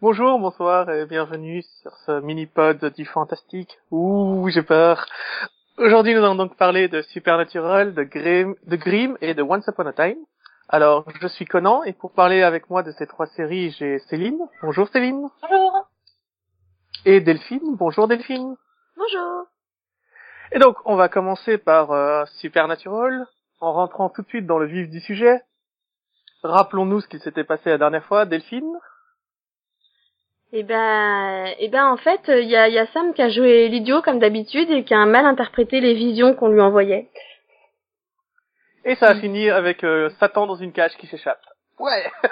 [0.00, 3.80] Bonjour, bonsoir et bienvenue sur ce mini-pod du fantastique.
[3.90, 5.04] Ouh, j'ai peur.
[5.76, 9.86] Aujourd'hui, nous allons donc parler de Supernatural, de Grimm, de Grimm et de Once Upon
[9.86, 10.18] a Time.
[10.68, 14.38] Alors, je suis Conan et pour parler avec moi de ces trois séries, j'ai Céline.
[14.62, 15.26] Bonjour Céline.
[15.42, 15.88] Bonjour.
[17.04, 17.74] Et Delphine.
[17.74, 18.54] Bonjour Delphine.
[18.96, 19.46] Bonjour.
[20.52, 23.26] Et donc, on va commencer par euh, Supernatural,
[23.60, 25.42] en rentrant tout de suite dans le vif du sujet.
[26.44, 28.78] Rappelons-nous ce qui s'était passé la dernière fois, Delphine.
[30.52, 33.68] Eh ben, eh ben, en fait, il y a, y a Sam qui a joué
[33.68, 37.08] l'idiot comme d'habitude et qui a mal interprété les visions qu'on lui envoyait.
[38.84, 41.42] Et ça a fini avec euh, Satan dans une cage qui s'échappe.
[41.78, 42.04] Ouais.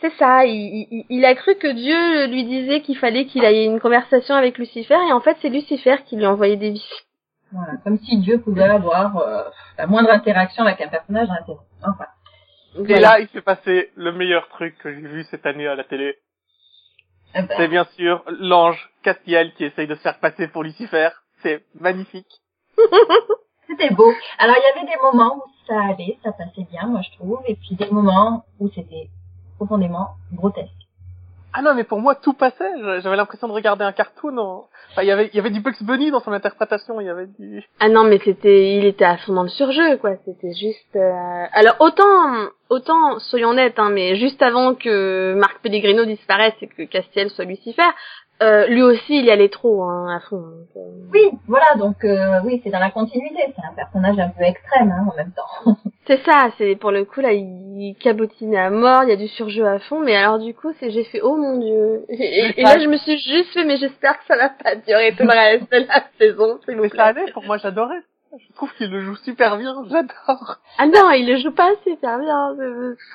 [0.00, 3.64] C'est ça, il, il, il a cru que Dieu lui disait qu'il fallait qu'il ait
[3.64, 6.96] une conversation avec Lucifer et en fait c'est Lucifer qui lui envoyait des visions.
[7.52, 9.44] Voilà, comme si Dieu pouvait avoir euh,
[9.78, 11.28] la moindre interaction avec un personnage.
[11.82, 12.06] Enfin.
[12.86, 15.84] Et là, il s'est passé le meilleur truc que j'ai vu cette année à la
[15.84, 16.18] télé.
[17.34, 21.10] Eh ben, C'est bien sûr l'ange Castiel qui essaye de se faire passer pour Lucifer.
[21.42, 22.40] C'est magnifique.
[23.66, 24.12] C'était beau.
[24.38, 27.40] Alors il y avait des moments où ça allait, ça passait bien, moi je trouve,
[27.46, 29.08] et puis des moments où c'était
[29.56, 30.83] profondément grotesque.
[31.56, 32.68] Ah non, mais pour moi, tout passait.
[33.00, 34.36] J'avais l'impression de regarder un cartoon.
[34.38, 37.00] en- Enfin, il y avait, il y avait du Bugs Bunny dans son interprétation.
[37.00, 37.64] Il y avait du...
[37.80, 40.10] Ah non, mais c'était, il était à fond dans le surjeu, quoi.
[40.24, 40.94] C'était juste.
[40.96, 46.66] euh, Alors autant, autant, soyons honnêtes, hein, mais juste avant que Marc Pellegrino disparaisse et
[46.68, 47.82] que Castiel soit Lucifer,
[48.42, 50.38] euh, lui aussi, il y allait trop, hein, à fond.
[50.38, 50.80] donc, euh,
[51.12, 54.90] Oui, voilà, donc euh, oui, c'est dans la continuité, c'est un personnage un peu extrême
[54.92, 55.76] hein, en même temps.
[56.06, 59.28] C'est ça, c'est pour le coup là, il cabotine à mort, il y a du
[59.28, 62.04] surjeu à fond, mais alors du coup, c'est j'ai fait oh mon dieu.
[62.10, 65.14] Et, et là, je me suis juste fait, mais j'espère que ça va pas durer
[65.16, 66.98] tout le reste de la saison, s'il vous Mais plaît.
[66.98, 67.32] ça allait.
[67.32, 68.02] Pour moi, j'adorais.
[68.36, 69.74] Je trouve qu'il le joue super bien.
[69.88, 70.56] J'adore.
[70.78, 72.56] Ah non, il le joue pas super bien.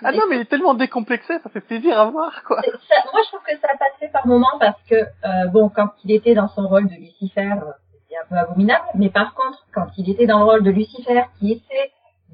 [0.04, 1.34] Ah non, mais il est tellement décomplexé.
[1.44, 2.62] Ça fait plaisir à voir, quoi.
[2.62, 6.14] Ça- moi je trouve que ça passait par moments parce que, euh, bon, quand il
[6.14, 7.72] était dans son rôle de Lucifer, euh,
[8.08, 11.24] c'était un peu abominable, mais par contre, quand il était dans le rôle de Lucifer
[11.38, 11.92] qui essaie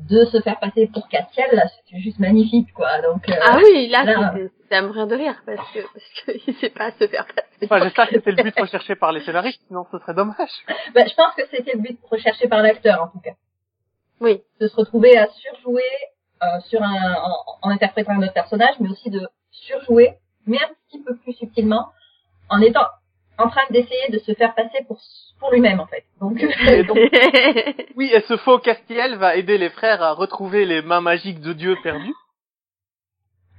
[0.09, 3.01] de se faire passer pour Castiel, là c'était juste magnifique, quoi.
[3.01, 6.09] Donc, euh, Ah oui, là, là- c'était- c'était à mourir de rire parce que parce
[6.25, 7.47] que il sait pas se faire passer.
[7.63, 9.61] Enfin, j'espère que c'était le but recherché par les scénaristes.
[9.67, 10.50] Sinon, ce serait dommage.
[10.94, 13.31] bah, je pense que c'était le but recherché par l'acteur en tout cas.
[14.22, 14.41] Oui.
[14.61, 15.83] de se retrouver à surjouer
[16.44, 20.69] euh, sur un, en, en interprétant un autre personnage, mais aussi de surjouer, mais un
[20.88, 21.89] petit peu plus subtilement,
[22.50, 22.85] en étant
[23.38, 25.00] en train d'essayer de se faire passer pour
[25.40, 26.06] pour lui-même en fait.
[26.22, 26.34] Donc,
[27.96, 31.53] oui, et ce faux Castiel va aider les frères à retrouver les mains magiques de
[31.53, 32.13] Dieu perdues.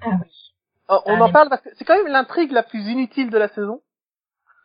[0.02, 0.30] ah oui.
[0.90, 3.28] Euh, on Ah, en mais- parle parce que c'est quand même l'intrigue la plus inutile
[3.30, 3.80] de la saison.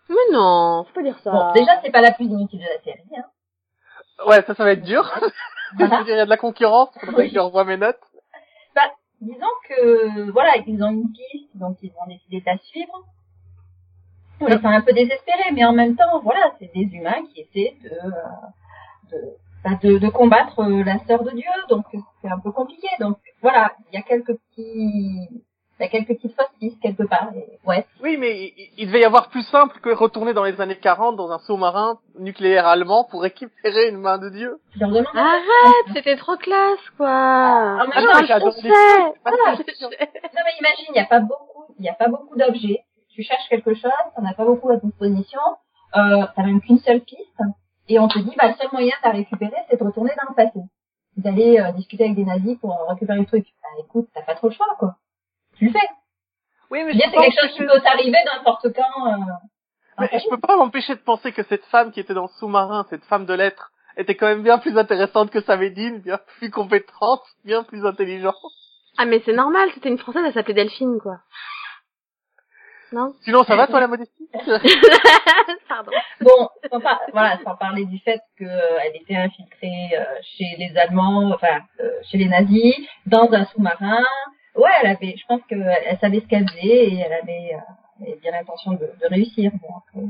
[0.10, 1.32] mais non, faut pas dire ça.
[1.32, 3.04] Bon, déjà c'est pas la plus inutile de la série.
[3.18, 4.26] Hein.
[4.28, 5.04] Ouais, ça, ça va être dur.
[5.74, 6.00] Je Voilà.
[6.00, 6.90] veux dire, il y a de la concurrence.
[7.06, 8.00] Faudrait que je revoie mes notes.
[9.22, 13.06] Disons que voilà, ils ont une piste, donc ils vont décider de la suivre.
[14.42, 17.42] On les sent un peu désespérés, mais en même temps, voilà, c'est des humains qui
[17.42, 18.12] essaient de euh,
[19.12, 19.18] de,
[19.64, 21.86] bah, de, de combattre euh, la sœur de Dieu, donc
[22.22, 22.88] c'est un peu compliqué.
[23.00, 25.28] Donc voilà, il y a quelques petits,
[25.80, 27.30] il y a quelques petites fausses pistes quelque part.
[27.36, 30.60] Et, ouais, Oui, mais il, il devait y avoir plus simple que retourner dans les
[30.62, 34.60] années 40 dans un sous-marin nucléaire allemand pour récupérer une main de Dieu.
[34.76, 34.84] je.
[34.86, 37.10] Arrête, c'était trop classe, quoi.
[37.10, 38.70] Ah, mais Attends, non, je j'adore sais.
[38.70, 39.84] Voilà, je.
[39.84, 42.84] Non mais imagine, il n'y a pas beaucoup, il y a pas beaucoup d'objets.
[43.14, 45.42] Tu cherches quelque chose, t'en as pas beaucoup à disposition,
[45.96, 47.42] euh, t'as même qu'une seule piste,
[47.88, 50.30] et on te dit bah le seul moyen de la récupérer, c'est de retourner dans
[50.30, 50.60] le passé.
[51.18, 53.46] D'aller euh, discuter avec des nazis pour récupérer le truc.
[53.62, 54.96] Bah écoute, t'as pas trop le choix quoi.
[55.58, 55.88] Tu le fais.
[56.70, 59.08] Oui, mais Je c'est quelque chose qui peut t'arriver n'importe quand.
[59.08, 59.18] Euh,
[60.00, 62.86] mais je peux pas m'empêcher de penser que cette femme qui était dans le sous-marin,
[62.90, 66.50] cette femme de lettres, était quand même bien plus intéressante que sa médine, bien plus
[66.50, 68.36] compétente, bien plus intelligente.
[68.98, 71.18] Ah mais c'est normal, c'était une française, elle s'appelait Delphine, quoi.
[72.94, 74.30] Non Sinon, ça va, toi, la modestie
[75.70, 75.92] Pardon.
[76.20, 81.32] Bon, sans, par- voilà, sans parler du fait qu'elle était infiltrée euh, chez les Allemands,
[81.34, 84.04] enfin euh, chez les nazis, dans un sous-marin.
[84.56, 86.60] Ouais, elle avait, je pense qu'elle elle savait ce qu'elle faisait
[86.90, 87.60] et elle avait, euh,
[88.02, 89.52] elle avait bien l'intention de, de réussir.
[89.62, 90.08] Bon, après,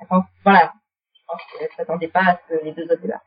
[0.00, 0.72] enfin, voilà,
[1.12, 3.24] je pense qu'elle s'attendait pas à ce que les deux autres débarquent.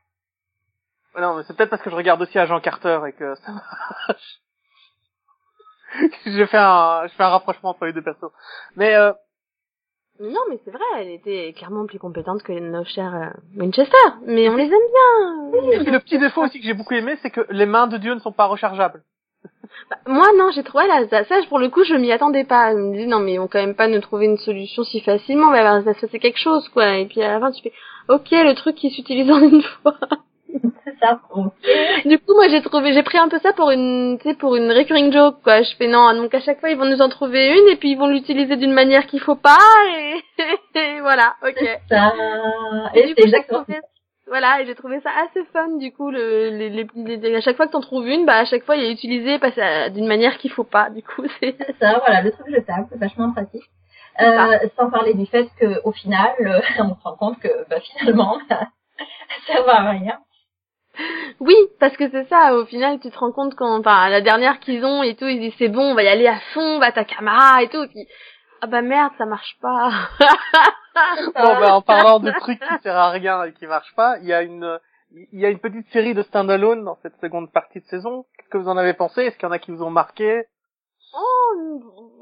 [1.20, 3.52] Non, mais c'est peut-être parce que je regarde aussi Agent Carter et que ça
[4.08, 4.40] marche.
[6.26, 8.32] je fais un, je fais un rapprochement entre les deux persos.
[8.76, 9.14] Mais euh,
[10.20, 13.98] Non, mais c'est vrai, elle était clairement plus compétente que nos chers euh, Winchester.
[14.26, 15.72] Mais on les aime bien.
[15.72, 17.98] et puis le petit défaut aussi que j'ai beaucoup aimé, c'est que les mains de
[17.98, 19.04] Dieu ne sont pas rechargeables.
[19.90, 22.72] Bah, moi, non, j'ai trouvé ça, ça, pour le coup, je m'y attendais pas.
[22.72, 25.02] Je me disais, non, mais ils vont quand même pas nous trouver une solution si
[25.02, 25.50] facilement.
[25.52, 26.98] Mais alors, ça se passer quelque chose, quoi.
[26.98, 27.74] Et puis à la fin, tu fais,
[28.08, 29.98] ok, le truc qui s'utilise en une fois.
[30.86, 31.20] C'est ça.
[32.06, 34.56] Du coup, moi, j'ai trouvé, j'ai pris un peu ça pour une, tu sais, pour
[34.56, 35.62] une recurring joke, quoi.
[35.62, 37.92] Je fais non, donc à chaque fois, ils vont nous en trouver une et puis
[37.92, 39.58] ils vont l'utiliser d'une manière qu'il faut pas
[39.98, 40.22] et,
[40.80, 41.80] et voilà, ok.
[41.90, 42.14] Ça...
[42.94, 43.80] Et Et du c'est coup, j'ai exactement trouvé-
[44.28, 47.58] Voilà, et j'ai trouvé ça assez fun, du coup, le, les, les, les- à chaque
[47.58, 50.08] fois que t'en trouves une, bah, à chaque fois, il est utilisé parce que, d'une
[50.08, 53.64] manière qu'il faut pas, du coup, c'est, ça, voilà, le truc jetable, c'est vachement pratique.
[54.22, 57.78] Euh, sans parler du fait que au final, euh, on se rend compte que bah,
[57.82, 58.38] finalement,
[59.48, 60.20] ça va à rien.
[61.40, 64.60] Oui, parce que c'est ça, au final, tu te rends compte quand, enfin, la dernière
[64.60, 66.92] qu'ils ont et tout, ils disent c'est bon, on va y aller à fond, va
[66.92, 68.08] ta caméra et tout, et puis,
[68.62, 69.92] ah bah merde, ça marche pas.
[70.96, 74.28] Bon, bah, en parlant de trucs qui servent à rien et qui marchent pas, il
[74.28, 74.80] y a une,
[75.12, 78.26] il y a une petite série de standalone dans cette seconde partie de saison.
[78.38, 79.24] Qu'est-ce que vous en avez pensé?
[79.24, 80.46] Est-ce qu'il y en a qui vous ont marqué?
[81.16, 82.13] Oh,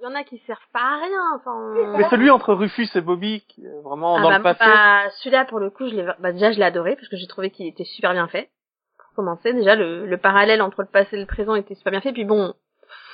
[0.00, 1.74] il y en a qui servent pas à rien, enfin.
[1.96, 4.64] Mais celui entre Rufus et Bobby, qui est vraiment Ah dans bah, le passé.
[4.64, 7.26] bah, celui-là, pour le coup, je l'ai, bah, déjà, je l'ai adoré parce que j'ai
[7.26, 8.50] trouvé qu'il était super bien fait.
[8.98, 12.00] Pour commencer, déjà, le, le parallèle entre le passé et le présent était super bien
[12.00, 12.12] fait.
[12.12, 12.54] Puis bon,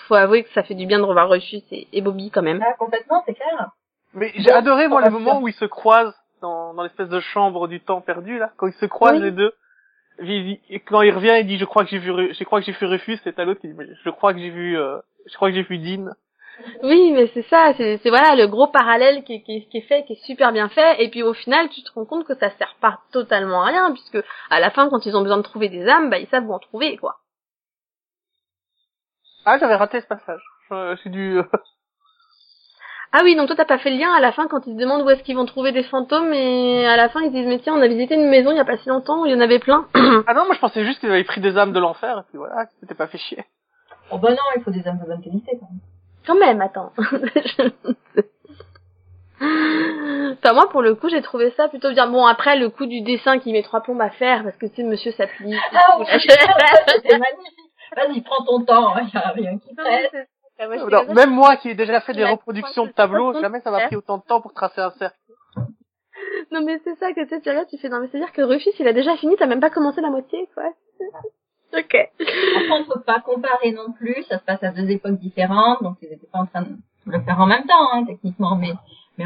[0.09, 2.59] faut avouer que ça fait du bien de revoir Rufus et, et Bobby quand même.
[2.59, 3.71] Là, complètement, c'est clair.
[4.15, 7.69] Mais j'ai adoré, moi, le moment où ils se croisent dans, dans l'espèce de chambre
[7.69, 8.51] du temps perdu, là.
[8.57, 9.23] Quand ils se croisent Oui.
[9.25, 9.53] les deux.
[10.87, 12.87] Quand il revient, il dit, je crois que j'ai vu, je crois que j'ai vu
[12.87, 15.55] Rufus, et t'as l'autre qui dit, je crois que j'ai vu, euh, je crois que
[15.55, 16.11] j'ai vu Dean.
[16.83, 19.79] Oui, mais c'est ça, c'est, c'est voilà le gros parallèle qui, est- qui, est- qui
[19.79, 21.03] est fait, qui est super bien fait.
[21.03, 23.93] Et puis au final, tu te rends compte que ça sert pas totalement à rien,
[23.93, 24.19] puisque
[24.51, 26.53] à la fin, quand ils ont besoin de trouver des âmes, bah ils savent où
[26.53, 27.17] en trouver, quoi.
[29.47, 30.43] Ah, j'avais raté ce passage.
[31.07, 31.43] Dû, euh,
[33.13, 34.79] Ah oui, donc toi t'as pas fait le lien à la fin quand ils se
[34.79, 37.59] demandent où est-ce qu'ils vont trouver des fantômes et à la fin ils disent mais
[37.59, 39.35] tiens on a visité une maison il y a pas si longtemps où il y
[39.35, 39.87] en avait plein.
[39.95, 42.39] ah non, moi je pensais juste qu'ils avaient pris des âmes de l'enfer, et puis
[42.39, 43.45] voilà, qu'ils s'étaient pas fait chier.
[44.13, 45.81] Oh bah non, il faut des âmes de bonne qualité quand même.
[46.25, 46.93] Quand même, attends.
[49.41, 52.07] enfin moi pour le coup j'ai trouvé ça plutôt bien.
[52.07, 54.77] Bon après le coup du dessin qui met trois plombes à faire parce que tu
[54.77, 55.57] sais monsieur s'applique.
[55.75, 57.71] Ah oui, c'était magnifique.
[57.97, 60.29] Vas-y, prends ton temps, il y a rien qui presse.
[60.61, 63.61] Alors, fais- même moi qui ai déjà fait des La reproductions de tableaux, c'est jamais
[63.61, 65.17] ça m'a pris autant de temps pour tracer un cercle.
[66.53, 68.21] Non mais c'est ça que tu sais, tu regardes, tu fais non mais c'est à
[68.21, 70.65] dire que Rufus il a déjà fini, t'as même pas commencé la moitié quoi.
[71.79, 71.97] ok.
[72.19, 75.97] Par contre, faut pas comparer non plus, ça se passe à deux époques différentes, donc
[76.03, 76.77] ils étaient pas en train de
[77.07, 78.73] le faire en même temps, hein, techniquement, mais,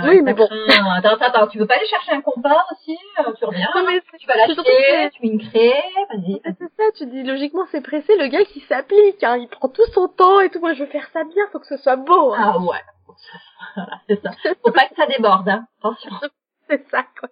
[0.03, 0.49] mais Oui, mais bon.
[0.49, 0.91] bon.
[0.91, 3.85] Attends, attends, attends, tu veux pas aller chercher un compas aussi, euh, tu reviens, Non
[3.87, 6.41] mais tu vas l'acheter, que- tu mets une craie, vas-y.
[6.45, 9.69] c'est c'est ça, tu dis logiquement c'est pressé, le gars qui s'applique, hein, il prend
[9.69, 11.97] tout son temps et tout, moi je veux faire ça bien, faut que ce soit
[11.97, 12.33] beau.
[12.35, 12.53] Hein.
[12.55, 12.83] Ah ouais.
[13.77, 14.31] Voilà, c'est ça.
[14.65, 15.67] Faut pas que ça déborde, hein.
[15.81, 16.11] Attention.
[16.69, 17.29] C'est ça quoi.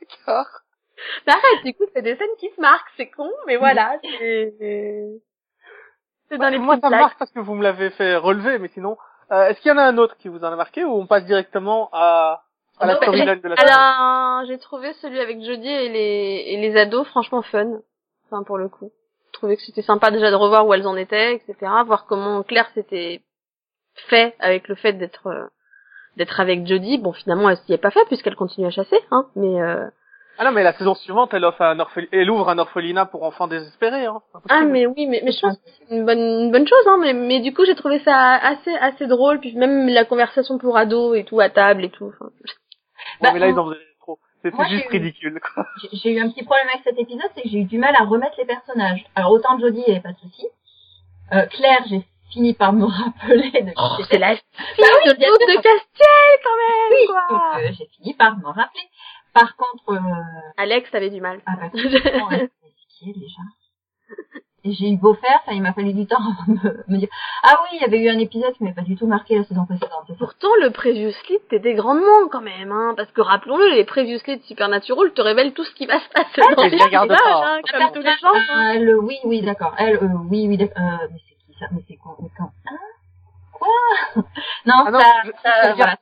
[0.00, 0.46] D'accord.
[1.26, 4.54] Mais arrête, du coup c'est des scènes qui se marquent, c'est con, mais voilà, c'est...
[6.28, 8.68] C'est dans les Moi, ça me marque parce que vous me l'avez fait relever, mais
[8.68, 8.96] sinon,
[9.32, 11.06] euh, est-ce qu'il y en a un autre qui vous en a marqué ou on
[11.06, 12.42] passe directement à,
[12.78, 16.76] à la storyline de la Alors, j'ai trouvé celui avec Jodie et les, et les
[16.76, 17.80] ados franchement fun.
[18.26, 18.90] Enfin, pour le coup.
[19.28, 21.56] Je trouvais que c'était sympa déjà de revoir où elles en étaient, etc.
[21.86, 23.22] Voir comment Claire s'était
[24.08, 25.46] fait avec le fait d'être, euh,
[26.16, 26.98] d'être avec Jodie.
[26.98, 29.26] Bon, finalement, elle s'y est pas fait puisqu'elle continue à chasser, hein.
[29.36, 29.86] Mais, euh...
[30.38, 33.22] Ah non, mais la saison suivante, elle, offre un orphel- elle ouvre un orphelinat pour
[33.22, 34.06] enfants désespérés.
[34.06, 34.20] Hein.
[34.48, 36.96] Ah, mais oui, mais, mais je pense que c'est une bonne, une bonne chose, hein.
[37.00, 39.38] Mais, mais du coup, j'ai trouvé ça assez, assez drôle.
[39.40, 42.06] Puis même la conversation pour ados et tout à table et tout.
[42.14, 42.50] Enfin, Ouais,
[43.20, 44.18] Bah, mais là, ils en faisaient trop.
[44.42, 45.66] C'était juste eu- ridicule, quoi.
[45.92, 48.04] J'ai- eu un petit problème avec cet épisode, c'est que j'ai eu du mal à
[48.04, 49.04] remettre les personnages.
[49.14, 50.46] Alors autant Jodie, il n'y avait pas de souci.
[51.32, 54.18] Euh, Claire, j'ai fini par me rappeler de qui c'est c'était.
[54.18, 54.42] la fille
[54.78, 57.22] Bah oui, de de Castiel, quand même, Oui, quoi.
[57.30, 58.82] donc euh, j'ai fini par me rappeler.
[59.34, 60.00] Par contre, euh,
[60.56, 61.40] Alex avait du mal.
[61.46, 63.42] ah bah, ouais, c'est qui est déjà
[64.64, 67.08] Et j'ai eu beau faire, ça il m'a fallu du temps avant de me, dire
[67.42, 69.44] ah oui, il y avait eu un épisode qui m'avait pas du tout marqué la
[69.44, 70.06] saison précédente.
[70.18, 75.12] Pourtant, le Previously t'aidait grandement quand même, hein, parce que rappelons-le, les Previously de Supernatural
[75.12, 77.16] te révèlent tout ce qui va se passer dans mais les je regarde pas.
[77.56, 78.32] hein, comme tous les gens.
[78.52, 78.76] hein.
[78.76, 79.74] Euh, le oui, oui, d'accord.
[79.78, 80.82] Elle, euh, oui, oui, d'accord.
[80.82, 81.66] Euh, mais c'est qui ça?
[81.72, 82.16] Mais c'est quoi?
[82.22, 82.50] Mais quand?
[82.70, 82.78] Hein
[83.52, 83.68] Quoi?
[84.66, 84.98] Non, Ah non,
[85.76, 85.96] voilà.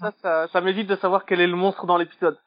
[0.00, 2.38] ça, ça, ça m'évite de savoir quel est le monstre dans l'épisode.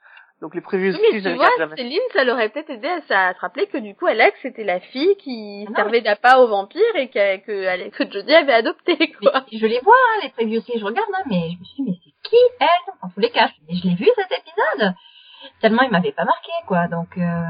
[0.41, 1.75] Donc les prévus Oui, mais je tu vois, jamais.
[1.75, 4.63] Céline, ça l'aurait peut-être aidé à, ça- à se rappeler que du coup, Alex était
[4.63, 8.53] la fille qui Ah servait d'appât aux vampires et que, que, Alex- que Jodie avait
[8.53, 9.43] adopté, Mais quoi.
[9.51, 11.89] je les vois, hein, les previews aussi, je regarde, hein, mais je me suis dit,
[11.91, 14.93] mais c'est qui elle En tous les cas, je, je l'ai vu cet épisode.
[15.61, 16.87] Tellement il m'avait pas marqué, quoi.
[16.87, 17.43] Donc, euh...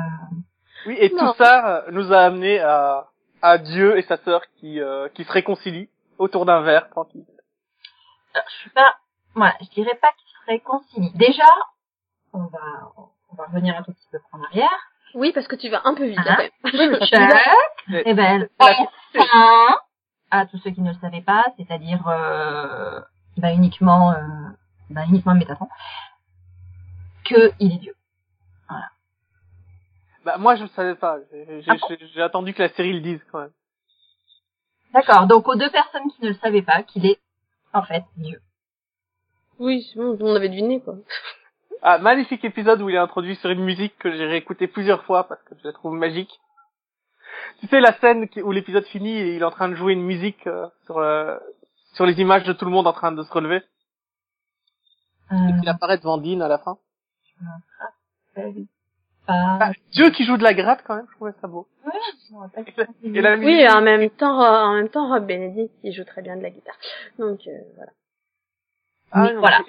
[0.87, 1.31] Oui, et Non.
[1.31, 3.07] tout ça euh, nous a amené à,
[3.41, 7.23] à Dieu et sa sœur qui, euh, qui se réconcilient autour d'un verre, tranquille.
[8.35, 8.95] je suis pas,
[9.35, 11.13] voilà, je dirais pas qu'ils se réconcilient.
[11.15, 11.45] Déjà,
[12.33, 12.59] on va,
[13.31, 14.69] on va revenir un tout petit peu en arrière.
[15.13, 16.37] Oui, parce que tu vas un peu vite, Ah.
[17.05, 19.75] Chuck, et ben, enfin,
[20.31, 23.01] à tous ceux qui ne le savaient pas, c'est-à-dire, euh,
[23.37, 24.15] bah, uniquement, euh,
[24.89, 25.67] bah, uniquement Métatron,
[27.25, 27.95] que il est Dieu.
[30.23, 31.17] Bah moi je ne savais pas.
[31.31, 33.51] J'ai Ah j'ai- j'ai attendu que la série le dise quand même.
[34.93, 35.25] D'accord.
[35.25, 37.19] Donc aux deux personnes qui ne le savaient pas qu'il est
[37.73, 38.39] en fait Dieu.
[39.57, 40.93] Oui, c'est bon, tout le monde avait deviné, quoi.
[41.81, 45.27] Ah, magnifique épisode où il est introduit sur une musique que j'ai réécouté plusieurs fois
[45.27, 46.39] parce que je la trouve magique.
[47.59, 50.03] Tu sais la scène où l'épisode finit et il est en train de jouer une
[50.03, 51.37] musique euh, sur euh,
[51.93, 53.61] sur les images de tout le monde en train de se relever
[55.31, 56.77] Euh, et qu'il apparaît devant Dean à la fin.
[58.37, 58.47] ah,
[59.27, 61.67] Ah, Dieu qui joue de la gratte quand même, je trouvais ça beau.
[61.85, 62.63] ouais,
[63.03, 66.21] Et la Oui, musique- en même temps, en même temps, Rob Benedict, il joue très
[66.21, 66.75] bien de la guitare.
[67.17, 67.91] Donc, euh, voilà.
[69.11, 69.59] Ah, non, voilà.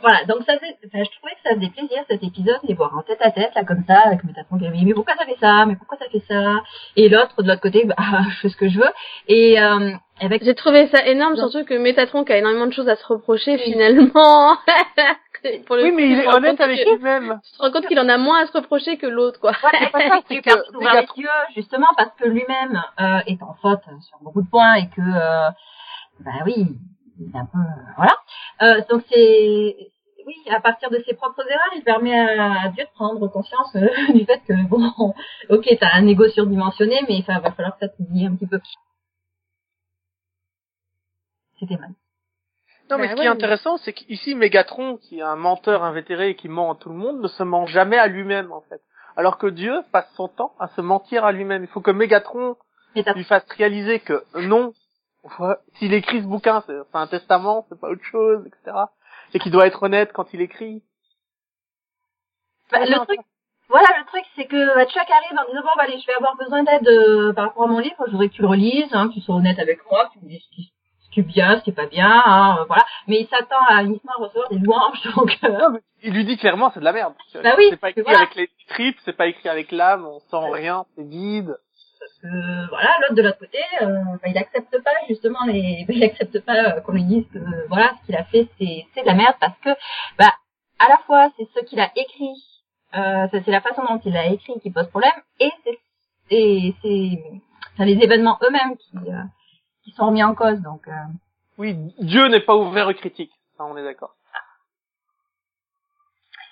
[0.00, 2.96] Voilà, donc ça fait, enfin, je trouvais que ça faisait plaisir cet épisode, les voir
[2.96, 5.24] en tête à tête, là, comme ça, avec Métatron qui avait dit, mais pourquoi ça
[5.24, 6.60] fait ça, mais pourquoi ça fait ça,
[6.94, 7.94] et l'autre, de l'autre côté, bah,
[8.30, 8.90] je fais ce que je veux,
[9.26, 9.90] et, euh,
[10.20, 13.06] avec, J'ai trouvé ça énorme, surtout que Métatron, qui a énormément de choses à se
[13.06, 14.56] reprocher, finalement.
[15.66, 17.40] Pour le Oui, coup, mais il est honnête avec lui-même.
[17.44, 19.52] Tu te rends compte qu'il en a moins à se reprocher que l'autre, quoi.
[19.60, 21.22] voilà, c'est pas ça, c'est que, Mégatron-
[21.54, 25.48] justement, parce que lui-même, euh, est en faute sur beaucoup de points, et que, euh,
[26.20, 26.66] bah oui,
[27.20, 27.58] il est un peu,
[27.96, 28.16] voilà.
[28.62, 29.76] Euh, donc c'est,
[30.26, 33.88] oui, à partir de ses propres erreurs, il permet à, Dieu de prendre conscience euh,
[34.12, 35.14] du fait que bon,
[35.50, 38.46] ok, t'as un ego surdimensionné, mais il va falloir que ça te dise un petit
[38.46, 38.60] peu.
[41.60, 41.90] C'était mal.
[42.90, 46.30] Non, mais Bah ce qui est intéressant, c'est qu'ici, Mégatron, qui est un menteur invétéré
[46.30, 48.80] et qui ment à tout le monde, ne se ment jamais à lui-même, en fait.
[49.16, 51.64] Alors que Dieu passe son temps à se mentir à lui-même.
[51.64, 52.56] Il faut que Mégatron
[52.94, 54.72] lui fasse réaliser que non,
[55.74, 58.76] s'il écrit ce bouquin, c'est un testament, c'est pas autre chose, etc.
[59.34, 60.82] Et qu'il doit être honnête quand il écrit.
[62.72, 63.20] Bah, le truc,
[63.68, 66.14] voilà, le truc, c'est que bah, Chuck arrive en disant bon, bah, allez, je vais
[66.14, 67.96] avoir besoin d'aide euh, par rapport à mon livre.
[68.06, 70.24] Je voudrais que tu le relises, hein, que tu sois honnête avec moi, que tu
[70.24, 72.64] me dises ce qui, ce qui est bien, ce qui est pas bien, hein, euh,
[72.66, 72.84] voilà.
[73.06, 75.36] Mais il s'attend à uniquement recevoir des louanges, donc.
[75.44, 77.14] euh, Non, mais il lui dit clairement, c'est de la merde.
[77.42, 78.18] Bah oui, c'est pas écrit voilà.
[78.18, 81.56] avec les tripes, c'est pas écrit avec l'âme, on sent rien, c'est vide.
[82.26, 86.04] Que, voilà, l'autre de l'autre côté, euh, bah, il accepte pas justement les, bah, il
[86.04, 89.06] accepte pas euh, qu'on lui dise que voilà, ce qu'il a fait, c'est, c'est de
[89.06, 89.70] la merde parce que,
[90.18, 90.32] bah,
[90.78, 92.34] à la fois c'est ce qu'il a écrit,
[92.96, 95.78] euh, c'est la façon dont il l'a écrit qui pose problème, et c'est,
[96.30, 97.22] c'est, c'est,
[97.74, 99.22] enfin, les événements eux-mêmes qui, euh,
[99.84, 100.88] qui sont remis en cause, donc.
[100.88, 100.92] Euh,
[101.58, 103.32] Oui, Dieu n'est pas ouvert aux critiques.
[103.56, 104.14] Ça, on est d'accord.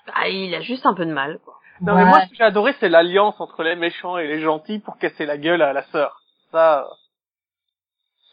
[0.07, 1.59] Bah, il a juste un peu de mal, quoi.
[1.81, 4.78] Non, mais moi, ce que j'ai adoré, c'est l'alliance entre les méchants et les gentils
[4.78, 6.21] pour casser la gueule à la sœur.
[6.52, 6.87] Ça,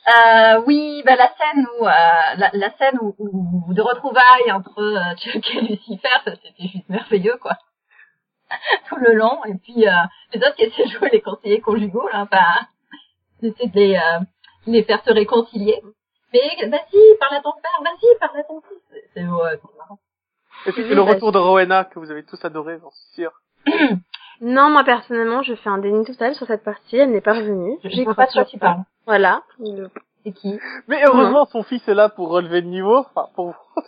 [0.10, 1.90] euh, oui, bah, la scène où, euh,
[2.38, 6.90] la, la scène où, où- de retrouvailles entre euh, Chuck et Lucifer, ça c'était juste
[6.90, 7.54] merveilleux, quoi.
[8.90, 9.44] Tout le long.
[9.46, 9.92] Et puis, euh,
[10.34, 12.68] les autres qui essaient de jouer les conseillers conjugaux, là, bah,
[13.42, 14.20] j'essaie de les, euh,
[14.68, 15.82] les faire se réconcilier.
[16.34, 18.82] Mais, vas-y, parle à ton père, vas-y, parle à ton fils.
[18.92, 20.00] C'est- C'est ouais, c'est marrant.
[20.66, 23.32] Et puis le retour de Rowena que vous avez tous adoré, j'en suis sûr.
[24.44, 26.98] Non, moi, personnellement, je fais un déni total sur cette partie.
[26.98, 27.78] Elle n'est pas revenue.
[27.84, 28.80] Je J'y crois pas de quoi tu parles.
[29.06, 29.44] Voilà.
[30.24, 30.60] C'est qui?
[30.88, 32.98] Mais heureusement, son fils est là pour relever le niveau.
[32.98, 33.56] Enfin, pour vous.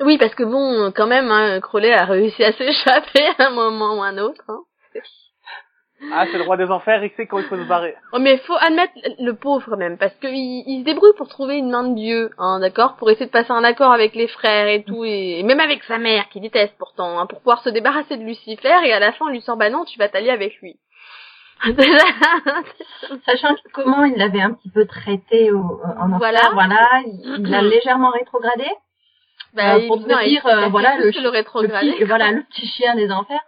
[0.00, 3.98] Oui, parce que bon, quand même, hein, Crowley a réussi à s'échapper à un moment
[3.98, 4.44] ou à un autre.
[4.46, 4.60] Hein.
[6.12, 7.96] Ah, c'est le roi des enfers, il sait quand il faut se barrer.
[8.12, 11.56] Oh, mais faut admettre le pauvre même, parce que il, il se débrouille pour trouver
[11.58, 14.68] une main de Dieu, hein, d'accord, pour essayer de passer un accord avec les frères
[14.68, 17.68] et tout, et, et même avec sa mère, qui déteste pourtant, hein, pour pouvoir se
[17.70, 20.30] débarrasser de Lucifer, et à la fin, on lui sort, bah non, tu vas t'allier
[20.30, 20.76] avec lui.
[23.26, 26.40] Sachant que comment il l'avait un petit peu traité au, en enfer, Voilà.
[26.52, 28.66] voilà, il l'a légèrement rétrogradé.
[29.54, 31.10] bah, Euh, il- pour te non, il- dire, il a euh, fait voilà, le le
[31.10, 33.40] petit, voilà, le petit chien des enfers.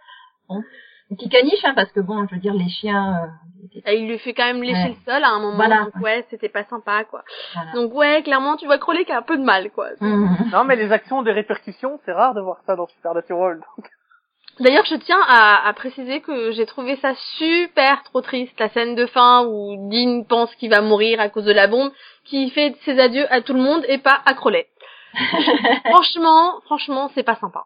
[0.49, 0.61] Bon.
[1.11, 4.17] Petit caniche, hein, parce que bon, je veux dire, les chiens, euh, Et il lui
[4.19, 4.95] fait quand même lécher Ouais.
[5.05, 5.83] le sol à un moment, Voilà.
[5.83, 7.23] donc ouais, c'était pas sympa, quoi.
[7.53, 7.71] Voilà.
[7.73, 9.89] Donc ouais, clairement, tu vois Crowley qui a un peu de mal, quoi.
[9.99, 10.37] Mhm.
[10.53, 13.59] Non, mais les actions ont des répercussions, c'est rare de voir ça dans Supernatural.
[13.77, 13.89] Donc,
[14.59, 18.95] D'ailleurs, je tiens à, à préciser que j'ai trouvé ça super trop triste, la scène
[18.95, 21.91] de fin où Dean pense qu'il va mourir à cause de la bombe,
[22.25, 24.67] qui fait ses adieux à tout le monde et pas à Crowley.
[25.85, 27.63] franchement, franchement, c'est pas sympa.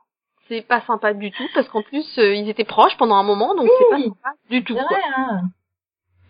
[0.48, 3.56] C'est pas sympa du tout, parce qu'en plus, euh, ils étaient proches pendant un moment,
[3.56, 4.98] donc c'est pas sympa du tout, C'est quoi.
[4.98, 5.42] vrai, hein.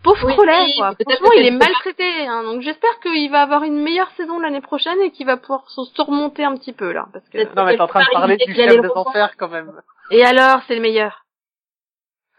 [0.02, 0.94] Pauvre Oui, Crowley, oui, quoi.
[0.94, 4.10] peut-être Franchement, que il est c'est- maltraité, hein, donc j'espère qu'il va avoir une meilleure
[4.12, 7.38] saison l'année prochaine et qu'il va pouvoir se surmonter un petit peu, là, parce que...
[7.54, 9.72] Non, mais t'es en train de parler du chef des enfers, quand même.
[10.10, 11.24] Et alors, c'est le meilleur?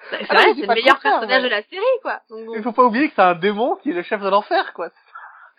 [0.09, 1.99] C'est Ah non, vrai, je dis c'est le le meilleur personnage mais- de la série,
[2.01, 2.21] quoi.
[2.29, 2.53] Donc bon.
[2.55, 4.89] Il faut pas oublier que c'est un démon qui est le chef de l'enfer, quoi.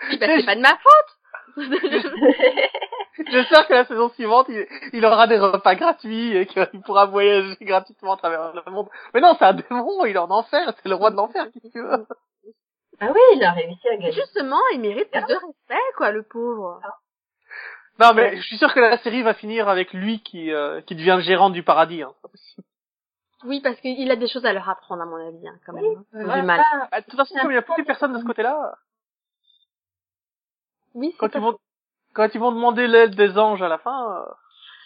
[0.08, 1.17] Oui, bah, c'est pas de ma faute.
[3.31, 7.57] J'espère que la saison suivante, il, il aura des repas gratuits et qu'il pourra voyager
[7.61, 8.88] gratuitement à travers le monde.
[9.12, 11.67] Mais non, c'est un démon, il est en enfer, c'est le roi de l'enfer, qu'est-ce
[11.67, 12.07] que tu veux
[13.00, 14.12] Ah oui, il a réussi à gagner.
[14.12, 16.81] Justement, il mérite plus de respect, quoi, le pauvre.
[17.99, 20.95] Non, mais je suis sûr que la série va finir avec lui qui, euh, qui
[20.95, 22.03] devient le gérant du paradis.
[22.03, 22.15] Hein.
[23.45, 25.85] Oui, parce qu'il a des choses à leur apprendre, à mon avis, hein, quand même.
[25.85, 26.05] Oui, hein.
[26.12, 26.61] voilà, du mal.
[26.91, 28.77] Bah, de toute façon, comme il n'y a plus personne de ce côté-là,
[30.99, 31.55] Oui, c'est quand ils vont,
[32.14, 34.33] quand ils vont demander l'aide des anges à la fin, euh,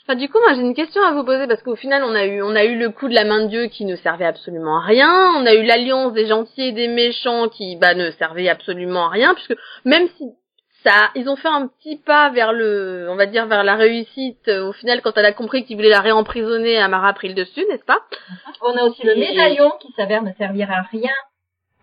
[0.05, 2.25] Enfin, du coup, moi, j'ai une question à vous poser parce qu'au final, on a
[2.27, 4.79] eu, on a eu le coup de la main de Dieu qui ne servait absolument
[4.79, 5.33] à rien.
[5.37, 9.11] On a eu l'alliance des gentils et des méchants qui, bah, ne servait absolument à
[9.11, 9.55] rien puisque
[9.85, 10.25] même si
[10.83, 14.49] ça, ils ont fait un petit pas vers le, on va dire vers la réussite.
[14.49, 17.35] euh, Au final, quand elle a compris qu'ils voulaient la réemprisonner, Amara a pris le
[17.35, 18.01] dessus, n'est-ce pas?
[18.61, 21.13] On a aussi le médaillon qui s'avère ne servir à rien,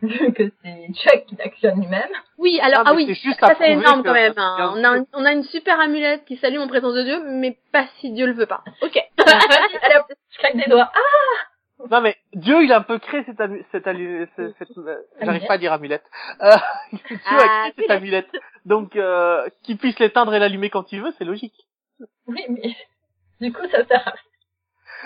[0.02, 2.10] vu que c'est Chuck qui l'actionne lui-même.
[2.38, 4.34] Oui, alors, Ah, ah, oui, juste ça c'est énorme quand même.
[4.38, 4.74] hein.
[4.76, 7.58] On a, un- on a une super amulette qui s'allume en présence de Dieu, mais
[7.72, 8.64] pas si Dieu le veut pas.
[8.82, 8.98] Ok.
[9.18, 10.92] Allez hop, je claque des doigts.
[10.94, 14.98] Ah, non mais Dieu, il a un peu créé cette, amu- cette, cette, cette- euh,
[15.22, 16.04] j'arrive pas à dire amulette.
[16.42, 16.52] Euh,
[16.94, 18.30] Dieu a Ah, créé cette amulette,
[18.66, 21.56] donc euh, qu'il puisse l'éteindre et l'allumer quand il veut, c'est logique.
[22.28, 22.76] oui, mais
[23.40, 24.22] du coup, ça sert à rien.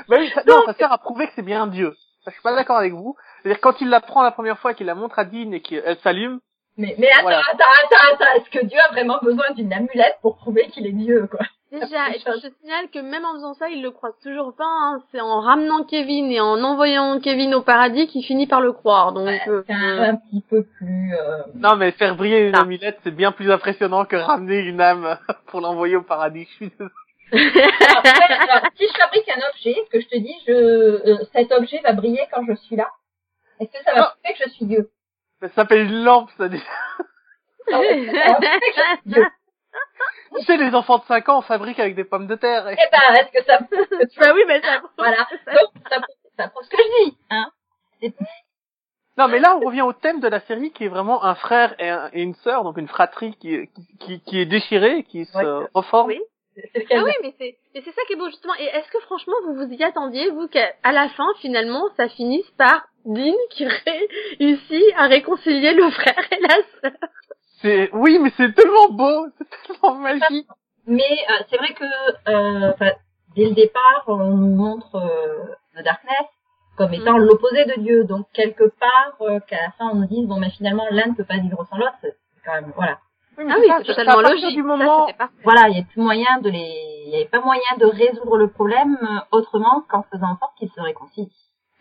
[0.09, 1.93] Oui, ça, non, ça sert à prouver que c'est bien Dieu.
[2.25, 3.15] Je suis pas d'accord avec vous.
[3.43, 5.97] C'est-à-dire quand il la prend la première fois, qu'il la montre à Dean et qu'elle
[6.03, 6.39] s'allume,
[6.77, 7.41] Mais, mais attends, Voilà.
[7.51, 10.91] attends, attends, attends, est-ce que Dieu a vraiment besoin d'une amulette pour prouver qu'il est
[10.93, 11.41] Dieu, quoi?
[11.71, 14.63] Déjà, je signale que même en faisant ça, il le croit toujours pas.
[14.65, 15.01] hein.
[15.11, 19.11] C'est en ramenant Kevin et en envoyant Kevin au paradis qu'il finit par le croire.
[19.11, 21.13] Donc, euh, C'est un, un petit peu plus...
[21.15, 22.61] euh, non mais faire briller une Ah.
[22.61, 26.47] amulette, c'est bien plus impressionnant que ramener une âme pour l'envoyer au paradis.
[26.49, 26.71] Je suis
[27.33, 31.79] ouais, alors, si je fabrique un objet, que je te dis, je, euh, cet objet
[31.83, 32.87] va briller quand je suis là,
[33.63, 34.15] est-ce que ça va Ah.
[34.21, 34.89] prouver que je suis Dieu
[35.41, 36.59] Ça s'appelle une lampe, ça Dieu
[40.35, 42.67] Tu sais, les enfants de 5 ans fabriquent avec des pommes de terre.
[42.69, 42.75] Et...
[42.77, 44.81] Eh ben, est-ce que ça prouve que tu bah oui, mais ça.
[44.97, 45.27] Voilà.
[45.47, 47.51] Donc, ça, prouve- ça prouve ce que je dis, hein.
[49.17, 51.75] Non, mais là, on revient au thème de la série qui est vraiment un frère
[51.79, 55.03] et, un- et une sœur, donc une fratrie qui, est- qui, qui, qui est déchirée,
[55.03, 55.67] qui se Ouais.
[55.75, 56.07] reforme.
[56.07, 56.21] Oui.
[56.55, 58.53] C'est Ah oui, mais c'est, mais c'est ça qui est beau justement.
[58.59, 62.09] Et est-ce que franchement vous vous y attendiez, vous, qu'à à la fin finalement ça
[62.09, 66.99] finisse par Dean qui réussit à réconcilier le frère et la sœur?
[67.61, 70.47] C'est, oui, mais c'est tellement beau, c'est tellement magique.
[70.85, 71.85] Mais euh, c'est vrai que
[72.29, 72.91] euh, enfin,
[73.35, 76.27] dès le départ, on nous montre euh, The Darkness
[76.75, 78.03] comme étant l'opposé de Dieu.
[78.03, 81.13] Donc quelque part, euh, qu'à la fin on nous dise bon, mais finalement l'un ne
[81.15, 81.95] peut pas vivre sans l'autre.
[82.01, 82.99] C'est quand même voilà.
[83.37, 84.55] Mais Ah oui, ça, c'est à totalement partir logique.
[84.55, 85.33] du Ça, moment, parfait.
[85.43, 88.37] Voilà, il y a plus moyen de les, il y avait pas moyen de résoudre
[88.37, 91.31] le problème euh, autrement qu'en faisant en sorte qu'ils se réconcilient.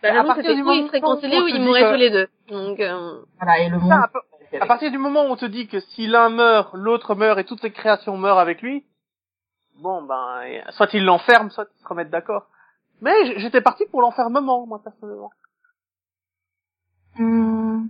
[0.01, 1.63] Bah, à j'avoue, partir du où ils moment se réconciliaient où ou on se ils
[1.83, 2.27] que- tous les deux.
[2.49, 3.89] Donc, euh, Voilà, et le monde.
[3.89, 4.23] ça, à, pa-
[4.59, 7.43] à partir du moment où on te dit que si l'un meurt, l'autre meurt et
[7.45, 8.85] toutes ses créations meurent avec lui,
[9.81, 12.47] bon, ben, soit il l'enferme, soit ils se remettent d'accord.
[13.01, 15.31] Mais j'étais parti pour l'enfermement, moi, personnellement.
[17.17, 17.85] Hmm.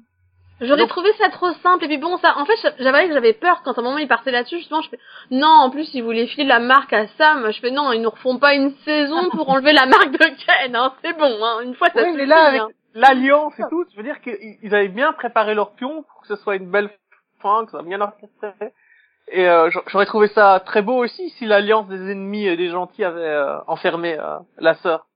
[0.64, 3.34] J'aurais Donc- trouvé ça trop simple et puis bon ça en fait j'avais que j'avais
[3.34, 5.00] peur quand à un moment il partait là-dessus justement je fais
[5.32, 8.10] non en plus ils voulaient filer la marque à Sam je fais non ils nous
[8.10, 11.76] refont pas une saison pour enlever la marque de Ken hein c'est bon hein une
[11.76, 12.70] fois ça Oui, mais là, avec hein.
[12.96, 16.28] l'alliance et tout, je veux dire qu'ils ils avaient bien préparé leur pion pour que
[16.28, 16.90] ce soit une belle
[17.42, 18.52] fin, que ça soit bien orchestré.
[19.30, 22.70] Et euh, j'a- j'aurais trouvé ça très beau aussi si l'alliance des ennemis et des
[22.70, 25.08] gentils avait euh, enfermé euh, la sœur.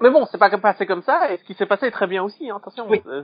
[0.00, 2.22] Mais bon, c'est pas passé comme ça, et ce qui s'est passé est très bien
[2.22, 2.86] aussi, hein, attention.
[2.88, 3.02] Oui.
[3.06, 3.22] euh,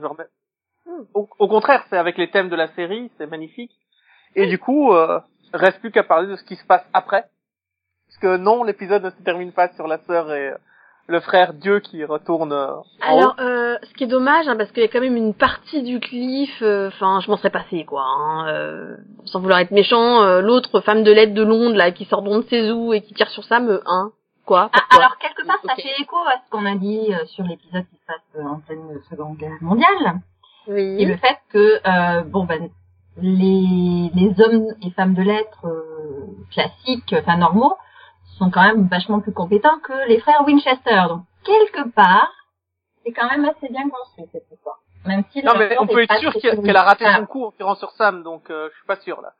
[1.13, 3.71] Au, au contraire, c'est avec les thèmes de la série, c'est magnifique.
[4.35, 5.19] Et du coup, euh,
[5.53, 7.25] reste plus qu'à parler de ce qui se passe après.
[8.07, 10.57] Parce que non, l'épisode ne se termine pas sur la sœur et euh,
[11.07, 12.83] le frère Dieu qui retourne euh, haut.
[13.01, 15.83] Alors, euh, ce qui est dommage, hein, parce qu'il y a quand même une partie
[15.83, 18.03] du cliff, euh, enfin, je m'en serais passé, quoi.
[18.03, 22.05] Hein, euh, sans vouloir être méchant, euh, l'autre femme de l'aide de Londres, là, qui
[22.05, 24.11] sort de ses ou et qui tire sur Sam, euh, hein,
[24.45, 27.25] quoi Ah, pourquoi alors quelque part, ça fait écho à ce qu'on a dit euh,
[27.25, 30.21] sur l'épisode qui se passe euh, en pleine Seconde Guerre mondiale.
[30.67, 30.95] Oui.
[30.99, 32.69] Et le fait que, euh, bon ben,
[33.17, 37.75] les, les hommes et femmes de lettres euh, classiques, enfin normaux,
[38.37, 41.03] sont quand même vachement plus compétents que les frères Winchester.
[41.09, 42.31] Donc, quelque part,
[43.03, 44.79] c'est quand même assez bien construit, cette histoire.
[45.05, 47.75] Même si Non, mais on peut être sûr qu'elle a raté son coup en tirant
[47.75, 49.33] sur Sam, donc euh, je suis pas sûr là.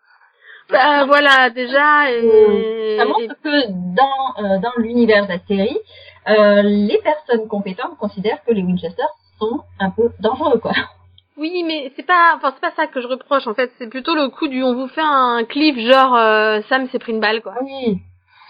[0.69, 2.97] Bah, voilà, déjà, et...
[2.97, 5.77] Ça montre que dans, euh, dans l'univers de la série,
[6.27, 9.03] euh, les personnes compétentes considèrent que les Winchester
[9.39, 10.71] sont un peu dangereux, quoi.
[11.37, 13.69] Oui, mais c'est pas, enfin c'est pas ça que je reproche en fait.
[13.77, 17.11] C'est plutôt le coup du, on vous fait un clip genre euh, Sam s'est pris
[17.11, 17.55] une balle quoi.
[17.61, 17.99] Oui.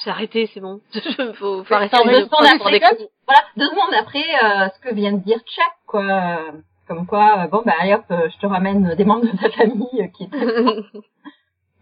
[0.04, 0.82] J'ai arrêté, c'est bon.
[1.34, 3.08] faut, faut arrêter deux secondes après, comme-.
[3.26, 6.04] Voilà, deux secondes après euh, ce que vient de dire Chuck, quoi.
[6.04, 6.52] euh,
[6.88, 9.50] Comme quoi, euh, bon, bah, allez hop, euh, je te ramène des membres de ta
[9.50, 10.30] famille euh, qui.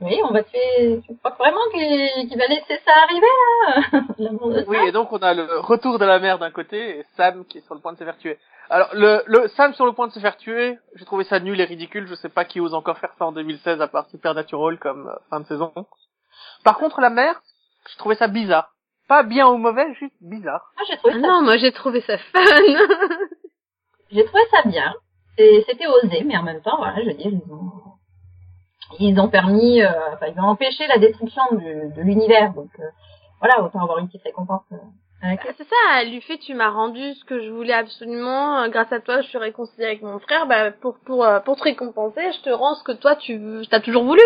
[0.03, 1.01] Oui, on va tuer...
[1.07, 3.25] Tu crois vraiment qu'il qu'il va laisser ça arriver,
[3.91, 6.99] là L'amour de Oui, et donc on a le retour de la mère d'un côté
[6.99, 8.37] et Sam qui est sur le point de se faire tuer.
[8.69, 11.59] Alors le, le Sam sur le point de se faire tuer, j'ai trouvé ça nul
[11.59, 12.07] et ridicule.
[12.07, 15.15] Je sais pas qui ose encore faire ça en 2016 à part Supernatural comme euh,
[15.29, 15.73] fin de saison.
[16.63, 17.41] Par contre la mère,
[17.89, 18.73] j'ai trouvé ça bizarre.
[19.07, 20.71] Pas bien ou mauvais, juste bizarre.
[20.77, 22.39] Moi, j'ai trouvé Ah ça, non, moi j'ai trouvé ça fun.
[24.11, 24.93] j'ai trouvé ça bien.
[25.37, 27.31] Et C'était osé, mais en même temps, voilà, je veux dire,
[28.99, 32.53] ils ont, permis, euh, enfin, ils ont empêché la destruction du- de l'univers.
[32.53, 32.83] Donc, euh,
[33.39, 34.63] voilà, autant avoir une petite récompense.
[34.71, 34.77] euh.
[35.57, 38.99] C'est ça, elle lui fait tu m'as rendu ce que je voulais absolument, grâce à
[38.99, 42.49] toi je suis réconciliée avec mon frère, bah pour pour pour te récompenser, je te
[42.49, 43.39] rends ce que toi tu
[43.71, 44.19] t'as toujours voulu.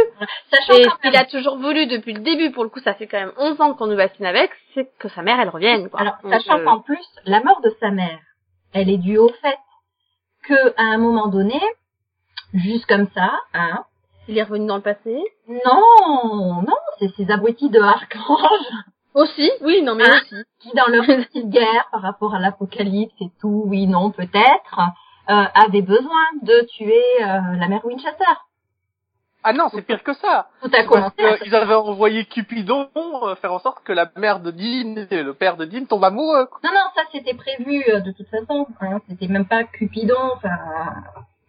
[0.52, 3.20] Sachant Et qu'il a toujours voulu depuis le début, pour le coup ça fait quand
[3.20, 6.00] même 11 ans qu'on nous bassine avec, c'est que sa mère elle revienne quoi.
[6.00, 8.18] Alors, Donc, sachant qu'en plus, la mort de sa mère,
[8.74, 9.60] elle est due au fait
[10.48, 11.62] que à un moment donné,
[12.56, 13.84] juste comme ça, hein,
[14.28, 15.24] il est revenu dans le passé.
[15.48, 18.68] non, non, c'est ces abrutis de Archange
[19.14, 20.36] Aussi, oui, non mais Hein aussi.
[20.60, 24.80] qui, dans leur petite guerre par rapport à l'apocalypse et tout, oui, non, peut-être,
[25.30, 28.26] euh, avaient besoin de tuer euh, la mère Winchester.
[29.44, 30.50] Ah non, c'est pire que ça.
[30.62, 31.24] Tout a Parce commencé.
[31.24, 35.24] à qu'ils avaient envoyé Cupidon euh, faire en sorte que la mère de Dean et
[35.24, 36.46] le père de Dean tombent amoureux.
[36.48, 36.60] quoi.
[36.64, 38.68] Non, non, ça c'était prévu euh, de toute façon.
[38.82, 40.32] Hein, c'était même pas Cupidon.
[40.36, 40.50] Enfin,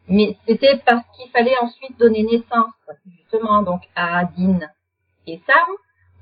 [0.08, 2.72] mais c'était parce qu'il fallait ensuite donner naissance,
[3.06, 4.58] justement, donc à Dean
[5.26, 5.66] et Sam,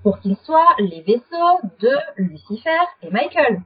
[0.02, 2.70] pour qu'ils soient les vaisseaux de Lucifer
[3.02, 3.60] et Michael.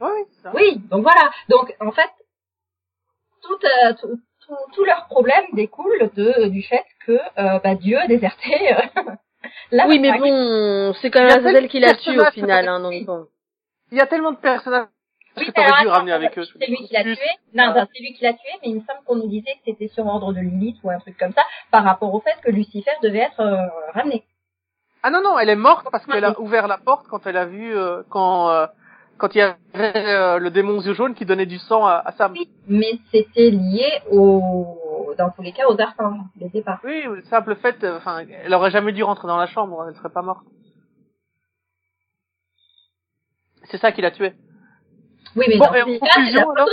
[0.00, 0.52] Ouais, oui, c'est ça.
[0.54, 1.30] Oui, donc voilà.
[1.48, 2.10] Donc en fait,
[3.42, 7.98] tout, euh, tout, tout, tout leur problème découle de du fait que euh, bah, Dieu
[7.98, 8.74] a déserté.
[8.74, 9.02] euh,
[9.70, 13.04] la oui mais bon, c'est quand même Azazel qui l'a tué au final, hein, donc
[13.04, 13.26] bon.
[13.92, 14.86] Il y a tellement de personnages
[15.36, 16.44] Oui, que mais alors, t'aurais dû attends, ramener avec eux.
[16.44, 17.16] C'est lui qui l'a tué.
[17.54, 19.60] Non, non, c'est lui qui l'a tué, mais il me semble qu'on nous disait que
[19.66, 22.50] c'était sur ordre de Lilith ou un truc comme ça, par rapport au fait que
[22.50, 24.24] Lucifer devait être euh, ramené.
[25.02, 27.46] Ah non, non, elle est morte parce qu'elle a ouvert la porte quand elle a
[27.46, 28.66] vu, euh, quand, euh,
[29.16, 32.12] quand il y avait le démon aux yeux jaunes qui donnait du sang à, à
[32.12, 32.32] Sam.
[32.32, 36.80] Oui, mais c'était lié au, dans tous les cas, aux archanges, dès le départ.
[36.84, 40.10] Oui, le simple fait, enfin, elle aurait jamais dû rentrer dans la chambre, elle serait
[40.10, 40.44] pas morte.
[43.70, 44.34] C'est ça qui l'a tué.
[45.36, 46.68] Oui, mais Bon, tous en les cas, c'est conclusion, alors.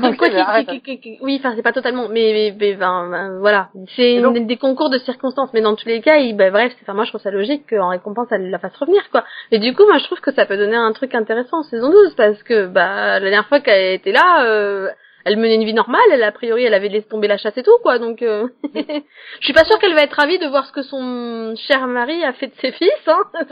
[0.00, 0.28] Donc, quoi
[0.64, 4.12] qu'il- qu'il- qu'il- oui, enfin c'est pas totalement, mais, mais, mais, ben, ben, voilà, c'est
[4.14, 6.72] Et donc- une- des concours de circonstances, mais dans tous les cas, il, ben, bref,
[6.76, 9.24] c'est- enfin moi je trouve ça logique qu'en récompense elle la fasse revenir quoi.
[9.50, 11.90] Et du coup, moi je trouve que ça peut donner un truc intéressant en saison
[11.90, 14.88] 12 parce que bah la dernière fois qu'elle était là, euh,
[15.24, 17.62] elle menait une vie normale, elle a priori elle avait laissé tomber la chasse et
[17.64, 20.72] tout quoi, donc euh, je suis pas sûre qu'elle va être ravie de voir ce
[20.72, 23.08] que son cher mari a fait de ses fils.
[23.08, 23.22] Hein.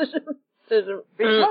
[0.71, 1.49] Je- je- Et ça,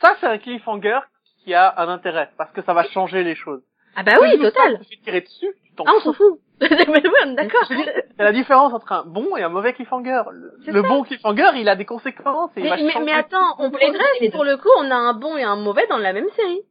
[0.00, 1.00] ça c'est un cliffhanger
[1.46, 3.62] qui a un intérêt parce que ça va changer les choses.
[3.94, 4.80] Ah bah oui, total.
[4.90, 6.40] tu tirer dessus, tu t'en Ah on s'en fout.
[6.60, 7.64] mais oui, on est d'accord.
[7.68, 10.22] C'est la différence entre un bon et un mauvais cliffhanger.
[10.66, 13.04] Le, bon cliffhanger, il a des conséquences et il Mais, va mais, changer.
[13.04, 14.30] mais attends, on progresse deux.
[14.30, 16.62] pour le coup, on a un bon et un mauvais dans la même série.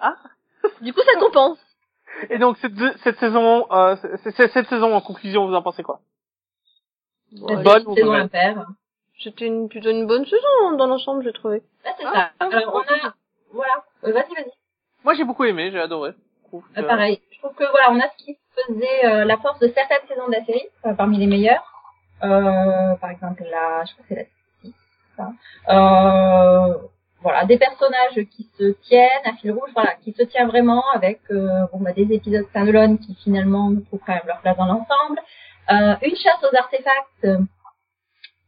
[0.00, 0.16] Ah.
[0.80, 1.58] Du coup, ça compense.
[2.30, 2.72] Et donc cette,
[3.04, 6.00] cette saison, euh, cette saison en conclusion, vous en pensez quoi?
[7.32, 8.28] Bonne Bonne ou saison.
[9.22, 11.62] C'était une, plutôt une bonne saison dans l'ensemble, j'ai trouvé.
[11.84, 12.46] Là, c'est Ah, ça.
[12.46, 13.14] Alors, on a,
[13.52, 13.72] voilà.
[14.04, 14.52] Euh, vas-y, vas-y.
[15.04, 16.12] Moi j'ai beaucoup aimé, j'ai adoré.
[16.42, 17.20] Je trouve que- Euh, pareil.
[17.30, 20.26] Je trouve que voilà, on a ce qui faisait euh, la force de certaines saisons
[20.28, 21.64] de la série, parmi les meilleures.
[22.22, 24.24] Euh, par exemple, la, je crois que c'est la
[24.62, 24.74] six,
[25.16, 25.32] ça.
[25.70, 26.74] Euh,
[27.20, 31.20] voilà, des personnages qui se tiennent à fil rouge, voilà, qui se tient vraiment avec
[31.30, 35.20] euh, bon, bah, des épisodes standalone qui finalement trouvent quand même leur place dans l'ensemble.
[35.70, 37.26] Euh, une chasse aux artefacts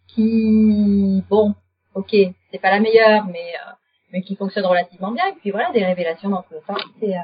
[0.08, 1.54] qui, bon,
[1.94, 2.10] ok,
[2.50, 3.72] c'est pas la meilleure, mais euh,
[4.14, 5.26] mais qui fonctionne relativement bien.
[5.26, 6.78] Et puis voilà, des révélations dans les sens.
[7.00, 7.20] C'est euh,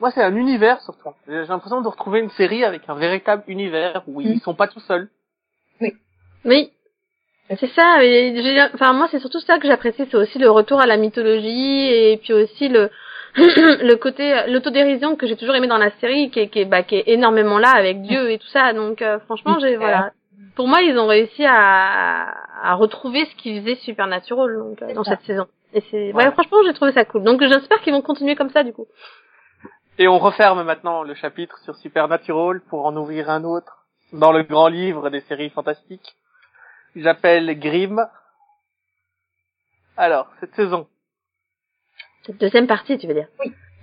[0.00, 1.10] Moi c'est un univers surtout.
[1.28, 4.80] J'ai l'impression de retrouver une série avec un véritable univers où ils sont pas tout
[4.80, 5.08] seuls.
[6.44, 6.72] Oui.
[7.58, 8.32] C'est ça, et
[8.74, 12.16] enfin moi c'est surtout ça que j'apprécie, c'est aussi le retour à la mythologie et
[12.16, 12.90] puis aussi le
[13.36, 16.84] le côté l'autodérision que j'ai toujours aimé dans la série qui est, qui est, bah,
[16.84, 18.72] qui est énormément là avec Dieu et tout ça.
[18.72, 20.12] Donc euh, franchement, j'ai voilà.
[20.56, 25.04] Pour moi, ils ont réussi à, à retrouver ce qu'ils faisaient Supernatural donc, euh, dans
[25.04, 25.12] ça.
[25.12, 25.46] cette saison.
[25.72, 26.24] Et c'est Ouais.
[26.24, 27.22] ouais, franchement, j'ai trouvé ça cool.
[27.24, 28.86] Donc j'espère qu'ils vont continuer comme ça du coup.
[29.98, 34.42] Et on referme maintenant le chapitre sur Supernatural pour en ouvrir un autre dans le
[34.42, 36.16] grand livre des séries fantastiques.
[36.96, 38.04] J'appelle Grimm.
[39.96, 40.88] Alors, cette saison.
[42.24, 43.28] Cette deuxième partie, tu veux dire?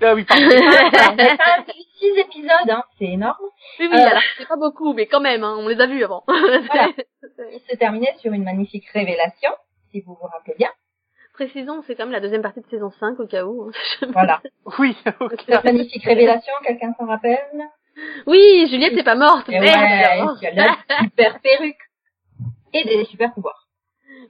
[0.02, 0.43] Ah oui, pardon.
[0.45, 3.38] Alors, on a quand même eu six épisodes, hein, c'est énorme.
[3.80, 4.08] Oui, oui, Euh.
[4.08, 6.23] alors c'est pas beaucoup, mais quand même, hein, on les a vus avant.
[6.28, 6.89] Voilà.
[7.52, 9.52] Il se terminait sur une magnifique révélation,
[9.91, 10.69] si vous vous rappelez bien.
[11.38, 13.71] Précisons, c'est quand même la deuxième partie de saison 5 au cas où.
[14.10, 14.41] Voilà.
[14.80, 15.43] Oui, ok.
[15.47, 17.38] Cette magnifique révélation, quelqu'un s'en rappelle?
[18.26, 19.47] Oui, Juliette n'est pas morte.
[19.47, 20.38] Et merde, ouais, alors.
[20.41, 20.67] elle a
[21.00, 21.78] une super perruque.
[22.73, 23.67] Et des super pouvoirs.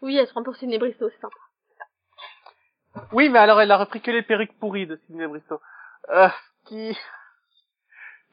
[0.02, 1.36] Oui, elle se prend pour Sidney Bristow, c'est sympa.
[3.14, 5.62] Oui, mais alors elle a repris que les perruques pourries de Sidney Bristow.
[6.10, 6.98] Euh, ce qui...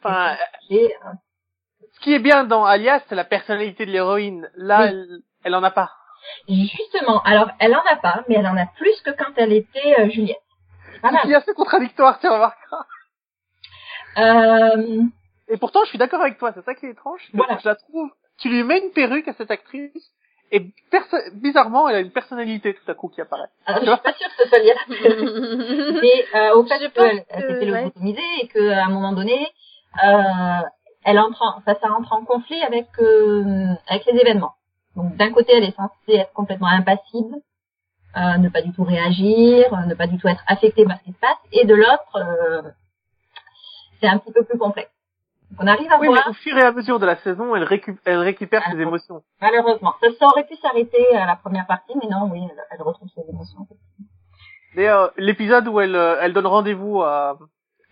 [0.02, 0.36] Enfin,
[0.72, 0.88] euh,
[1.92, 4.50] ce qui est bien dans Alias, c'est la personnalité de l'héroïne.
[4.56, 4.88] Là, Oui.
[4.88, 5.92] elle, elle en a pas.
[6.48, 10.00] Justement, alors elle en a pas, mais elle en a plus que quand elle était
[10.00, 10.38] euh, Juliette.
[11.02, 11.20] Voilà.
[11.24, 12.86] C'est assez contradictoire, tu remarqueras.
[14.16, 15.02] Euh...
[15.48, 17.20] Et pourtant, je suis d'accord avec toi, c'est ça qui est étrange.
[17.34, 17.58] Voilà.
[17.62, 20.14] Je la trouve, tu lui mets une perruque à cette actrice,
[20.50, 20.72] et
[21.32, 23.48] bizarrement, elle a une personnalité tout à coup qui apparaît.
[23.66, 26.78] Alors, je suis pas sûre que ce soit lié à la Mais euh, au fait
[26.92, 29.48] qu'elle elle s'est fait lobotomiser et qu'à un moment donné,
[30.04, 30.60] euh,
[31.04, 34.54] elle entre en, ça, ça entre en conflit avec euh, avec les événements.
[34.96, 37.36] Donc d'un côté, elle est censée être complètement impassible,
[38.16, 41.04] euh, ne pas du tout réagir, euh, ne pas du tout être affectée par ce
[41.04, 42.62] qui se passe, et de l'autre, euh,
[44.00, 44.90] c'est un petit peu plus complexe.
[45.50, 46.22] Donc on arrive à oui, voir.
[46.24, 49.22] Mais au fur et à mesure de la saison, elle, récup elle récupère ses émotions.
[49.40, 52.82] Malheureusement, ça, ça aurait pu s'arrêter à la première partie, mais non, oui, elle, elle
[52.82, 53.66] retrouve ses émotions.
[54.76, 57.38] D'ailleurs, l'épisode où elle, elle donne rendez-vous à,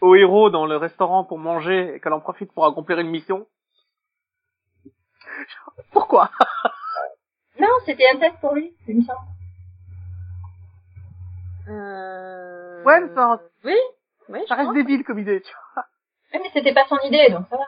[0.00, 3.46] au héros dans le restaurant pour manger et qu'elle en profite pour accomplir une mission.
[5.92, 6.30] Pourquoi?
[7.62, 9.18] Non, c'était un test pour lui, c'est une semble.
[11.68, 12.82] Euh...
[12.84, 13.76] Ouais, mais ça, Oui,
[14.28, 14.40] oui.
[14.48, 15.84] ça reste débile comme idée, tu vois.
[16.34, 17.66] Mais c'était pas son idée, donc ça va.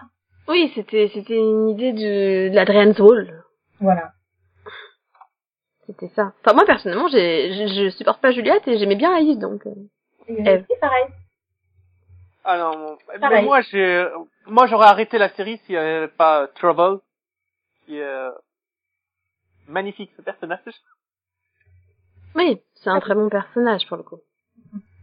[0.49, 3.45] Oui, c'était c'était une idée de, de l'Adrian's Hall.
[3.81, 4.13] Voilà.
[5.87, 6.33] C'était ça.
[6.41, 9.65] Enfin moi personnellement, j'ai je, je supporte pas Juliette et j'aimais bien Alice donc.
[9.67, 9.75] euh.
[10.29, 11.05] C'est pareil.
[12.45, 12.99] Ah non, bon,
[13.31, 14.07] mais moi j'ai,
[14.47, 17.01] moi j'aurais arrêté la série s'il n'y avait pas Trouble,
[17.87, 18.31] qui est euh,
[19.69, 20.61] magnifique ce personnage.
[22.35, 24.19] Oui, c'est un très bon personnage pour le coup.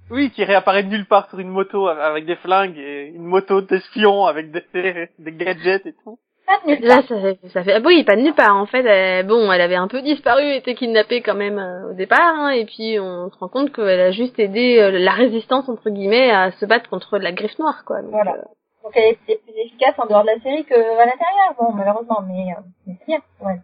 [0.10, 3.62] Oui, qui réapparaît de nulle part sur une moto avec des flingues et une moto
[3.62, 4.63] d'espion avec des,
[5.19, 6.19] des gadgets et tout.
[6.45, 7.06] Pas de nulle Là, part.
[7.08, 8.58] ça fait, ça fait, oui, pas de nulle part.
[8.58, 11.93] En fait, elle- bon, elle avait un peu disparu, été kidnappée quand même euh, au
[11.93, 15.69] départ, hein, et puis on se rend compte qu'elle a juste aidé euh, la résistance
[15.69, 18.02] entre guillemets à se battre contre la griffe noire, quoi.
[18.02, 18.34] Donc, Voilà.
[18.34, 18.41] euh,
[18.84, 22.21] Donc elle est plus efficace en dehors de la série que à l'intérieur, bon, malheureusement,
[22.28, 23.60] mais, euh, mais c'est bien, ouais.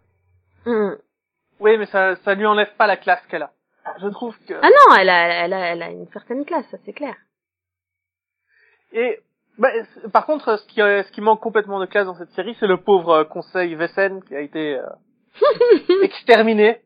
[0.67, 0.97] Hum.
[1.59, 3.51] Oui, mais ça, ça lui enlève pas la classe qu'elle a.
[4.01, 4.53] Je trouve que.
[4.53, 7.15] Ah non, elle a, elle a, elle a une certaine classe, ça c'est clair.
[8.91, 9.19] Et
[9.57, 9.69] bah,
[10.13, 12.67] par contre, ce qui, euh, ce qui manque complètement de classe dans cette série, c'est
[12.67, 16.81] le pauvre euh, conseil Vessen qui a été euh, exterminé.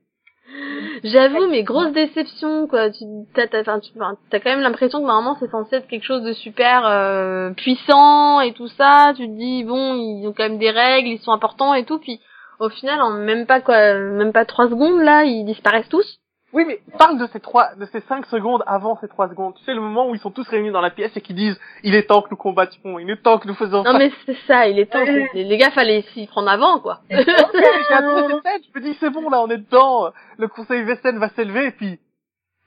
[1.04, 2.92] J'avoue, mais grosse déception, quoi.
[2.92, 6.24] Tu, t'as, t'as, enfin, t'as quand même l'impression que normalement c'est censé être quelque chose
[6.24, 9.14] de super euh, puissant et tout ça.
[9.16, 12.00] Tu te dis bon, ils ont quand même des règles, ils sont importants et tout.
[12.00, 12.20] Puis
[12.62, 16.20] au final, en même pas quoi, même pas trois secondes là, ils disparaissent tous.
[16.54, 19.54] Oui, mais parle de ces trois, de ces cinq secondes avant ces trois secondes.
[19.56, 21.58] Tu sais, le moment où ils sont tous réunis dans la pièce et qui disent,
[21.84, 23.98] il est temps que nous combattions, il est temps que nous faisons Non ça.
[23.98, 25.00] mais c'est ça, il est temps.
[25.00, 25.30] Ouais.
[25.32, 27.00] que- Les, gars, fallait s'y prendre avant, quoi.
[27.10, 31.72] Je me dis, c'est bon, là, on est dedans, le conseil Vessen va s'élever et
[31.72, 32.00] puis,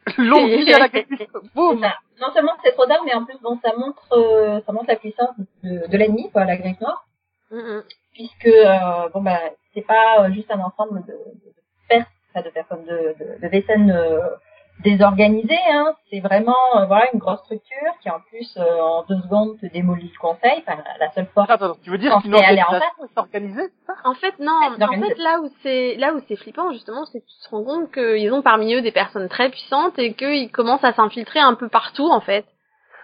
[0.18, 0.88] longue vie à la
[1.54, 1.80] Boum!
[2.20, 4.96] Non seulement c'est trop tard, mais en plus bon, ça montre, euh, ça montre la
[4.96, 7.82] puissance de, de l'ennemi, quoi, la Hum, hum.
[8.14, 9.38] puisque euh, bon bah
[9.74, 11.14] c'est pas euh, juste un ensemble de, de,
[11.46, 11.52] de,
[11.88, 14.20] pers- enfin, de personnes de, de, de vaisselles euh,
[14.82, 15.94] désorganisées, hein.
[16.10, 19.66] C'est vraiment euh, voilà une grosse structure qui en plus euh, en deux secondes te
[19.66, 20.62] démolit le conseil.
[20.66, 21.44] Enfin la seule fois.
[21.44, 22.88] Attends, attends, tu veux dire qu'une allé en organisation
[24.14, 24.52] fait, non.
[24.84, 27.64] En fait, là où c'est là où c'est flippant justement, c'est que tu te rends
[27.64, 31.54] compte qu'ils ont parmi eux des personnes très puissantes et qu'ils commencent à s'infiltrer un
[31.54, 32.44] peu partout en fait.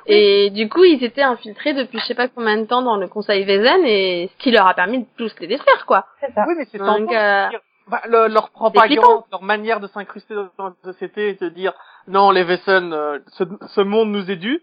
[0.07, 3.09] Et du coup, ils étaient infiltrés depuis je sais pas combien de temps dans le
[3.09, 6.07] Conseil Vezen et ce qui leur a permis de tous les détruire quoi.
[6.21, 6.45] C'est ça.
[6.49, 7.49] Oui, mais c'est Donc, euh,
[7.89, 11.73] bah, le- leur propagande, leur manière de s'incruster dans la société et de dire
[12.07, 14.63] non, les Vessen, euh, ce, ce monde nous est dû.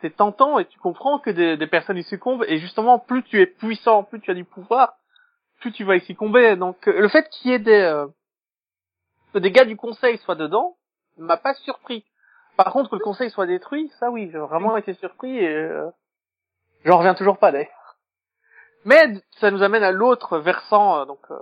[0.00, 3.40] C'est tentant et tu comprends que des, des personnes y succombent et justement plus tu
[3.40, 4.94] es puissant, plus tu as du pouvoir,
[5.60, 6.56] plus tu vas y succomber.
[6.56, 8.06] Donc euh, le fait qu'il y ait des euh,
[9.32, 10.76] que des gars du conseil soient dedans
[11.18, 12.04] m'a pas surpris.
[12.62, 15.90] Par contre que le conseil soit détruit, ça oui, j'ai vraiment été surpris et euh,
[16.84, 17.98] j'en reviens toujours pas d'ailleurs.
[18.84, 19.02] Mais
[19.40, 21.38] ça nous amène à l'autre versant, euh, donc euh,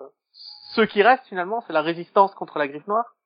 [0.75, 3.17] ceux qui restent finalement, c'est la résistance contre la griffe noire.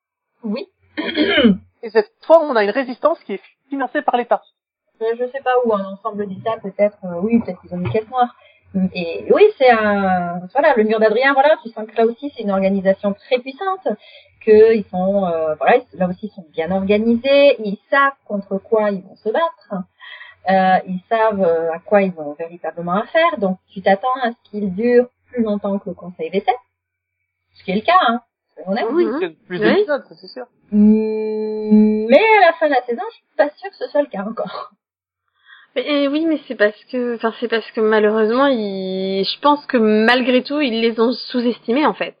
[0.43, 0.67] Oui.
[1.83, 4.41] Et cette fois, on a une résistance qui est financée par l'État.
[4.99, 7.89] Je sais pas où un ensemble dit ça, peut-être, euh, oui, peut-être qu'ils ont mis
[7.91, 8.35] caisse noire.
[8.93, 12.43] Et oui, c'est un, voilà, le mur d'Adrien, voilà, tu sens que là aussi c'est
[12.43, 13.87] une organisation très puissante,
[14.45, 18.57] que ils sont, euh, voilà, ils- là aussi ils sont bien organisés, ils savent contre
[18.57, 19.73] quoi ils vont se battre,
[20.49, 24.49] euh, ils savent euh, à quoi ils vont véritablement affaire, donc tu t'attends à ce
[24.51, 26.45] qu'ils durent plus longtemps que le Conseil V7,
[27.55, 28.21] ce qui est le cas, hein,
[28.67, 28.85] honnêtes.
[28.91, 29.05] Oui.
[29.05, 29.73] Y a plus Oui.
[29.73, 30.45] d'épisodes, ça c'est sûr.
[30.71, 34.01] Mm, Mais à la fin de la saison, je suis pas sûre que ce soit
[34.01, 34.71] le cas encore.
[35.75, 39.65] Mais, eh oui, mais c'est parce que, enfin, c'est parce que malheureusement, ils, je pense
[39.65, 42.15] que malgré tout, ils les ont sous-estimés en fait.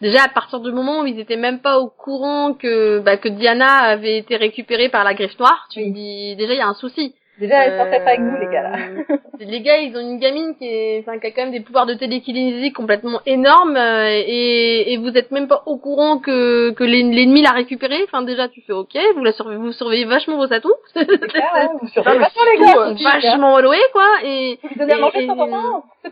[0.00, 3.28] Déjà à partir du moment où ils étaient même pas au courant que, bah, que
[3.28, 5.92] Diana avait été récupérée par la griffe noire, tu Oui.
[5.92, 7.14] dis déjà il y a un souci.
[7.38, 8.76] Déjà, elle sortait pas avec nous, les gars, là.
[9.10, 11.60] Euh, les gars, ils ont une gamine qui, est, enfin, qui a quand même des
[11.60, 16.70] pouvoirs de télékinésie complètement énormes euh, et, et vous êtes même pas au courant que,
[16.70, 18.02] que l'ennemi l'a récupérée.
[18.04, 20.74] Enfin, déjà, tu fais OK, vous la surveillez, vous surveillez vachement vos atouts.
[20.94, 22.96] Clair, ouais, vous surveillez mais vachement, les gars.
[22.96, 23.20] super.
[23.20, 24.08] vachement alloués, quoi.
[24.24, 25.26] Et, Vous donnez à manger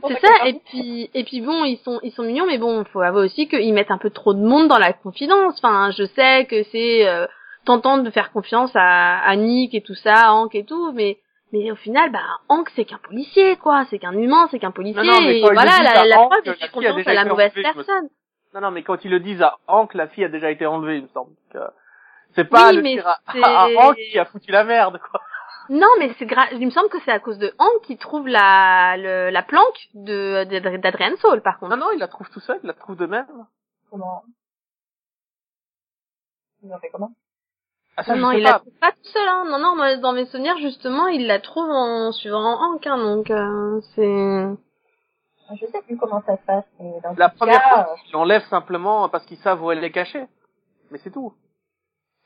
[0.00, 2.84] pour C'est ça, et puis et puis bon, ils sont ils sont mignons, mais bon,
[2.92, 5.54] faut avouer aussi qu'ils mettent un peu trop de monde dans la confidence.
[5.62, 7.26] Enfin, je sais que c'est euh,
[7.66, 11.18] tentant de faire confiance à, à Nick et tout ça, Hank et tout, mais
[11.52, 15.02] mais au final, bah Hank c'est qu'un policier, quoi, c'est qu'un humain, c'est qu'un policier.
[15.02, 16.52] Non, non, mais et quand ils voilà, le disent la, à la Hank, preuve, la
[16.52, 18.08] il fait fille a confiance déjà à la été mauvaise enlevée, je me personne.
[18.54, 20.96] Non, non, mais quand ils le disent à Hank, la fille a déjà été enlevée,
[20.96, 21.34] il me semble.
[21.52, 21.58] que
[22.34, 25.20] C'est pas Oui, le mais tir à, à Hank qui a foutu la merde, quoi.
[25.68, 26.46] Non, mais c'est gra...
[26.52, 29.88] il me semble que c'est à cause de Hank qui trouve la le, la planque
[29.94, 30.44] de
[30.78, 31.76] d'Adrian Saul, par contre.
[31.76, 33.26] Non, non, il la trouve tout seul, il la trouve de même.
[33.90, 34.22] Comment?
[36.62, 37.12] Ils ont fait comment?
[37.96, 38.58] Ah, ça, Non, je non, il la pas.
[38.60, 39.44] trouve pas tout seul, hein.
[39.48, 43.30] Non, non, moi, dans mes souvenirs, justement, il la trouve en suivant Hank, hein, donc,
[43.30, 44.46] euh, c'est...
[45.60, 48.46] Je sais plus comment ça se passe, mais dans La première cas, fois, ils l'enlèvent
[48.48, 50.26] simplement parce qu'ils savent où elle est cachée.
[50.90, 51.32] Mais c'est tout.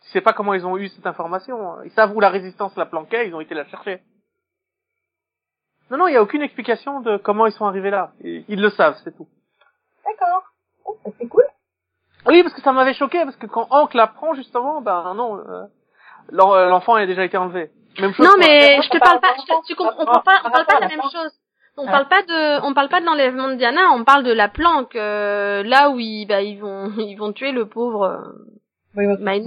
[0.03, 1.83] Tu sais pas comment ils ont eu cette information.
[1.83, 4.03] Ils savent où la résistance la planquait, ils ont été la chercher.
[5.91, 8.13] Non, non, il y a aucune explication de comment ils sont arrivés là.
[8.23, 9.29] Ils, ils le savent, c'est tout.
[10.07, 10.45] d'accord.
[10.87, 11.45] Oh, bah, c'est cool.
[12.27, 15.63] Oui, parce que ça m'avait choqué, parce que quand Hank l'apprend, justement, ben non, euh,
[16.33, 17.71] euh, l'enfant a déjà été enlevé.
[17.99, 20.23] Même chose Non, mais je te parle pas, pas je te- tu comprends, on parle
[20.23, 21.33] pas, on Par parle pas de la même chose.
[21.77, 21.91] On Ah.
[21.93, 24.97] parle pas de, on parle pas de l'enlèvement de Diana, on parle de la planque,
[24.97, 28.19] euh, là où ils, bah, ils vont, ils vont tuer le pauvre euh,
[28.95, 29.47] Meisner.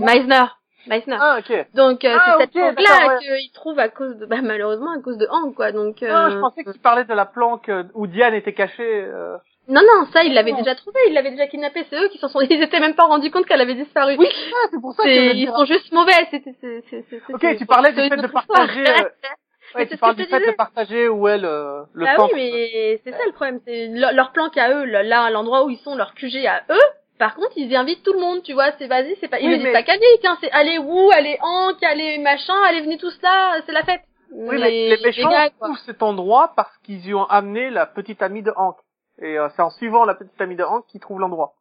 [0.88, 1.18] Meisner.
[1.20, 1.68] Ah, ok.
[1.76, 4.92] Donc, euh, Ah, c'est cette ok, planque-là d'accord, qu'ils trouvent à cause de, bah, malheureusement,
[4.92, 6.12] à cause de Hank, quoi, donc, euh...
[6.12, 9.06] Non, je pensais que tu parlais de la planque euh, où Diane était cachée.
[9.06, 9.38] euh.
[9.70, 10.58] Non, non, ça, ils l'avaient Non.
[10.58, 13.06] déjà trouvé, ils l'avaient déjà kidnappé, c'est eux qui s'en sont, ils étaient même pas
[13.06, 14.16] rendus compte qu'elle avait disparu.
[14.20, 17.06] Oui, c'est ça, c'est pour ça que C'est- ils sont juste mauvais, c'était, c'est, c'est,
[17.10, 19.10] c'est, Ok, c'est- tu parlais c'est du fait de partager, euh,
[19.76, 23.02] Ouais, c'est tu parles du fait de partager où est le, le Ah oui, mais
[23.04, 26.14] c'est ça le problème, c'est leur, plan qu'à eux, là, l'endroit où ils sont, leur
[26.14, 26.80] QG à eux.
[27.18, 29.72] Par contre, ils invitent tout le monde, tu vois, c'est vas-y, c'est pas, ils mais-
[29.72, 33.72] pas Nick, hein, c'est allez où, allez Hank, allez machin, allez venez tous là, c'est
[33.72, 34.02] la fête.
[34.32, 35.30] Oui, mais les méchants
[35.62, 38.76] trouvent cet endroit parce qu'ils y ont amené la petite amie de Hank.
[39.22, 41.54] Et euh, c'est en suivant la petite amie de Hank qu'ils trouvent l'endroit.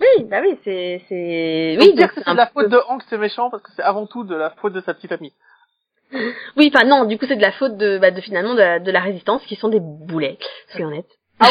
[0.00, 3.02] Oui, bah oui, c'est, c'est, Oui, dire que c'est de la peu- faute de Hank,
[3.08, 5.32] c'est méchant parce que c'est avant tout de la faute de sa petite amie.
[6.56, 8.78] Oui, enfin non, du coup c'est de la faute de, bah, de finalement de la,
[8.78, 10.38] de la résistance qui sont des boulets,
[10.70, 11.10] soyons honnêtes.
[11.40, 11.46] Ils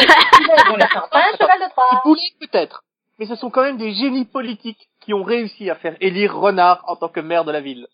[0.68, 0.86] vont les.
[0.86, 1.84] Pas un cheval de Troie.
[1.92, 2.82] Ils voulaient peut-être,
[3.18, 6.82] mais ce sont quand même des génies politiques qui ont réussi à faire élire Renard
[6.86, 7.86] en tant que maire de la ville.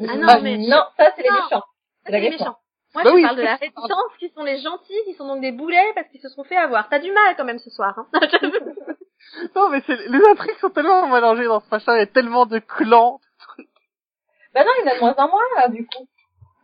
[0.00, 1.62] Ah non, Ah, mais Non, ça, c'est les méchants.
[2.06, 2.56] C'est les méchants.
[2.96, 5.42] Moi, Bah je oui, parle de la résistance qui sont les gentils, qui sont donc
[5.42, 6.88] des boulets parce qu'ils se sont fait avoir.
[6.88, 7.94] T'as du mal quand même ce soir.
[7.98, 8.06] Hein.
[9.54, 12.46] Non, mais c'est, les intrigues sont tellement mélangées dans ce machin, il y a tellement
[12.46, 13.20] de clans.
[14.54, 16.06] Bah non, il y en a de moins en moins, là, du coup.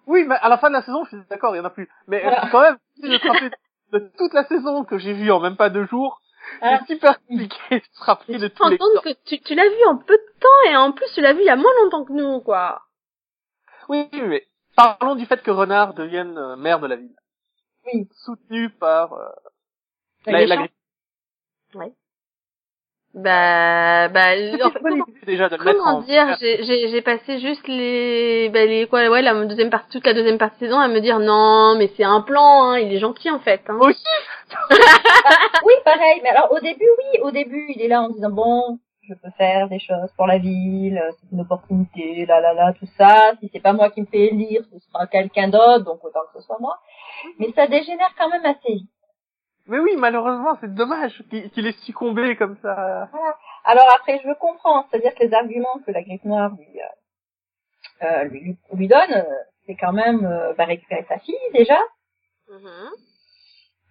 [0.07, 1.71] Oui, mais à la fin de la saison, je suis d'accord, il y en a
[1.71, 1.89] plus.
[2.07, 2.49] Mais Voilà.
[2.51, 3.53] quand même, si je te rappelle
[3.93, 6.21] de toute la saison que j'ai vue en même pas deux jours,
[6.61, 6.79] Voilà.
[6.87, 9.85] c'est super compliqué de se rappeler de tous les compte que tu, tu l'as vu
[9.89, 12.05] en peu de temps et en plus tu l'as vu il y a moins longtemps
[12.05, 12.81] que nous, quoi.
[13.89, 17.15] Oui, mais parlons du fait que Renard devienne euh, maire de la ville.
[17.87, 18.09] Oui.
[18.25, 19.29] Soutenu par euh,
[20.27, 20.71] La la, méchante.
[23.15, 24.31] Bah, bah,
[24.65, 28.65] en fait, comment, déjà de comment en dire, j'ai, j'ai, j'ai passé juste les, bah,
[28.65, 31.19] les, quoi, ouais, la deuxième partie, toute la deuxième partie de saison à me dire
[31.19, 33.77] non, mais c'est un plan, hein, il est gentil en fait, hein.
[33.81, 34.03] Aussi
[35.65, 36.21] Oui, pareil.
[36.23, 39.31] Mais alors, au début, oui, au début, il est là en disant, bon, je peux
[39.37, 43.33] faire des choses pour la ville, euh, c'est une opportunité, là, là, là, tout ça.
[43.41, 46.41] Si c'est pas moi qui me fais élire, ce sera quelqu'un d'autre, donc autant que
[46.41, 46.79] ce soit moi.
[47.39, 48.91] Mais ça dégénère quand même assez vite.
[49.67, 53.09] Mais oui, malheureusement, c'est dommage qu'il ait succombé comme ça.
[53.65, 58.25] Alors après, je comprends, c'est-à-dire que les arguments que la griffe noire lui, euh, euh,
[58.25, 59.23] lui, lui donne, euh,
[59.67, 61.79] c'est quand même euh, bah, récupérer sa fille déjà.
[62.49, 62.91] Mhm.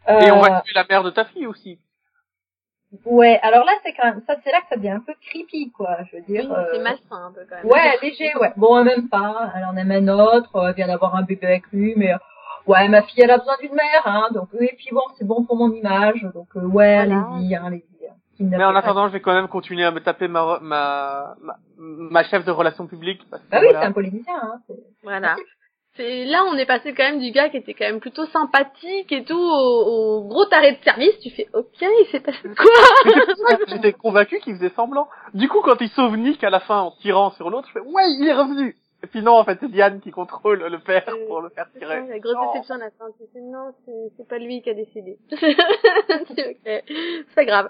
[0.10, 1.80] Euh, Et on va tuer la mère de ta fille aussi.
[3.06, 5.72] Ouais, alors là c'est quand même ça, c'est là que ça devient un peu creepy
[5.72, 5.98] quoi.
[6.12, 6.52] Je veux Oui, dire.
[6.54, 7.66] euh, c'est malsain un peu quand même.
[7.66, 8.52] Ouais, léger, ouais.
[8.58, 9.52] Bon, même pas.
[9.56, 10.56] Elle en aime un autre.
[10.58, 12.18] euh, Elle vient d'avoir un bébé avec lui, mais euh,
[12.68, 14.28] ouais, ma fille, elle a besoin d'une mère, hein.
[14.34, 16.22] Donc oui, et puis bon, c'est bon pour mon image.
[16.34, 17.28] Donc euh, ouais, Voilà.
[17.32, 18.08] allez-y, hein, allez-y.
[18.08, 18.14] hein.
[18.40, 21.56] Mais en attendant, je vais quand même continuer à me taper ma, re- ma, ma,
[21.78, 23.22] ma chef de relations publiques.
[23.30, 23.82] Parce que, Bah oui, voilà.
[23.82, 24.34] c'est un politicien.
[24.42, 24.60] Hein.
[24.68, 25.36] c'est- Voilà.
[25.98, 29.12] C'est là on est passé quand même du gars qui était quand même plutôt sympathique
[29.12, 31.20] et tout au, au gros taré de service.
[31.20, 33.56] Tu fais ok, il s'est passé quoi?
[33.68, 35.10] J'étais convaincu qu'il faisait semblant.
[35.34, 37.86] Du coup, quand il sauve Nick à la fin en tirant sur l'autre, je fais
[37.86, 38.78] ouais, il est revenu.
[39.04, 42.02] Et puis non, en fait, c'est Diane qui contrôle le père pour le faire tirer.
[42.02, 42.52] ça, La grosse Non.
[42.54, 43.06] déception à la fin.
[43.18, 43.72] Tu sais non,
[44.16, 45.18] c'est pas lui qui a décidé.
[45.32, 47.70] c'est ok, c'est pas grave.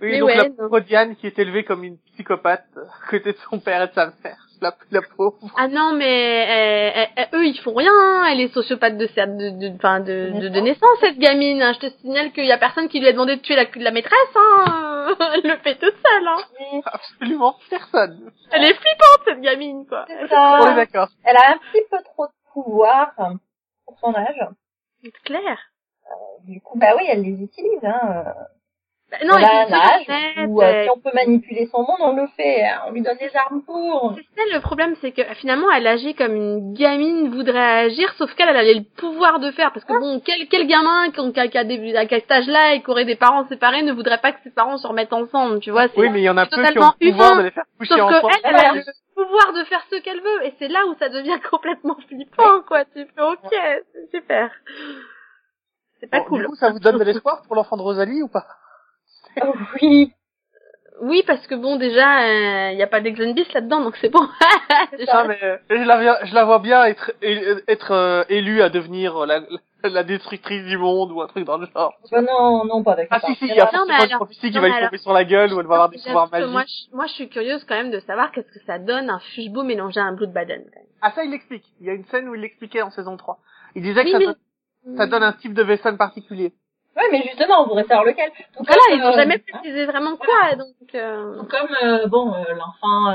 [0.00, 3.10] Oui, Mais donc ouais, la pauvre Diane qui est élevée comme une psychopathe euh, à
[3.10, 4.46] côté de son père et de sa mère.
[4.60, 5.38] La, la pauvre.
[5.56, 7.92] Ah non, mais euh, euh, euh, eux, ils font rien.
[7.92, 8.26] hein.
[8.30, 11.62] Elle est sociopathe de, de, de, de, de, de naissance, cette gamine.
[11.62, 11.72] hein.
[11.74, 13.90] Je te signale qu'il y a personne qui lui a demandé de tuer la, la
[13.90, 14.34] maîtresse.
[14.36, 15.14] Hein.
[15.34, 16.26] Elle le fait toute seule.
[16.28, 16.36] Hein.
[16.60, 18.30] Oui, Absolument personne.
[18.52, 20.04] Elle est flippante, cette gamine, quoi.
[20.08, 20.74] c'est On est ça.
[20.74, 21.08] d'accord.
[21.24, 23.34] Elle a un petit peu trop de pouvoir euh,
[23.86, 24.46] pour son âge.
[25.02, 25.58] C'est clair.
[26.44, 27.84] Du coup, bah oui, elle les utilise.
[27.84, 28.24] Hein.
[29.10, 29.64] Bah, non, elle a et
[30.04, 32.62] puis, un âge où euh, si on peut manipuler son monde, on le fait.
[32.62, 32.82] hein.
[32.88, 34.12] On lui donne les armes pour.
[34.16, 38.34] C'est ça le problème, c'est que finalement elle agit comme une gamine voudrait agir, sauf
[38.34, 39.72] qu'elle elle a le pouvoir de faire.
[39.72, 42.74] Parce que bon, quel, quel gamin qui, qui a, qui a des, à cet âge-là
[42.74, 45.60] et qui aurait des parents séparés ne voudrait pas que ses parents se remettent ensemble,
[45.60, 47.36] tu vois Oui, mais il y en a peu qui ont le pouvoir humain.
[47.38, 48.32] de les faire coucher Sauf que ensemble.
[48.44, 48.82] elle, elle a le
[49.14, 52.84] pouvoir de faire ce qu'elle veut, et c'est là où ça devient complètement flippant, quoi.
[52.84, 54.50] Tu fais ok, c'est super.
[56.00, 56.40] C'est pas Bon, cool.
[56.40, 58.44] Du coup, ça vous donne de l'espoir pour l'enfant de Rosalie ou pas?
[59.46, 60.12] Oh, oui.
[61.00, 64.20] Oui, parce que bon, déjà, il n'y a pas d'Exenbis là-dedans, donc c'est bon.
[65.10, 68.68] Ah, mais euh, je la, vois- je la vois bien être, être euh, élue à
[68.68, 69.40] devenir euh, la,
[69.88, 71.92] la destructrice du monde ou un truc dans le genre.
[72.10, 73.18] Bah non, non, pas d'accord.
[73.22, 74.98] Ah si, si, il y a forcément une alors- prophétie qui va lui alors- tomber
[74.98, 76.50] sur la gueule ou elle va avoir des pouvoirs magiques.
[76.50, 79.20] Moi, je, moi, je suis curieuse quand même de savoir qu'est-ce que ça donne un
[79.20, 80.64] fushbo mélangé à un Bloodbaden.
[81.00, 81.64] Ah ça, il l'explique.
[81.80, 83.38] Il y a une scène où il l'expliquait en saison 3.
[83.76, 86.52] Il disait que ça, mais- donne, ça donne un type de vaisseau particulier.
[86.98, 88.30] Oui, mais justement, on voudrait savoir lequel.
[88.56, 90.94] Tout Voilà, comme, ils n'ont euh, jamais précisé vraiment quoi, donc...
[90.94, 93.14] euh, Comme euh, bon, euh, l'enfant, euh,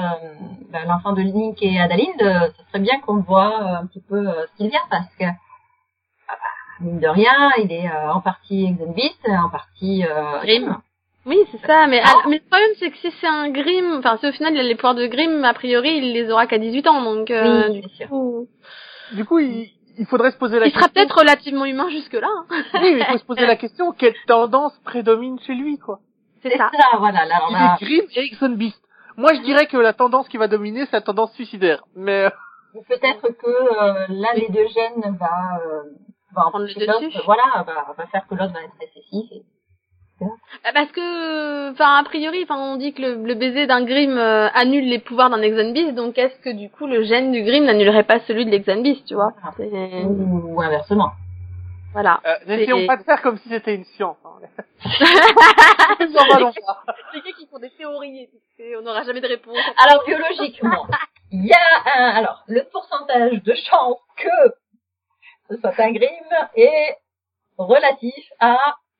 [0.71, 4.01] bah, l'enfant de Link et Adalinde, euh, ce serait bien qu'on voit euh, un petit
[4.07, 6.35] peu euh, ce qu'il vient parce que ah bah,
[6.79, 10.77] mine de rien, il est euh, en partie Exenbeast, en partie euh, Grimm.
[11.25, 12.13] Oui, c'est ça, mais, Ah.
[12.15, 14.59] ah, mais le problème c'est que si c'est un Grimm, enfin si au final il
[14.59, 17.69] a les pouvoirs de Grimm, a priori il les aura qu'à 18 ans, donc euh,
[17.69, 18.47] Oui, du coup...
[19.11, 20.93] Du coup, il, il faudrait se poser la Il sera question.
[21.01, 22.45] peut-être relativement humain jusque-là, hein.
[22.75, 25.99] Oui, mais il faut se poser la question quelle tendance prédomine chez lui, quoi.
[26.41, 26.69] c'est ça.
[26.73, 27.25] ça, voilà.
[27.25, 28.81] Là, on Il a est Grimm et Exxon Beast.
[29.17, 31.83] Moi, je dirais que la tendance qui va dominer, c'est la tendance suicidaire.
[31.95, 32.29] Mais euh,
[32.87, 35.83] peut-être que euh, l'un des deux gènes va euh,
[36.35, 37.15] va Prendre le dessus.
[37.25, 39.31] voilà, va, va faire que l'autre va être récessif.
[39.31, 39.43] Et...
[40.63, 44.17] Bah, parce que, enfin, a priori, enfin, on dit que le, le baiser d'un Grimm
[44.17, 47.65] euh, annule les pouvoirs d'un Exonbeast, donc est-ce que du coup le gène du Grimm
[47.65, 49.33] n'annulerait pas celui de l'Exonbeast, tu vois?
[49.43, 49.51] Ah.
[49.59, 51.11] Ou, ou inversement.
[51.93, 52.21] Voilà.
[52.25, 54.17] euh, n'essayons pas de faire comme si c'était une science.
[54.25, 54.63] Hein.
[55.99, 56.07] C'est
[57.21, 58.29] quelqu'un qui font des théories,
[58.79, 59.57] on n'aura jamais de réponse.
[59.77, 60.87] Alors biologiquement,
[61.31, 64.29] il y a un alors le pourcentage de chance que
[65.49, 66.09] ce soit un Grimm
[66.55, 66.97] est
[67.57, 68.57] relatif à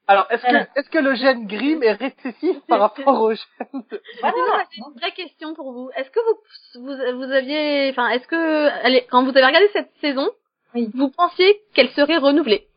[0.08, 4.02] Alors, est-ce que, est-ce que le gène Grimm est récessif par rapport au gène de-
[4.22, 4.64] voilà.
[4.72, 5.90] J'ai une vraie question pour vous.
[5.96, 9.92] Est-ce que vous, vous, vous aviez, enfin, est-ce que, allez, quand vous avez regardé cette
[10.02, 10.30] saison,
[10.76, 10.90] Oui.
[10.94, 12.68] vous pensiez qu'elle serait renouvelée?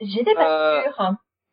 [0.00, 1.10] J'étais pas Euh, sûre.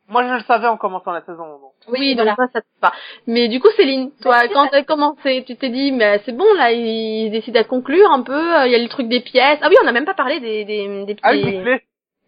[0.10, 1.46] Moi, je le savais en commençant la saison.
[1.60, 1.72] donc.
[1.88, 2.36] Oui, donc voilà.
[2.36, 2.92] ça, ça te pas.
[3.26, 6.34] Mais du coup, Céline, toi, Mais c'est quand t'as commencé, tu t'es dit, mais c'est
[6.34, 9.22] bon, là, ils décident à conclure un peu, euh, il y a le truc des
[9.22, 9.60] pièces.
[9.62, 11.82] Ah oui, on n'a même pas parlé des, des, des petits, Ah oui, les clés.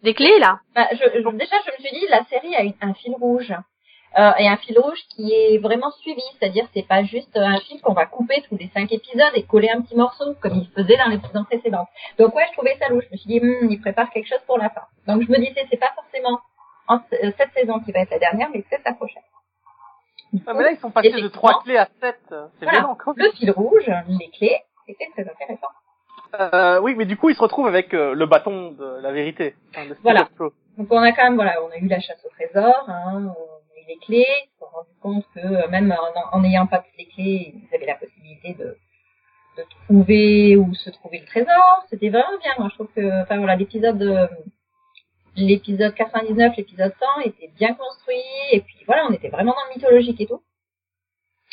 [0.03, 0.59] Des clés, là.
[0.75, 3.53] Bah, je, je- déjà, je me suis dit, la série a une- un fil rouge.
[4.17, 7.81] Euh, et un fil rouge qui est vraiment suivi, c'est-à-dire c'est pas juste un fil
[7.81, 10.95] qu'on va couper tous les cinq épisodes et coller un petit morceau comme il faisait
[10.95, 11.89] dans les saisons précédentes.
[12.17, 13.03] Donc ouais, je trouvais ça louche.
[13.09, 14.83] Je me suis dit, hmm, il prépare quelque chose pour la fin.
[15.05, 16.39] Donc je me disais, c'est pas forcément
[16.87, 19.21] en, euh, cette saison qui va être la dernière, mais peut-être la prochaine.
[20.47, 21.27] Ah, mais là, ils sont passés de.
[21.27, 22.17] 3 clés à 7.
[22.29, 22.81] C'est Voilà.
[22.83, 22.95] même.
[23.17, 25.67] le fil rouge, les clés, c'était très intéressant.
[26.39, 29.55] Euh, oui, mais du coup, ils se retrouvent avec euh, le bâton de la vérité.
[29.75, 30.27] De Voilà.
[30.77, 33.77] Donc on a quand même, voilà, on a eu la chasse au trésor, hein, on
[33.77, 36.67] a eu les clés, ils se sont rendus compte que euh, même en en n'ayant
[36.67, 38.77] pas toutes les clés, ils avaient la possibilité de,
[39.57, 41.85] de trouver où se trouvait le trésor.
[41.89, 44.27] C'était vraiment bien, moi je trouve que, enfin voilà, l'épisode euh,
[45.37, 49.75] l'épisode 99, l'épisode 100 était bien construit, et puis voilà, on était vraiment dans le
[49.75, 50.41] mythologique et tout.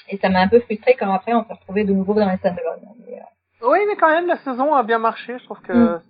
[0.09, 2.37] Et ça m'a un peu frustré quand après on s'est retrouvé de nouveau dans les
[2.39, 2.81] standalone.
[3.07, 3.23] Mais, euh,
[3.63, 5.39] Oui, mais quand même, la saison a bien marché.
[5.39, 6.03] Je trouve que Mm.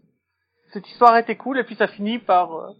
[0.72, 1.58] cette histoire était cool.
[1.58, 2.54] Et puis, ça finit par...
[2.56, 2.70] euh,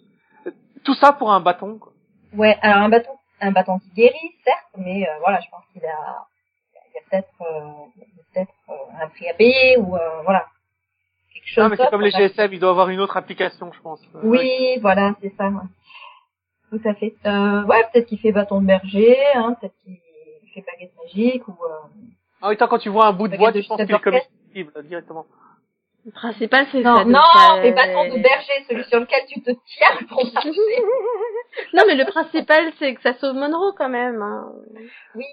[0.85, 1.93] tout ça pour un bâton, quoi.
[2.35, 5.85] Ouais, alors un bâton, un bâton qui guérit, certes, mais euh, voilà, je pense qu'il
[5.85, 6.27] a,
[6.75, 8.03] il y a peut-être, euh,
[8.33, 10.47] peut-être euh, un prix à payer ou euh, voilà
[11.33, 11.63] quelque chose.
[11.63, 12.11] Non, mais c'est comme les.
[12.11, 14.01] GSM, il doit avoir une autre application, je pense.
[14.25, 14.79] Oui, ouais.
[14.81, 15.49] voilà, c'est ça.
[15.49, 15.61] ouais.
[16.71, 17.15] Tout à fait.
[17.27, 19.99] Euh, ouais, peut-être qu'il fait bâton de berger, hein, peut-être qu'il
[20.55, 21.53] fait baguette magique ou.
[21.65, 21.77] Euh...
[22.41, 24.31] En même temps, quand tu vois un bout de bois, tu penses qu'il est d'orchestre.
[24.85, 25.27] Directement.
[26.05, 29.41] Le principal, c'est Non, ça, non, euh, mais bâton de berger, celui sur lequel tu
[29.41, 30.51] te tiens pour marcher.
[31.75, 34.53] Non, mais le principal, c'est que ça sauve Monroe, quand même, hein.
[35.15, 35.27] oui,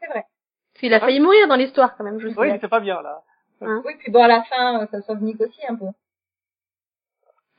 [0.00, 0.24] c'est vrai.
[0.72, 2.48] Parce qu'il a failli mourir dans l'histoire, quand même, je Oui, sais.
[2.48, 3.22] il était pas bien, là.
[3.62, 5.86] Oui, puis bon, à la fin, euh, ça sauve Nick aussi un peu.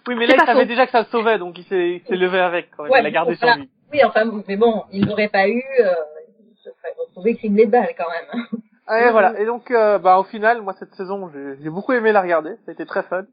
[0.07, 0.67] Oui, mais C'est là, il pas savait faux.
[0.67, 2.91] déjà que ça le sauvait, donc il s'est il s'est levé avec, quand même.
[2.91, 3.53] Ouais, il a gardé voilà.
[3.53, 3.69] sur lui.
[3.93, 5.93] Oui, enfin, mais bon, il l'aurait pas eu, euh,
[6.49, 8.43] il se serait retrouvé criblé de balles quand même.
[8.87, 9.39] Ah, et voilà.
[9.39, 12.55] Et donc, euh, bah, au final, moi, cette saison, j'ai j'ai beaucoup aimé la regarder.
[12.65, 13.23] Ça a été très fun.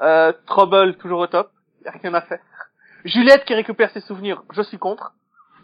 [0.00, 1.50] Euh, Trouble, toujours au top.
[1.84, 2.40] Y a rien à faire.
[3.04, 5.12] Juliette qui récupère ses souvenirs, je suis contre.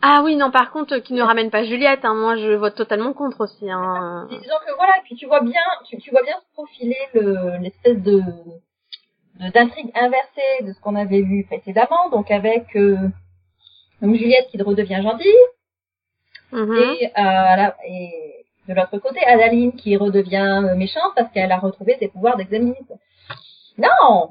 [0.02, 3.12] Ah oui, non, par contre, qui ne ramène pas Juliette, hein, moi je vote totalement
[3.12, 3.70] contre aussi.
[3.70, 4.26] Hein.
[4.30, 7.56] Disons que voilà, et puis tu vois bien, tu, tu vois bien se profiler le
[7.60, 8.20] l'espèce de
[9.40, 12.96] de- d'intrigue inversée de ce qu'on avait vu précédemment, donc avec euh,
[14.02, 15.32] donc Juliette qui redevient gentille
[16.52, 16.72] Mhm.
[16.76, 21.58] et, euh, la- et de l'autre côté Adaline qui redevient euh, méchante parce qu'elle a
[21.58, 22.92] retrouvé ses pouvoirs d'exaministe.
[23.78, 24.30] Non,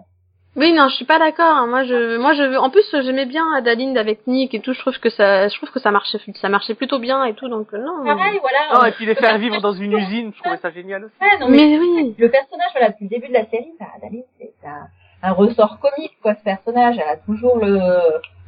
[0.55, 1.45] Oui, non, je suis pas d'accord.
[1.57, 1.67] hein.
[1.67, 4.73] Moi, je, moi, je, en plus, j'aimais bien Adaline avec Nick et tout.
[4.73, 7.49] Je trouve que ça, je trouve que ça marchait, ça marchait plutôt bien et tout.
[7.49, 8.05] Donc euh, non.
[8.05, 8.83] pareil, voilà.
[8.83, 11.15] Euh, et puis les faire vivre dans une usine, je trouvais ça génial aussi.
[11.21, 12.15] ouais, non, mais Mais oui.
[12.17, 14.87] le personnage, voilà, depuis le début de la série, ça, Adaline, c'est un,
[15.23, 16.97] un ressort comique, quoi, ce personnage.
[16.99, 17.79] Elle a toujours le,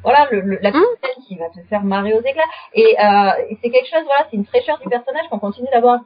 [0.06, 0.70] voilà, le, le- la
[1.02, 2.42] scène qui va te faire marrer aux éclats.
[2.74, 6.00] Et, euh, et c'est quelque chose, voilà, c'est une fraîcheur du personnage qu'on continue d'avoir.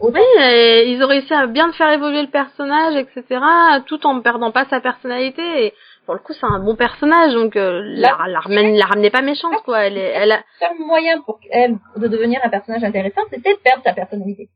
[0.00, 3.40] Oui, et ils ont réussi à bien faire évoluer le personnage, etc.,
[3.86, 5.66] tout en perdant pas sa personnalité.
[5.66, 5.74] Et
[6.04, 9.22] pour le coup, c'est un bon personnage, donc euh, la, la, ramène- la ramenez pas
[9.22, 9.86] méchante, quoi.
[9.86, 13.54] Elle, est, elle a, le seul moyen pour elle de devenir un personnage intéressant, c'était
[13.54, 14.48] de perdre sa personnalité.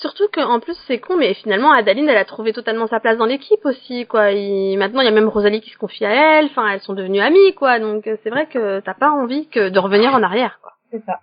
[0.00, 3.18] Surtout que en plus c'est con, mais finalement Adaline elle a trouvé totalement sa place
[3.18, 4.30] dans l'équipe aussi quoi.
[4.30, 6.94] Il- Maintenant il y a même Rosalie qui se confie à elle, enfin elles sont
[6.94, 7.78] devenues amies quoi.
[7.80, 10.72] Donc euh, c'est vrai que t'as pas envie que de revenir en arrière quoi.
[10.92, 11.20] C'est ça.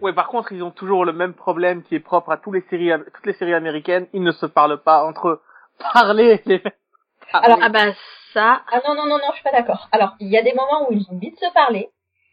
[0.00, 2.62] Ouais, par contre, ils ont toujours le même problème qui est propre à tous les
[2.62, 4.08] séries, toutes les séries américaines.
[4.12, 5.40] Ils ne se parlent pas entre eux.
[5.92, 6.60] Parler, les.
[7.32, 7.92] Alors, Ah bah
[8.34, 8.62] ça.
[8.72, 9.88] Ah non, non, non, non, je suis pas d'accord.
[9.92, 11.88] Alors, il y a des moments où ils ont envie de se parler,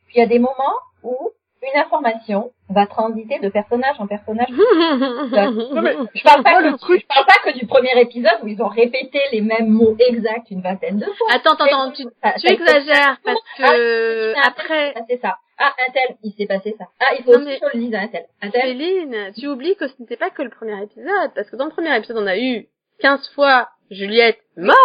[0.08, 1.30] puis il y a des moments où
[1.62, 4.48] une information va transiter de personnage en personnage.
[4.50, 8.48] mais- Je parle pas que, le truc- je parle pas que du premier épisode où
[8.48, 11.28] ils ont répété les mêmes mots exacts une vingtaine de fois.
[11.32, 15.38] Attends, attends, attends, tu, Ça- tu ça- exagères parce Ah, que s'est après, passé ça.
[15.58, 16.86] Ah, un tel, il s'est passé ça.
[17.02, 18.26] Ah, il faut Non, aussi mais- que je le dise à un tel.
[18.42, 18.62] Un tel.
[18.62, 21.72] Céline, tu oublies que ce n'était pas que le premier épisode, parce que dans le
[21.72, 22.68] premier épisode on a eu
[23.02, 24.78] 15 fois Juliette morte,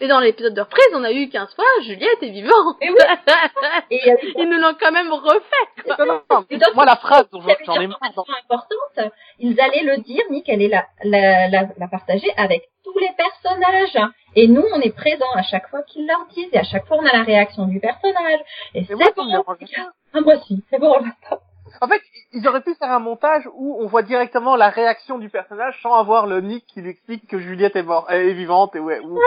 [0.00, 2.76] et dans l'épisode de reprise on a eu 15 fois Juliette est vivante.
[2.80, 2.96] Et oui.
[3.90, 5.86] Et il y a eu Ils nous l'ont quand même refait.
[5.88, 7.98] Non, non, non, Et donc, moi, la phrase dont j'en ai marre.
[8.02, 13.10] importante, ils allaient le dire, Nick allait la, la, la, la partager avec tous les
[13.16, 13.98] personnages.
[14.36, 16.98] Et nous, on est présents à chaque fois qu'ils leur disent, et à chaque fois,
[17.00, 18.40] on a la réaction du personnage.
[18.74, 19.02] Et c'est bon.
[20.12, 21.40] Ah, moi aussi, c'est bon, basta.
[21.80, 22.00] En fait,
[22.32, 25.94] ils auraient pu faire un montage où on voit directement la réaction du personnage sans
[25.94, 29.00] avoir le Nick qui lui explique que Juliette est morte, est vivante et ouais.
[29.00, 29.18] ou-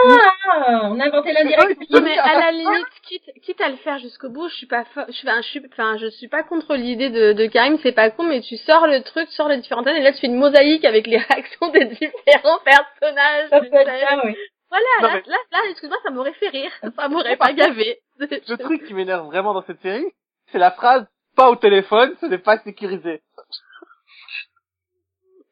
[0.52, 1.78] Ah, on a inventé l'indirect.
[1.80, 4.68] Oui, Non mais à la limite, quitte, quitte à le faire jusqu'au bout, je suis
[4.68, 7.46] pas, fo- je suis, enfin, je suis, enfin, je suis pas contre l'idée de, de
[7.48, 10.02] Karim, c'est pas con, mais tu sors le truc, tu sors les différentes scènes, et
[10.04, 13.50] là tu fais une mosaïque avec les réactions des différents personnages.
[13.50, 14.36] Ça peut être oui.
[14.70, 18.00] Voilà, Non, là, mais- là, là, excuse-moi, ça m'aurait fait rire, ça m'aurait pas gavé.
[18.20, 20.06] Le truc qui m'énerve vraiment dans cette série,
[20.52, 23.22] c'est la phrase pas au téléphone, ce n'est pas sécurisé.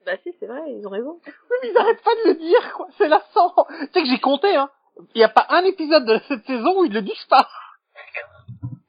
[0.06, 1.20] Bah si, c'est vrai, ils ont raison.
[1.26, 2.88] Oui, mais ils arrêtent pas de le dire, quoi.
[2.98, 3.54] C'est lassant.
[3.70, 4.70] Tu sais que j'ai compté, hein.
[5.14, 7.48] Il n'y a pas un épisode de cette saison où ils le disent pas.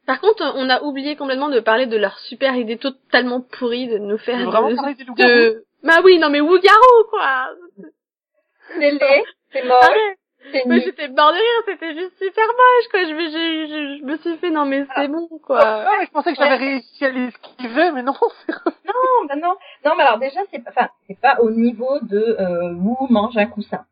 [0.06, 3.98] Par contre, on a oublié complètement de parler de leur super idée totalement pourrie de
[3.98, 5.30] nous faire vraiment de, des loups-garous.
[5.30, 5.64] de...
[5.84, 7.50] Bah oui, non mais Wougarou, quoi
[8.78, 10.18] C'est laid, c'est Arrête.
[10.66, 10.82] Nul.
[10.84, 13.04] j'étais mort de rire, c'était juste super moche, quoi.
[13.04, 15.60] Je, me- j'ai- je, je me suis fait, non, mais c'est bon, quoi.
[15.62, 18.14] Ah, mais je pensais que j'avais réussi à l'esquiver, mais non,
[18.46, 18.52] c'est
[18.86, 19.54] Non, bah non.
[19.84, 23.36] Non, mais alors déjà, c'est pas, enfin, c'est pas au niveau de, euh, Wu mange
[23.36, 23.84] un coussin.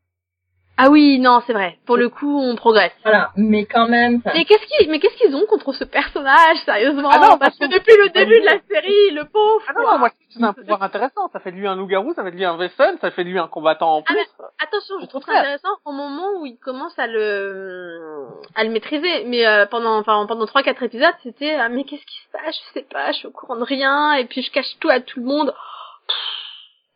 [0.82, 1.76] Ah oui, non, c'est vrai.
[1.84, 2.92] Pour le coup, on progresse.
[3.02, 3.32] Voilà.
[3.36, 7.10] Mais quand même, ça, Mais qu'est-ce qu'ils, mais qu'est-ce qu'ils ont contre ce personnage, sérieusement?
[7.12, 10.08] Ah non, Parce que depuis le début de la série, le pauvre, Ah non, moi,
[10.30, 11.28] c'est un pouvoir intéressant.
[11.34, 13.28] Ça fait de lui un loup-garou, ça fait de lui un vaisseau, ça fait de
[13.28, 14.26] lui un combattant en Ah, plus.
[14.62, 19.24] Attention, je trouve ça intéressant au moment où il commence à le, à le maîtriser.
[19.26, 22.56] Mais euh, pendant, enfin, pendant trois, quatre épisodes, c'était, ah, mais qu'est-ce qui se passe?
[22.68, 25.00] Je sais pas, je suis au courant de rien, et puis je cache tout à
[25.00, 25.52] tout le monde.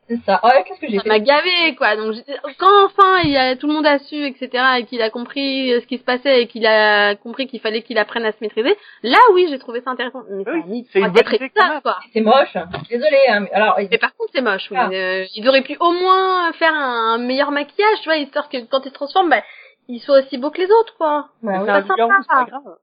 [0.09, 0.39] C'est ça.
[0.43, 2.15] Ah ouais, qu'est-ce que j'ai ça fait m'a gavé quoi donc
[2.59, 5.71] quand enfin il y a tout le monde a su etc et qu'il a compris
[5.81, 8.77] ce qui se passait et qu'il a compris qu'il fallait qu'il apprenne à se maîtriser
[9.03, 11.51] là oui j'ai trouvé ça intéressant mais ça a Oui, c'est une bonne idée
[11.83, 12.55] quoi C'est moche.
[12.91, 13.17] Désolée.
[13.29, 13.41] Hein.
[13.41, 14.77] mais Alors, mais par contre c'est moche oui.
[14.79, 14.91] Ah.
[14.93, 18.81] Euh, ils auraient pu au moins faire un meilleur maquillage tu vois histoire que quand
[18.85, 19.43] ils se transforment bah
[19.89, 22.45] il soit aussi beau que les autres quoi bah, C'est pas sympa.
[22.51, 22.77] grave.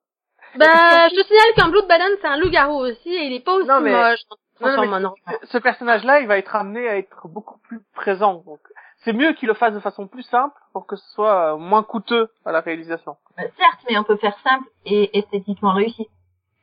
[0.56, 3.54] bah je te signale qu'un Blood Banane c'est un loup-garou aussi et il est pas
[3.54, 4.20] aussi Non, mais- moche
[4.62, 5.46] se Non, non, transforme mais en enfant.
[5.46, 8.36] ce personnage-là, il va être amené à être beaucoup plus présent.
[8.46, 8.60] Donc,
[9.04, 11.84] c'est mieux qu'il le fasse de façon plus simple pour que ce soit euh, moins
[11.84, 13.18] coûteux à la réalisation.
[13.40, 16.08] Euh, certes, mais on peut faire simple et esthétiquement réussi.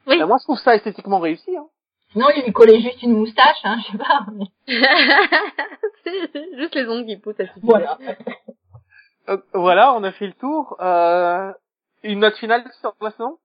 [0.06, 0.16] Oui.
[0.16, 1.56] Et moi, je trouve ça esthétiquement réussi.
[1.56, 1.66] Hein.
[2.12, 4.24] Sinon, il lui collait juste une moustache, hein, je sais pas.
[4.32, 4.46] mais
[6.04, 7.44] c'est juste les ongles qui poussent à.
[7.62, 7.98] Voilà.
[9.28, 10.76] Euh, voilà, on a fait le tour.
[10.80, 11.52] Euh,
[12.02, 13.38] une note finale sur la saison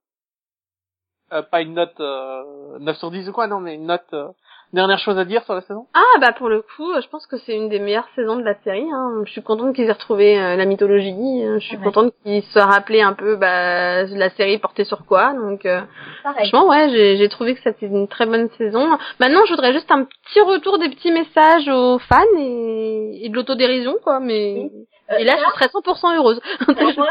[1.32, 4.28] euh, Pas une note euh, 9 sur 10 ou quoi, non, mais une note euh,
[4.74, 5.86] Dernière chose à dire sur la saison?
[5.94, 8.54] Ah bah pour le coup, je pense que c'est une des meilleures saisons de la
[8.62, 8.86] série.
[8.92, 9.22] Hein.
[9.24, 11.42] Je suis contente qu'ils aient retrouvé euh, la mythologie.
[11.44, 11.84] Je suis Ouais.
[11.84, 15.32] contente qu'ils se soient rappelé un peu bah, la série portait sur quoi.
[15.32, 15.80] Donc euh,
[16.22, 18.98] franchement, ouais, j'ai j'ai trouvé que c'était une très bonne saison.
[19.20, 23.34] Maintenant, je voudrais juste un petit retour des petits messages aux fans et, et de
[23.36, 24.18] l'autodérision, quoi.
[24.20, 24.70] Mais
[25.12, 26.40] Euh, et là, je serais 100% heureuse.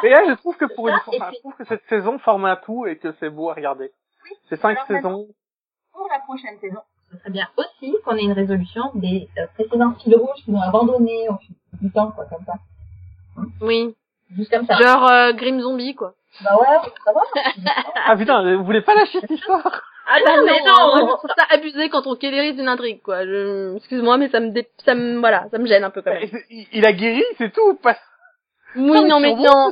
[0.04, 2.56] Et là, je trouve que pour une fois, je trouve que cette saison forme un
[2.56, 3.92] tout et que c'est beau à regarder.
[4.50, 5.28] C'est cinq Alors, saisons.
[5.94, 6.80] pour la prochaine saison,
[7.14, 10.62] ce serait bien aussi qu'on ait une résolution des euh, précédents fils rouges qui ont
[10.62, 12.54] abandonné au fil du temps, quoi, comme ça.
[13.62, 13.96] oui,
[14.36, 14.76] Juste comme ça.
[14.76, 16.14] genre euh, Grim Zombie, quoi.
[16.44, 17.22] Bah ouais, ça va.
[18.08, 19.82] Ah putain, vous voulez pas lâcher cette histoire?
[20.08, 20.96] Ah non, mais non.
[20.98, 23.26] non, je trouve ça abusé quand on kélérise une intrigue, quoi.
[23.26, 23.76] Je...
[23.78, 24.68] Excuse-moi, mais ça me, dé...
[24.84, 26.30] ça me, voilà, ça me gêne un peu quand même.
[26.50, 27.76] Il a guéri, c'est tout.
[27.76, 27.96] Pas...
[28.76, 29.72] Oui, non, mais non.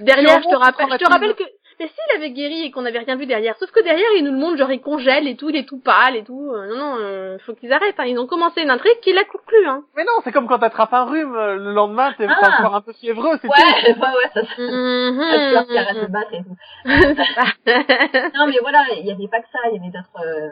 [0.00, 1.44] Derrière, je te rappelle, je te rappelle que,
[1.80, 4.32] mais s'il avait guéri et qu'on n'avait rien vu derrière, sauf que derrière, il nous
[4.32, 6.50] le montre, genre, il congèle et tout, il est tout pâle et tout.
[6.52, 8.04] Euh, non, non, euh, faut qu'ils arrêtent, hein.
[8.06, 9.82] Ils ont commencé une intrigue qui la conclut, hein.
[9.96, 12.58] Mais non, c'est comme quand t'attrapes un rhume, euh, le lendemain, t'es Ah.
[12.60, 13.54] encore un peu fiévreux, c'est tout.
[13.54, 16.56] Ouais, ouais, ouais, ça, ça, ça arrête de battre et tout.
[18.36, 20.50] Non, mais voilà, il y avait pas que ça, il y avait d'autres, euh.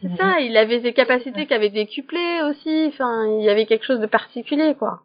[0.00, 3.84] C'est ça, il avait des capacités qui avaient décuplé aussi, enfin, il y avait quelque
[3.84, 5.00] chose de particulier, quoi.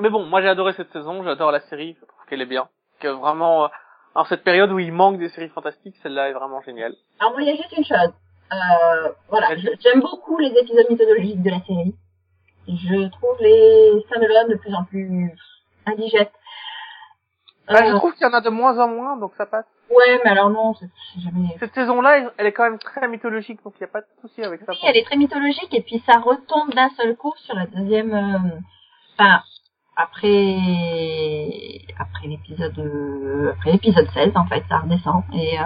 [0.00, 2.68] Mais bon, moi j'ai adoré cette saison, j'adore la série, je trouve qu'elle est bien.
[3.00, 3.70] Que vraiment,
[4.16, 6.94] euh, en cette période où il manque des séries fantastiques, celle-là est vraiment géniale.
[7.20, 8.12] Alors moi, il y a juste une chose.
[8.52, 11.94] Euh, voilà, j'aime beaucoup les épisodes mythologiques de la série.
[12.68, 15.30] Je trouve les stand de plus en plus
[15.86, 16.32] indigestes.
[17.68, 19.64] Bah, Euh, je trouve qu'il y en a de moins en moins, donc ça passe.
[19.90, 20.88] Ouais, mais alors non, c'est
[21.20, 21.48] jamais.
[21.58, 24.06] Cette saison-là, elle- elle est quand même très mythologique, donc il n'y a pas de
[24.20, 24.72] souci avec ça.
[24.72, 28.14] Oui, elle est très mythologique et puis ça retombe d'un seul coup sur la deuxième.
[28.14, 28.58] euh,
[29.18, 29.42] Enfin,
[29.96, 30.56] après
[31.98, 35.62] après l'épisode euh, après l'épisode 16 en fait, ça redescend et euh,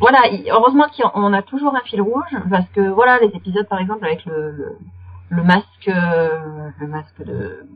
[0.00, 0.26] voilà.
[0.30, 4.04] il- Heureusement qu'on a toujours un fil rouge parce que voilà les épisodes par exemple
[4.04, 4.78] avec le le,
[5.30, 7.66] le masque euh, le masque de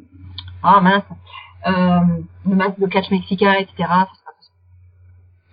[0.63, 1.05] ah mince
[1.67, 2.01] euh,
[2.49, 3.89] le masque de catch mexicain etc.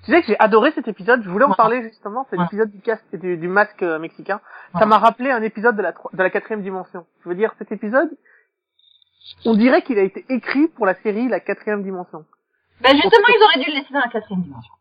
[0.05, 1.55] Tu sais que j'ai adoré cet épisode, je voulais en Ouais.
[1.55, 2.43] parler justement, c'est Ouais.
[2.43, 4.41] l'épisode du casque et du, du masque mexicain.
[4.77, 7.05] Ça m'a rappelé un épisode de la, de la quatrième dimension.
[7.23, 8.09] Je veux dire, cet épisode,
[9.45, 12.25] on dirait qu'il a été écrit pour la série La quatrième dimension.
[12.81, 14.73] Ben justement ils auraient dû le laisser dans la quatrième dimension.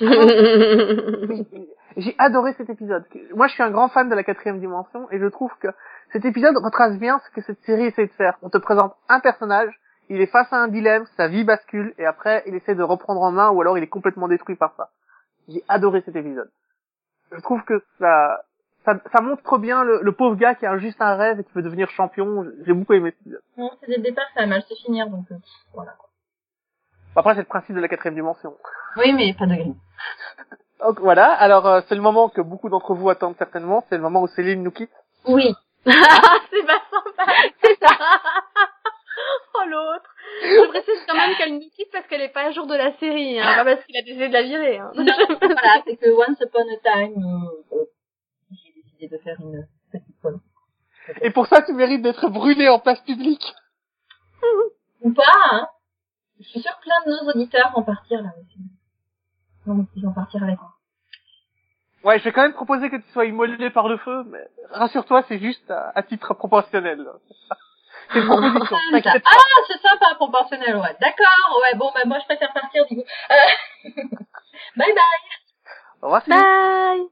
[1.96, 3.04] J'ai adoré cet épisode.
[3.34, 5.68] Moi, je suis un grand fan de la quatrième dimension et je trouve que
[6.12, 8.38] cet épisode retrace bien ce que cette série essaie de faire.
[8.42, 9.78] On te présente un personnage,
[10.08, 13.20] il est face à un dilemme, sa vie bascule et après, il essaie de reprendre
[13.22, 14.90] en main ou alors il est complètement détruit par ça.
[15.48, 16.50] J'ai adoré cet épisode.
[17.32, 18.42] Je trouve que ça,
[18.84, 21.52] ça, ça montre bien le, le pauvre gars qui a juste un rêve et qui
[21.52, 22.44] veut devenir champion.
[22.66, 23.42] J'ai beaucoup aimé cet épisode.
[23.56, 25.36] Non, c'est dès le départ, ça va mal se finir, donc euh,
[25.74, 25.94] voilà.
[27.16, 28.54] Après, c'est le principe de la quatrième dimension.
[28.96, 29.74] Oui, mais pas de gris.
[30.80, 34.02] Donc voilà, alors euh, c'est le moment que beaucoup d'entre vous attendent certainement, c'est le
[34.02, 34.90] moment où Céline nous quitte.
[35.26, 35.54] Oui.
[35.86, 35.90] Ah,
[36.50, 37.32] c'est pas sympa.
[37.62, 37.94] C'est ça.
[39.56, 40.10] oh l'autre.
[40.42, 42.92] Je précise quand même qu'elle nous quitte parce qu'elle est pas à jour de la
[42.96, 44.78] série, hein, pas parce qu'il a décidé de la virer.
[44.78, 44.90] Hein.
[44.94, 45.04] Non,
[45.40, 47.84] voilà, c'est que Once Upon a Time, euh,
[49.00, 50.40] décidé de faire une petite pause.
[51.22, 53.54] Et pour ça, tu mérites d'être brûlé en place publique.
[55.02, 55.22] Ou pas,
[55.52, 55.68] hein.
[56.38, 58.58] Je suis sûre que plein de nos auditeurs vont partir là aussi.
[59.66, 60.72] Non, ils vont partir avec moi.
[62.02, 65.22] Ouais, je vais quand même proposer que tu sois immolé par le feu, mais rassure-toi,
[65.28, 67.06] c'est juste à, à titre proportionnel.
[68.12, 68.76] C'est une proposition.
[68.90, 69.20] pas.
[69.24, 70.96] Ah, c'est sympa, proportionnel, ouais.
[71.00, 73.02] D'accord, ouais, bon, bah, moi, je préfère partir, du coup.
[73.30, 73.34] Euh...
[74.76, 76.02] bye bye.
[76.02, 76.22] Au revoir.
[76.26, 77.09] Bye.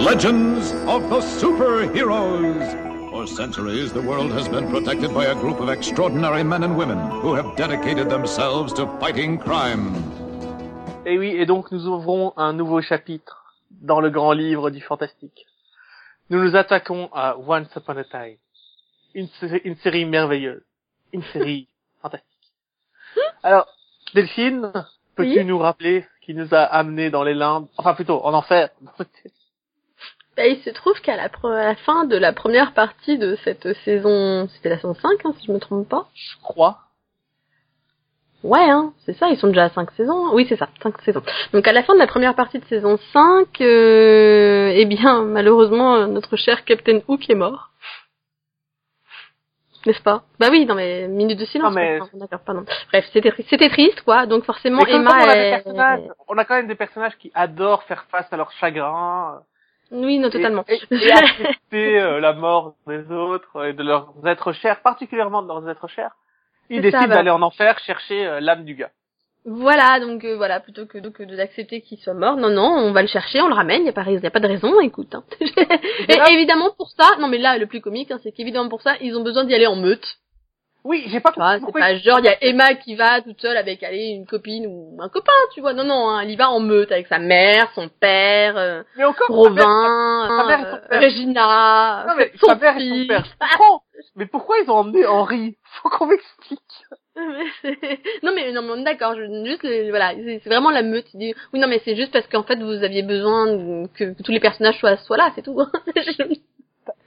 [0.00, 3.10] Legends of the Superheroes.
[3.10, 6.98] For centuries, the world has been protected by a group of extraordinary men and women
[7.20, 9.92] who have dedicated themselves to fighting crime.
[11.04, 13.44] Et oui, et donc nous ouvrons un nouveau chapitre
[13.82, 15.46] dans le grand livre du fantastique.
[16.30, 18.38] Nous nous attaquons à Once Upon a Time.
[19.14, 20.62] Une série, une série merveilleuse.
[21.12, 21.68] Une série
[22.00, 22.52] fantastique.
[23.42, 23.66] Alors,
[24.14, 24.72] Delphine,
[25.14, 28.32] peux-tu Oui nous rappeler ce qui nous a amenés dans les limbes, enfin plutôt en
[28.32, 28.70] enfer
[30.36, 34.48] Bah, il se trouve qu'à la, la fin de la première partie de cette saison,
[34.54, 36.08] c'était la saison 5, hein, si je me trompe pas.
[36.14, 36.78] Je crois.
[38.42, 40.32] Ouais, hein, c'est ça, ils sont déjà à 5 saisons.
[40.32, 41.22] Oui, c'est ça, 5 saisons.
[41.52, 46.06] Donc à la fin de la première partie de saison 5, euh, eh bien, malheureusement,
[46.06, 47.70] notre cher Captain Hook est mort.
[49.86, 50.22] N'est-ce pas?
[50.38, 51.74] Bah oui, dans mes minutes de silence.
[51.74, 52.64] Non, mais- D'accord, pardon.
[52.90, 54.26] Bref, c'était tri- c'était triste, quoi.
[54.26, 55.50] Donc forcément, Mais Emma on, a des est...
[55.50, 59.40] personnages, on a quand même des personnages qui adorent faire face à leur chagrin.
[59.90, 60.64] Oui, non, et- totalement.
[60.68, 65.48] Et, et accepter euh, la mort des autres et de leurs êtres chers, particulièrement de
[65.48, 66.12] leurs êtres chers.
[66.68, 67.16] Ils décident bah.
[67.16, 68.90] d'aller en enfer chercher euh, l'âme du gars.
[69.46, 73.00] Voilà, donc euh, voilà, plutôt que, que d'accepter qu'il soit mort, non, non, on va
[73.00, 75.14] le chercher, on le ramène, il n'y a, pas y a pas de raison, écoute.
[75.14, 75.24] Hein.
[75.40, 78.82] et là- évidemment pour ça, non mais là, le plus comique, hein, c'est qu'évidemment pour
[78.82, 80.18] ça, ils ont besoin d'y aller en meute.
[80.84, 81.80] Oui, j'ai pas compris c'est pourquoi.
[81.82, 84.96] pas genre, il y a Emma qui va toute seule avec, allez, une copine ou
[85.00, 85.74] un copain, tu vois.
[85.74, 89.04] Non, non, hein, elle y va en meute avec sa mère, son père, euh, Mais
[89.04, 91.00] encore, sa mère- Robin, sa mère euh.
[91.00, 93.24] Regina, Non, mais son sa mère et son père.
[94.16, 95.56] Mais pourquoi ils ont emmené Henri?
[95.82, 96.58] Faut qu'on m'explique.
[97.60, 97.78] C'est-
[98.22, 101.06] non mais non mais on est d'accord juste le- voilà c'est c'est vraiment la meute
[101.12, 104.40] oui non mais c'est juste parce qu'en fait vous aviez besoin que, que tous les
[104.40, 105.60] personnages soient soient là c'est tout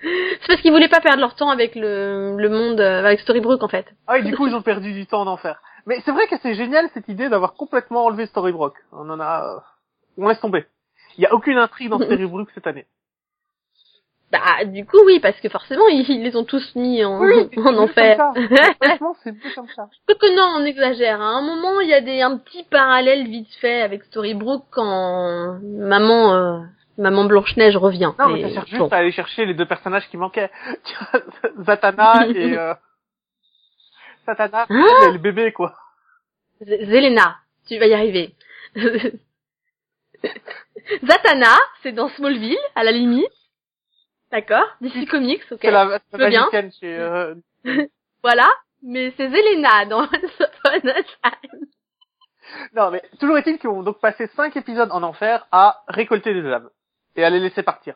[0.04, 3.64] c'est parce qu'ils voulaient pas perdre leur temps avec le le monde euh, avec Storybrooke
[3.64, 5.62] en fait Ah et du coup ils ont perdu du temps en enfer.
[5.86, 8.78] Mais c'est vrai que c'est génial cette idée d'avoir complètement enlevé Storybrooke.
[8.91, 9.60] On en a, euh,
[10.18, 10.66] on laisse tomber.
[11.18, 12.86] Il y a aucune intrigue dans Storybrooke cette année.
[14.32, 17.22] bah du coup oui parce que forcément ils, ils les ont tous mis en,
[17.54, 18.18] c'est en enfer.
[18.82, 19.89] Franchement, c'est comme ça.
[20.08, 23.54] que non on exagère à un moment il y a des un petit parallèle vite
[23.62, 26.60] fait avec Storybrooke quand maman euh,
[26.98, 28.68] maman Blanche Neige revient Non, mais ça bon.
[28.68, 30.52] juste à aller chercher les deux personnages qui manquaient.
[31.66, 32.74] Zatanna et euh...
[34.26, 35.76] Zatanna Hein et le bébé quoi.
[36.62, 37.38] Zelena,
[37.68, 38.36] tu vas y arriver.
[41.06, 43.28] Zatanna, c'est dans Smallville, à la limite.
[44.32, 45.60] D'accord DC Comics, ok.
[45.62, 46.50] C'est la, la bien.
[46.52, 46.98] chez.
[46.98, 47.36] Euh...
[48.24, 48.50] Voilà.
[48.82, 50.08] Mais c'est Zelena dans.
[52.76, 56.46] Non, mais toujours est-il qu'ils ont donc passé cinq épisodes en enfer à récolter des
[56.52, 56.70] âmes
[57.16, 57.95] et à les laisser partir.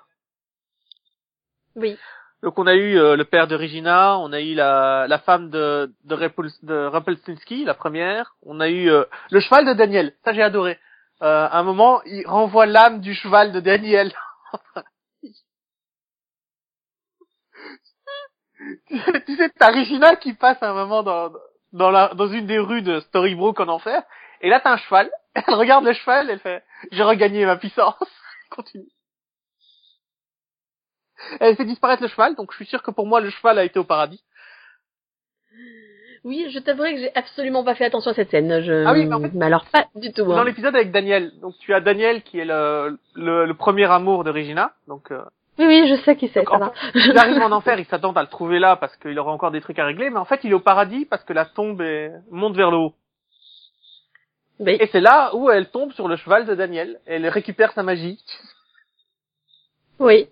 [1.75, 1.97] Oui.
[2.43, 5.49] Donc on a eu euh, le père de Regina, on a eu la, la femme
[5.49, 10.13] de de, Repul- de Rumpelstiltskin, la première, on a eu euh, le cheval de Daniel,
[10.23, 10.77] ça j'ai adoré.
[11.23, 14.13] Euh, à un moment, il renvoie l'âme du cheval de Daniel.
[19.25, 21.31] tu sais, t'as Regina qui passe à un moment dans
[21.73, 24.03] dans la dans une des rues de Storybrooke en enfer,
[24.41, 25.09] et là t'as un cheval.
[25.33, 27.95] Elle regarde le cheval, elle fait j'ai regagné ma puissance.
[28.51, 28.85] Continue.
[31.39, 33.63] Elle fait disparaître le cheval, donc je suis sûr que pour moi le cheval a
[33.63, 34.23] été au paradis.
[36.23, 38.61] Oui, je t'avouerai que j'ai absolument pas fait attention à cette scène.
[38.61, 38.85] Je...
[38.85, 40.25] Ah oui, mais en fait- alors pas du tout.
[40.25, 40.43] Dans Hein.
[40.43, 44.31] l'épisode avec Daniel, donc tu as Daniel qui est le, le, le premier amour de
[44.31, 45.23] Regina, donc euh,
[45.57, 46.43] Oui, oui, je sais qui c'est,
[46.95, 49.61] il arrive en enfer, il s'attend à le trouver là parce qu'il aura encore des
[49.61, 52.11] trucs à régler, mais en fait il est au paradis parce que la tombe est...
[52.29, 52.93] monte vers le haut.
[54.59, 54.75] Oui.
[54.79, 58.19] Et c'est là où elle tombe sur le cheval de Daniel, elle récupère sa magie.
[59.99, 60.27] Oui.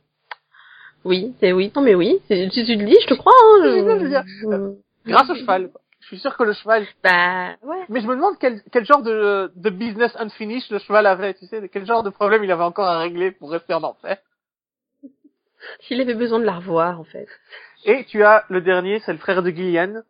[1.06, 1.72] Oui, c'est oui.
[1.76, 2.48] Non mais oui, tu le
[2.86, 3.32] dis, je te crois.
[3.34, 3.98] Hein.
[4.00, 4.76] Je dire, Mm.
[5.06, 5.70] Grâce au cheval.
[5.72, 5.82] quoi.
[6.02, 6.86] Je suis sûr que le cheval...
[7.04, 7.84] Bah ouais.
[7.90, 11.46] Mais je me demande quel, quel genre de, de business unfinished le cheval avait, tu
[11.48, 14.18] sais, quel genre de problème il avait encore à régler pour rester en enfer.
[15.82, 17.28] S'il avait besoin de la revoir en fait.
[17.86, 20.02] Et tu as le dernier, c'est le frère de Gillian.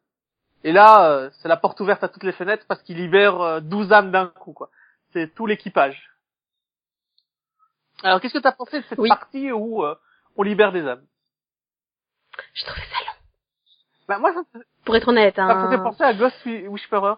[0.65, 3.59] Et là, euh, c'est la porte ouverte à toutes les fenêtres parce qu'il libère euh,
[3.61, 4.69] 12 âmes d'un coup, quoi.
[5.13, 6.09] C'est tout l'équipage.
[8.03, 9.09] Alors, qu'est-ce que t'as pensé de cette Oui.
[9.09, 9.95] partie où euh,
[10.37, 11.03] on libère des âmes
[12.53, 13.11] Je trouvais ça long.
[14.07, 15.83] Bah moi, ça, me- Pour être honnête, ça me faisait hein.
[15.83, 17.15] penser à Ghost Whisperer.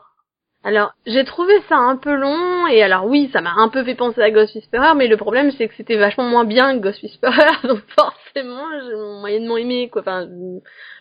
[0.63, 3.95] Alors, j'ai trouvé ça un peu long, et alors oui, ça m'a un peu fait
[3.95, 7.01] penser à Ghost Whisperer, mais le problème c'est que c'était vachement moins bien que Ghost
[7.03, 10.01] Whisperer, donc forcément, j'ai moyennement aimé, quoi.
[10.01, 10.27] Enfin,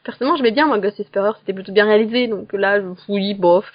[0.04, 3.72] personnellement, j'aimais bien, moi, Ghost Whisperer, c'était plutôt bien réalisé, donc là, je- bof,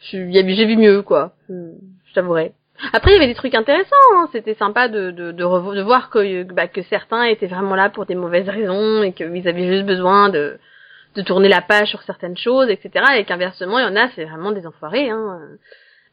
[0.00, 1.34] je- y a- j'ai vu mieux, quoi.
[1.48, 1.54] Je
[2.08, 2.52] je t'avouerai.
[2.92, 4.28] Après, il y avait des trucs intéressants, hein.
[4.32, 7.90] c'était sympa de, de, de, revo- de voir que, bah, que certains étaient vraiment là
[7.90, 10.58] pour des mauvaises raisons, et qu'ils avaient juste besoin de,
[11.14, 13.04] de tourner la page sur certaines choses, etc.
[13.16, 15.10] Et qu'inversement, il y en a, c'est vraiment des enfoirés.
[15.10, 15.40] Hein.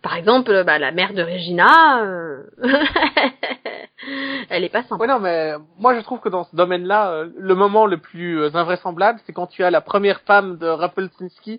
[0.01, 2.43] Par exemple, bah, la mère de Regina, euh,
[4.49, 5.01] elle est pas sympa.
[5.01, 8.39] Ouais, non, mais moi, je trouve que dans ce domaine-là, euh, le moment le plus
[8.39, 11.57] euh, invraisemblable, c'est quand tu as la première femme de Rumpelstiltskin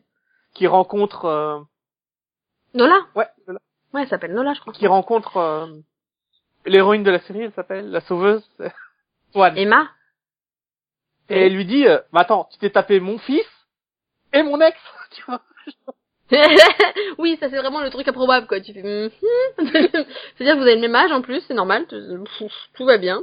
[0.55, 1.25] qui rencontre...
[1.27, 1.59] euh,
[2.75, 2.97] Nola?
[3.15, 3.59] Ouais, de la-
[3.93, 4.73] Ouais, elle s'appelle Nola, je crois.
[4.73, 5.67] qui rencontre euh,
[6.65, 8.49] l'héroïne de la série, elle s'appelle, la sauveuse,
[9.33, 9.57] Swan.
[9.57, 9.91] Et, Emma
[11.29, 13.47] elle lui dit, euh, bah attends, tu t'es tapé mon fils
[14.33, 14.77] et mon ex,
[15.13, 15.41] tu vois.
[17.19, 18.61] oui, ça c'est vraiment le truc improbable, quoi.
[18.61, 18.83] Tu fais...
[18.83, 19.11] mhm.
[19.59, 23.21] C'est-à-dire que vous avez le même âge en plus, c'est normal, tout, va bien.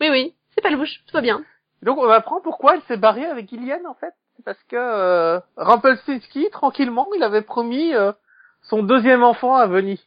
[0.00, 1.42] Mais oui, c'est pas louche, tout va bien.
[1.82, 4.12] Donc on apprend pourquoi elle s'est barrée avec Gillian en fait.
[4.36, 8.12] C'est parce que euh, Rumpelstiltskin, tranquillement, il avait promis euh,
[8.68, 9.98] son deuxième enfant à venir.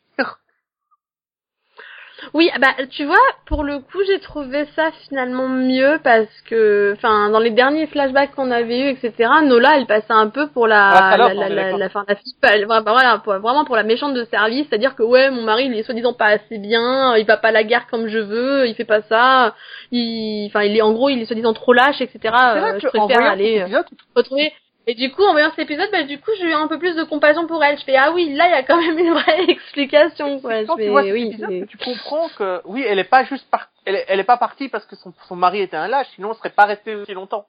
[2.35, 7.31] Oui, bah tu vois, pour le coup, j'ai trouvé ça finalement mieux parce que, enfin,
[7.31, 10.89] dans les derniers flashbacks qu'on avait eu, etc., Nola, elle passait un peu pour la,
[10.91, 12.35] Ah, la, la, la, la, fille,
[12.69, 15.81] voilà, pour- vraiment pour la méchante de service, c'est-à-dire que ouais, mon mari, il est
[15.81, 18.85] soi-disant pas assez bien, il va pas à la guerre comme je veux, il fait
[18.85, 19.55] pas ça,
[19.91, 22.19] il, enfin, il est, en gros, il est soi-disant trop lâche, etc.
[22.25, 23.85] Là euh, je préfère aller euh, épisode,
[24.15, 24.53] retrouver
[24.87, 26.95] Et du coup, en voyant cet épisode, bah, du coup, j'ai eu un peu plus
[26.95, 27.77] de compassion pour elle.
[27.77, 30.63] Je fais, ah oui, là, il y a quand même une vraie explication, quoi.
[30.65, 33.69] Quand tu vois cet oui, épisode tu comprends que, oui, elle est pas juste par...
[33.85, 36.31] elle, est, elle est pas partie parce que son, son mari était un lâche, sinon
[36.31, 37.45] elle serait pas restée aussi longtemps.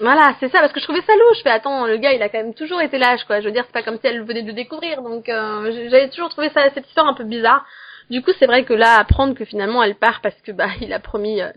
[0.00, 1.38] Voilà, c'est ça, parce que je trouvais ça louche.
[1.38, 3.40] Je fais, attends, le gars, il a quand même toujours été lâche, quoi.
[3.40, 5.02] Je veux dire, c'est pas comme si elle venait de le découvrir.
[5.02, 7.66] Donc, euh, j'avais toujours trouvé ça, cette histoire un peu bizarre.
[8.08, 10.92] Du coup, c'est vrai que là, apprendre que finalement, elle part parce que, bah, il
[10.92, 11.50] a promis euh,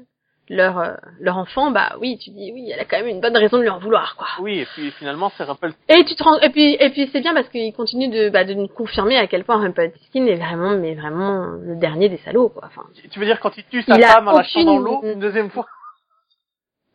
[0.50, 3.38] leur, euh, leur enfant, bah oui, tu dis, oui, elle a quand même une bonne
[3.38, 4.28] raison de lui en vouloir, quoi.
[4.42, 5.74] Oui, et puis finalement, c'est Rumpel...
[5.88, 8.44] Et tu te rends, et puis, et puis c'est bien parce qu'il continue de, bah,
[8.44, 12.50] de nous confirmer à quel point Rumpelstiltskin est vraiment, mais vraiment le dernier des salauds,
[12.50, 12.64] quoi.
[12.66, 14.84] Enfin, Tu veux dire quand il tue sa Il femme en la jetant dans aucune-
[14.86, 15.66] l'eau une deuxième fois?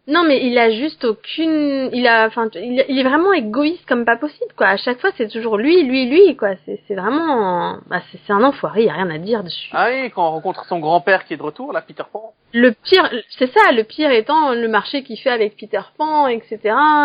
[0.08, 4.04] Non, mais il a juste aucune, il a, enfin, il, il est vraiment égoïste comme
[4.04, 4.68] pas possible, quoi.
[4.68, 6.50] À chaque fois, c'est toujours lui, lui, lui, quoi.
[6.64, 8.84] C'est, c'est vraiment, bah, c'est, c'est un enfoiré.
[8.84, 9.68] Y a rien à dire dessus.
[9.72, 12.34] Ah oui, quand on rencontre son grand-père qui est de retour, là, Peter Pan.
[12.52, 16.60] Le pire, c'est ça, le pire étant le marché qu'il fait avec Peter Pan, etc.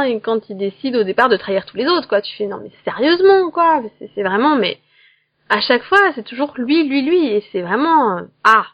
[0.06, 2.22] Et quand il décide au départ de trahir tous les autres, quoi.
[2.22, 3.82] Tu fais, non, mais sérieusement, quoi.
[4.14, 4.78] C'est, vraiment, mais
[5.50, 8.68] à chaque fois, c'est toujours lui, lui, lui, et c'est vraiment, ah,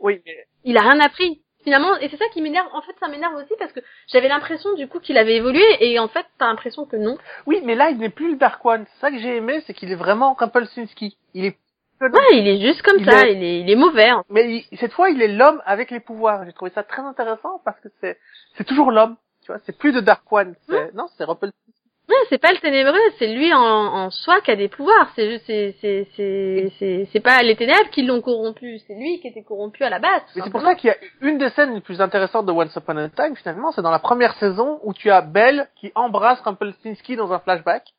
[0.00, 1.42] Oui, mais il a rien appris.
[1.68, 2.66] Finalement, et c'est ça qui m'énerve.
[2.72, 5.98] En fait, ça m'énerve aussi parce que j'avais l'impression du coup qu'il avait évolué et
[5.98, 7.18] en fait, t'as l'impression que non.
[7.46, 8.86] oui, mais là, il n'est plus le Dark One.
[8.94, 11.08] C'est ça que j'ai aimé, c'est qu'il est vraiment Rumpelstiltskin.
[11.34, 11.58] Il est
[12.00, 13.26] Ouais, il est juste comme Il ça.
[13.26, 14.08] est- Il est, il est mauvais.
[14.08, 14.22] hein.
[14.30, 16.44] Mais il- cette fois, il est l'homme avec les pouvoirs.
[16.46, 18.18] J'ai trouvé ça très intéressant parce que c'est
[18.56, 19.16] c'est toujours l'homme.
[19.44, 20.54] Tu vois, c'est plus de Dark One.
[20.68, 21.77] C'est non, c'est Rumpelstiltskin.
[22.08, 25.10] Ouais, c'est pas le ténébreux, c'est lui en, en soi qui a des pouvoirs.
[25.14, 28.78] C'est juste, c'est, c'est, c'est, c'est, c'est pas les ténèbres qui l'ont corrompu.
[28.86, 30.22] C'est lui qui était corrompu à la base.
[30.34, 32.74] Mais c'est pour ça qu'il y a une des scènes les plus intéressantes de Once
[32.74, 36.40] Upon a Time, finalement, c'est dans la première saison où tu as Belle qui embrasse
[36.40, 37.92] Rumpelstiltskin dans un flashback.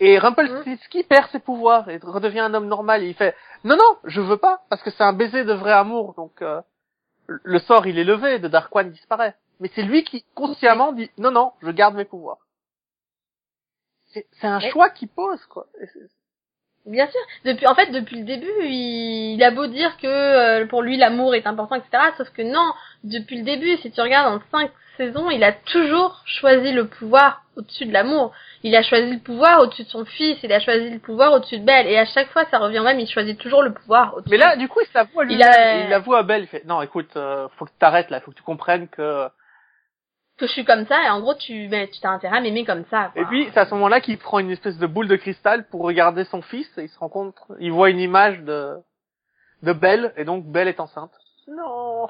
[0.00, 3.02] Et Rumpelstiltskin perd ses pouvoirs et redevient un homme normal.
[3.02, 3.34] Et il fait
[3.64, 6.12] non non, je veux pas parce que c'est un baiser de vrai amour.
[6.14, 6.60] Donc euh,
[7.26, 9.34] le sort il est levé, de Dark One disparaît.
[9.60, 12.38] Mais c'est lui qui consciemment dit non non, je garde mes pouvoirs.
[14.12, 14.70] C'est c'est un Ouais.
[14.70, 15.66] choix qu'il pose quoi.
[16.86, 17.20] Bien sûr.
[17.44, 20.96] Depuis, en fait, depuis le début, il, il a beau dire que euh, pour lui
[20.96, 21.90] l'amour est important, etc.
[22.16, 22.72] Sauf que non,
[23.04, 27.42] depuis le début, si tu regardes en cinq saisons, il a toujours choisi le pouvoir
[27.56, 28.32] au-dessus de l'amour.
[28.62, 31.58] Il a choisi le pouvoir au-dessus de son fils, il a choisi le pouvoir au-dessus
[31.58, 31.86] de Belle.
[31.86, 34.30] Et à chaque fois, ça revient même, il choisit toujours le pouvoir au-dessus.
[34.30, 36.48] Mais là, du coup, il s'avoue à lui, Il a- il avoue à Belle, il
[36.48, 39.26] fait non écoute, euh, faut que t'arrêtes là, faut que tu comprennes que
[40.40, 42.64] que je suis comme ça, et en gros, tu, ben, tu t'as intérêt à m'aimer
[42.64, 43.10] comme ça.
[43.12, 43.22] Quoi.
[43.22, 45.82] Et puis, c'est à ce moment-là qu'il prend une espèce de boule de cristal pour
[45.82, 48.76] regarder son fils, et il se rend compte, il voit une image de,
[49.62, 51.12] de Belle, et donc Belle est enceinte.
[51.48, 52.08] Non!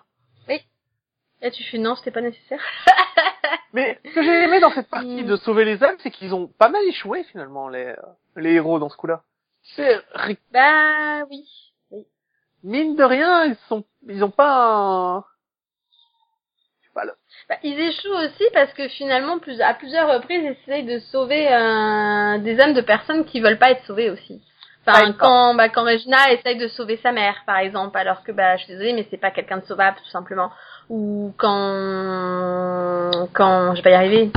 [1.43, 2.61] Et tu fais non, c'était pas nécessaire.
[3.73, 5.27] Mais, ce que j'ai aimé dans cette partie Mm.
[5.27, 7.95] de sauver les âmes, c'est qu'ils ont pas mal échoué, finalement, les,
[8.37, 9.23] les héros dans ce coup-là.
[9.75, 9.99] C'est,
[10.53, 11.49] bah oui.
[12.63, 15.25] mine de rien, ils sont, ils ont pas un,
[16.83, 17.15] je sais pas, le-
[17.49, 21.49] Bah, ils échouent aussi parce que finalement, plus, à plusieurs reprises, ils essayent de sauver
[21.53, 24.41] euh, des âmes de personnes qui veulent pas être sauvées aussi.
[24.85, 25.19] Par Enfin, exemple.
[25.21, 28.65] quand, bah, quand Regina essaye de sauver sa mère, par exemple, alors que, bah, je
[28.65, 30.51] suis désolée, mais c'est pas quelqu'un de sauvable, tout simplement.
[30.89, 34.31] Ou quand, quand, je vais y arriver,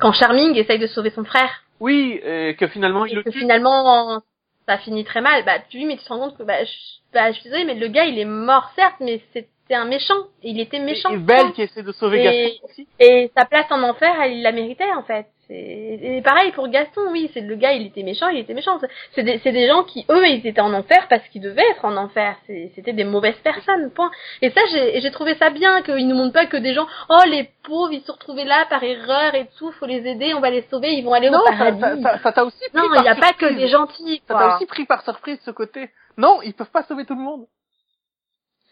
[0.00, 3.30] quand Charming essaye de sauver son frère, oui, et que finalement, il et le que
[3.30, 3.38] tue.
[3.40, 4.20] finalement,
[4.68, 6.72] ça finit très mal, bah, tu, mais tu te rends compte que, bah, je,
[7.12, 9.22] bah, je suis désolée, mais le gars, il est mort, certes, mais
[9.64, 10.14] c'était un méchant.
[10.42, 11.10] Il était méchant.
[11.10, 12.88] Et Belle qui essaie de sauver Et- Gaston aussi.
[13.00, 15.26] Et sa place en enfer, elle la méritait en fait.
[15.46, 15.54] C'est-
[16.02, 18.78] Et pareil pour Gaston, oui, c'est le gars, il était méchant, il était méchant.
[18.80, 21.68] C'est- C'est des, c'est des gens qui, eux, ils étaient en enfer parce qu'ils devaient
[21.72, 22.36] être en enfer.
[22.46, 24.10] C'est- C'était des mauvaises personnes, point.
[24.40, 27.50] Et ça, j'ai trouvé ça bien qu'ils nous montrent pas que des gens, oh les
[27.62, 30.48] pauvres, ils se sont retrouvés là par erreur et tout, faut les aider, on va
[30.50, 32.02] les sauver, ils vont aller Non, au paradis.
[32.22, 33.56] ça, t'a aussi pris non, il n'y a pas que surprise.
[33.58, 35.90] des gentils, Ça t'a aussi pris par surprise ce côté.
[36.16, 37.44] Non, ils peuvent pas sauver tout le monde.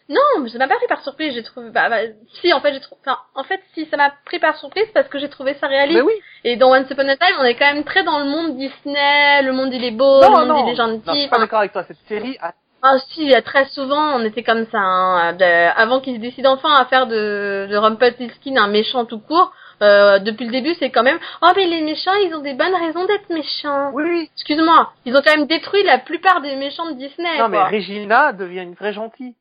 [0.09, 1.99] Non, mais ça m'a pas pris par surprise, j'ai trouvé, bah, bah,
[2.41, 5.07] si, en fait, j'ai trouvé, enfin, en fait, si, ça m'a pris par surprise parce
[5.07, 5.99] que j'ai trouvé ça réaliste.
[5.99, 6.13] Mais oui.
[6.43, 9.41] Et dans Once Upon a Time, on est quand même très dans le monde Disney,
[9.43, 10.67] le monde il est beau, non, le monde non.
[10.67, 11.19] il est Non, je gentil.
[11.21, 11.83] suis pas d'accord avec toi.
[11.83, 12.53] Cette série a
[12.85, 14.77] ah si, très souvent, on était comme ça.
[14.77, 15.37] Hein,
[15.77, 20.19] avant qu'il se décide enfin à faire de, de Rumpelstiltskin un méchant tout court, euh,
[20.19, 23.05] depuis le début, c'est quand même oh mais les méchants, ils ont des bonnes raisons
[23.05, 23.91] d'être méchants.
[23.93, 24.29] Oui, oui.
[24.35, 27.39] Excuse-moi, ils ont quand même détruit la plupart des méchants de Disney.
[27.39, 27.63] Non, mais.
[27.63, 29.33] Regina devient une vraie gentille.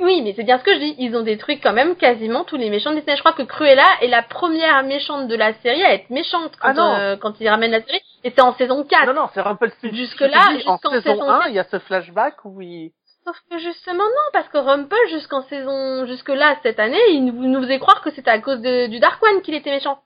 [0.00, 0.94] Oui, mais c'est bien ce que je dis.
[0.98, 3.16] Ils ont détruit quand même quasiment tous les méchants de Disney.
[3.16, 6.68] Je crois que Cruella est la première méchante de la série à être méchante quand,
[6.68, 6.94] Ah non.
[6.94, 8.00] euh, quand ils ramènent la série.
[8.24, 9.06] Et c'est en saison 4.
[9.06, 9.94] Non, non, c'est Rumpelstiltskin.
[9.96, 12.92] Jusque-là, jusqu'en saison saison 1, il y a ce flashback où il...
[13.26, 17.46] Sauf que justement non, parce que Rumple jusqu'en saison, jusque là cette année, il nous,
[17.46, 19.98] nous faisait croire que c'était à cause de, du Dark One qu'il était méchant.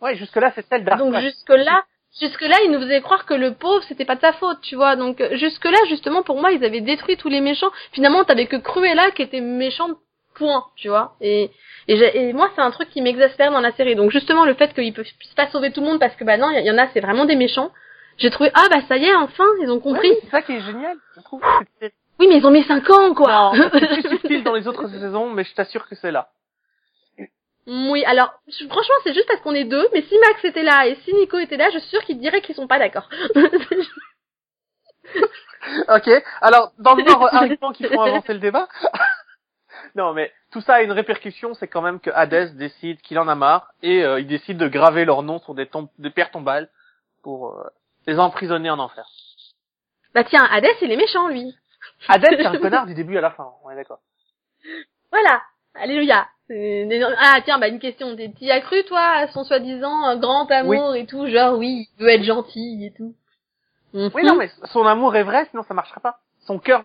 [0.00, 1.20] Ouais, jusque-là, c'est celle Dark Donc One.
[2.18, 4.32] Jusque là, jusque là, il nous faisait croire que le pauvre c'était pas de sa
[4.32, 4.96] faute, tu vois.
[4.96, 7.70] Donc jusque là, justement pour moi, ils avaient détruit tous les méchants.
[7.92, 9.96] Finalement, t'avais que Cruella qui était méchante
[10.34, 11.14] point, tu vois.
[11.20, 11.50] Et
[11.88, 13.94] et, et moi c'est un truc qui m'exaspère dans la série.
[13.94, 16.50] Donc justement le fait qu'ils puissent pas sauver tout le monde parce que bah non,
[16.50, 17.70] il y, y en a c'est vraiment des méchants.
[18.18, 20.08] J'ai trouvé ah bah ça y est enfin ils ont compris.
[20.10, 21.42] Ouais, c'est ça qui est génial, je trouve.
[22.18, 23.52] Oui mais ils ont mis 5 ans quoi.
[23.72, 26.28] C'est plus subtil dans les autres saisons, mais je t'assure que c'est là.
[27.66, 29.86] Oui alors franchement c'est juste parce qu'on est deux.
[29.92, 32.42] Mais si Max était là et si Nico était là, je suis sûre qu'ils diraient
[32.42, 33.08] qu'ils sont pas d'accord.
[35.88, 36.08] Ok,
[36.40, 38.68] alors dans le genre argument qui font avancer le débat.
[39.94, 43.28] non, mais tout ça a une répercussion, c'est quand même que Hades décide qu'il en
[43.28, 46.30] a marre et euh, il décide de graver leur nom sur des, tombes, des pierres
[46.30, 46.70] tombales
[47.22, 47.68] pour euh,
[48.06, 49.06] les emprisonner en enfer.
[50.14, 51.54] bah tiens Hades il est méchant lui.
[52.08, 54.00] Hades c'est un connard du début à la fin, on est d'accord.
[55.10, 55.42] Voilà,
[55.74, 56.26] alléluia.
[57.18, 60.94] Ah tiens, bah une question, t'y as cru toi à son soi-disant euh, grand amour
[60.96, 63.14] et tout, genre oui, il veut être gentil et tout.
[63.94, 64.26] Oui, Mhm.
[64.26, 66.18] non, mais son amour est vrai, sinon ça marcherait pas.
[66.40, 66.84] Son cœur.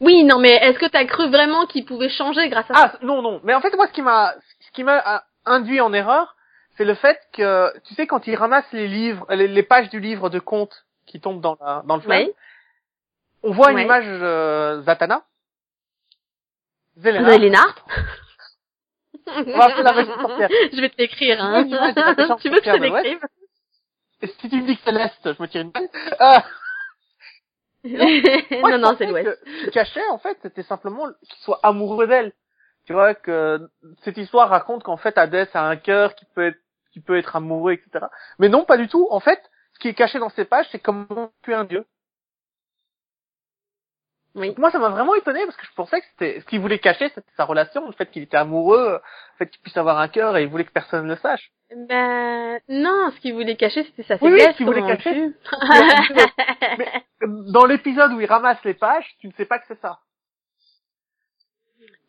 [0.00, 2.92] Oui, non mais est-ce que t'as cru vraiment qu'il pouvait changer grâce à ça?
[2.94, 3.40] Ah non, non.
[3.44, 6.36] Mais en fait, moi, ce qui m'a, ce qui m'a euh, induit en erreur,
[6.76, 9.98] c'est le fait que, tu sais, quand il ramasse les livres, les, les pages du
[10.00, 12.32] livre de contes qui tombent dans la, dans le flamme, Oui.
[13.42, 15.22] on voit une image euh, Zatanna.
[16.96, 17.64] Zelena.
[19.36, 20.48] On va appeler la méchante sorcière.
[20.72, 21.64] Je vais te l'écrire, hein.
[22.40, 23.20] Tu veux que je te l'écrive
[24.22, 25.88] si tu me dis que Céleste, je me tire une balle.
[26.18, 26.44] Ah,
[27.84, 29.38] Non, non, c'est l'Ouest.
[29.64, 32.32] Ce cachait, en fait, c'était simplement qu'il soit amoureux d'elle.
[32.86, 33.68] Tu vois, que
[34.02, 36.58] cette histoire raconte qu'en fait, Hadès a un cœur qui peut être,
[36.92, 38.06] qui peut être amoureux, etc.
[38.38, 39.06] Mais non, pas du tout.
[39.10, 39.40] En fait,
[39.74, 41.86] ce qui est caché dans ces pages, c'est comment tuer un dieu.
[44.34, 44.48] Oui.
[44.48, 46.78] Donc moi, ça m'a vraiment étonné parce que je pensais que c'était, ce qu'il voulait
[46.78, 50.08] cacher, c'était sa relation, le fait qu'il était amoureux, le fait qu'il puisse avoir un
[50.08, 51.50] cœur et il voulait que personne ne le sache.
[51.88, 54.52] Ben, non, ce qu'il voulait cacher, c'était sa Oui, oui, faiblesse.
[54.52, 55.30] ce qu'il voulait cacher,
[57.52, 59.98] Dans l'épisode où il ramasse les pages, tu ne sais pas que c'est ça.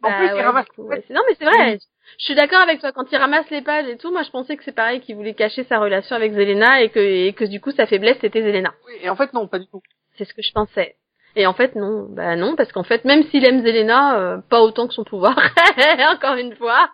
[0.03, 1.03] En Bah plus, il ramasse coup, ouais.
[1.11, 1.78] Non, mais c'est vrai.
[2.17, 2.91] Je suis d'accord avec toi.
[2.91, 5.36] Quand il ramasse les pages et tout, moi, je pensais que c'est pareil, qu'il voulait
[5.36, 8.74] cacher sa relation avec Zelena et que, et que du coup, sa faiblesse, c'était Zelena.
[8.88, 9.82] Oui, et en fait, non, pas du tout.
[10.17, 10.95] C'est ce que je pensais.
[11.36, 12.07] Et en fait, non.
[12.09, 15.36] Bah non, parce qu'en fait, même s'il aime Zelena, euh, pas autant que son pouvoir,
[16.15, 16.89] encore une fois,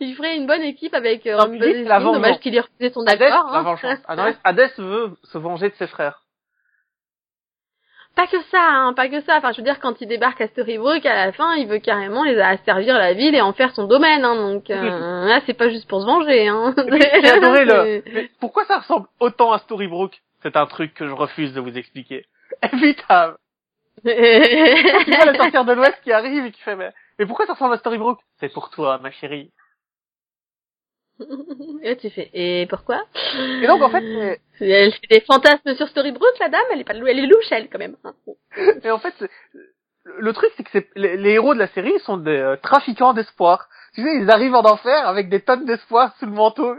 [0.00, 1.84] il ferait une bonne équipe avec euh, Zezine.
[1.84, 3.50] Dommage qu'il ait refusé son Hadès, accord.
[3.52, 4.34] la hein.
[4.44, 6.20] Hadès veut se venger de ses frères.
[8.16, 9.38] Pas que ça, hein, pas que ça.
[9.38, 12.22] Enfin, je veux dire, quand il débarque à Storybrooke, à la fin, il veut carrément
[12.22, 14.24] les asservir la ville et en faire son domaine.
[14.24, 16.46] Hein, donc euh, là, c'est pas juste pour se venger.
[16.46, 16.74] Hein.
[16.76, 18.02] J'ai adoré le...
[18.12, 21.76] Mais pourquoi ça ressemble autant à Storybrooke C'est un truc que je refuse de vous
[21.76, 22.26] expliquer.
[23.08, 23.34] T'as
[24.04, 27.54] tu vois le sorcière de l'Ouest qui arrive et qui fait mais, mais pourquoi ça
[27.54, 28.20] ressemble à Storybrooke?
[28.40, 29.52] C'est pour toi, ma chérie.
[31.82, 32.30] et tu fais.
[32.34, 33.04] Et pourquoi?
[33.62, 34.02] Et donc en fait,
[34.60, 36.62] Elle fait des fantasmes sur Storybrooke, la dame.
[36.72, 37.96] Elle est pas, elle est louche, elle, quand même.
[38.04, 38.14] hein.
[38.82, 39.14] et en fait,
[40.04, 43.68] le truc c'est que les héros de la série sont des euh, trafiquants d'espoir.
[43.94, 46.74] Tu sais, ils arrivent en enfer avec des tonnes d'espoir sous le manteau.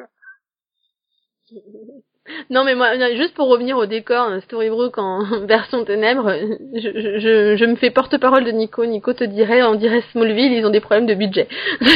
[2.49, 6.55] Non, mais moi, non, juste pour revenir au décor euh, Storybrooke en version ténèbres, euh,
[6.73, 8.85] je, je, je, me fais porte-parole de Nico.
[8.85, 11.47] Nico te dirait, on dirait Smallville, ils ont des problèmes de budget.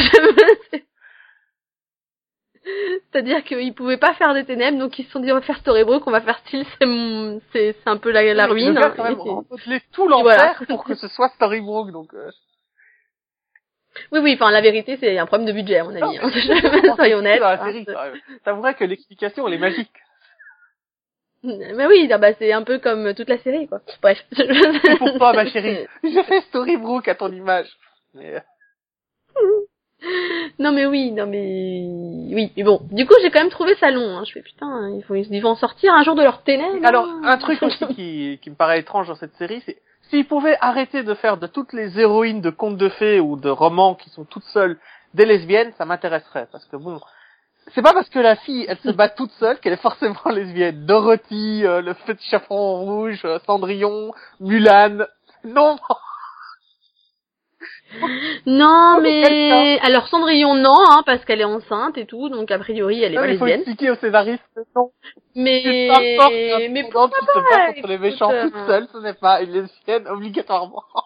[3.10, 5.56] C'est-à-dire qu'ils pouvaient pas faire des ténèbres, donc ils se sont dit, on va faire
[5.58, 8.74] Storybrooke, on va faire style, c'est mon- c'est c'est un peu la, la ruine.
[8.74, 8.92] gars, hein.
[8.96, 10.54] quand même, Et c'est- tout l'enfer voilà.
[10.68, 11.90] pour que ce soit Storybrooke.
[11.90, 12.30] Donc euh,
[14.12, 16.18] Oui, oui, enfin, la vérité, c'est un problème de budget, à mon avis.
[16.18, 16.94] Non, hein.
[16.96, 17.40] Soyons honnêtes.
[17.40, 17.72] la hein.
[17.72, 17.84] même.
[18.44, 19.90] T'avouerais que l'explication elle est magique.
[21.76, 23.80] Mais oui, non, bah, c'est un peu comme toute la série, quoi.
[24.02, 24.18] Bref.
[24.32, 25.86] C'est pour toi, ma chérie.
[26.02, 27.68] Je fais Storybrooke à ton image.
[28.14, 28.40] Mais, euh,
[30.58, 31.84] Non mais oui, non mais
[32.34, 32.80] oui, mais bon.
[32.90, 34.18] Du coup, j'ai quand même trouvé ça long.
[34.18, 34.24] Hein.
[34.26, 36.84] Je fais putain, il faut ils vont sortir un jour de leur ténèbres.
[36.86, 39.78] Alors, un truc aussi qui, qui me paraît étrange dans cette série, c'est
[40.10, 43.48] s'ils pouvaient arrêter de faire de toutes les héroïnes de contes de fées ou de
[43.48, 44.78] romans qui sont toutes seules
[45.14, 46.48] des lesbiennes, ça m'intéresserait.
[46.50, 47.00] Parce que bon,
[47.74, 50.84] c'est pas parce que la fille, elle se bat toute seule qu'elle est forcément lesbienne.
[50.86, 55.06] Dorothy, euh, le petit chaperon rouge, euh, Cendrillon, Mulan.
[55.44, 55.78] Non,
[58.46, 62.58] Non Oh, mais alors Cendrillon non, hein, parce qu'elle est enceinte et tout, donc a
[62.58, 63.60] priori elle est Non, pas mais il faut lesbienne.
[63.68, 64.90] expliquer aux scénaristes que non.
[65.34, 66.32] Mais pas forte,
[66.70, 69.42] mais pourquoi qui se bat pas, contre les méchants euh, toute seule, ce n'est pas
[69.42, 70.84] une lesbienne obligatoirement.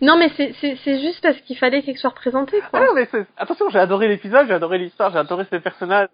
[0.00, 2.80] Non mais c'est juste parce qu'il fallait qu'elle soit représentée Ah quoi.
[2.86, 6.08] non, mais c'est, attention, j'ai adoré l'épisode, j'ai adoré l'histoire, j'ai adoré ces personnages.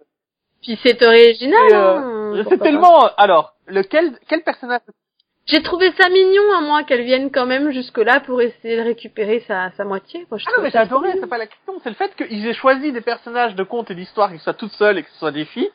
[0.63, 1.71] Puis c'est original.
[1.71, 4.83] Et, euh, hein, c'est tellement, alors, lequel, quel personnage?
[5.47, 8.83] J'ai trouvé ça mignon à moi qu'elle vienne quand même jusque là pour essayer de
[8.83, 10.27] récupérer sa sa moitié.
[10.31, 12.53] Je Ah non, mais j'ai adoré, c'est pas la question, c'est le fait qu'ils aient
[12.55, 15.33] choisi des personnages de contes et d'histoires qui soient toutes seules et que ce soient
[15.33, 15.71] des filles.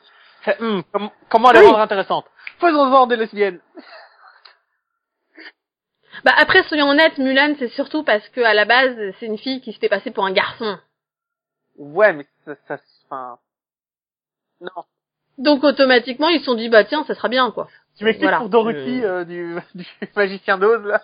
[0.60, 2.26] Hum, com- comment les rendre intéressantes
[2.60, 3.58] Faisons-en des lesbiennes.
[6.24, 9.60] Bah après, soyons honnêtes, Mulan, c'est surtout parce que à la base, c'est une fille
[9.60, 10.78] qui se fait passer pour un garçon.
[11.76, 13.38] Ouais, mais ça, ça, enfin,
[14.60, 14.84] non.
[15.38, 17.68] Donc automatiquement, ils se sont dit, bah tiens, ça sera bien, quoi.
[17.98, 18.38] Tu m'expliques Voilà.
[18.38, 19.20] pour Dorothy Euh.
[19.20, 21.02] euh, du, du magicien d'Oz là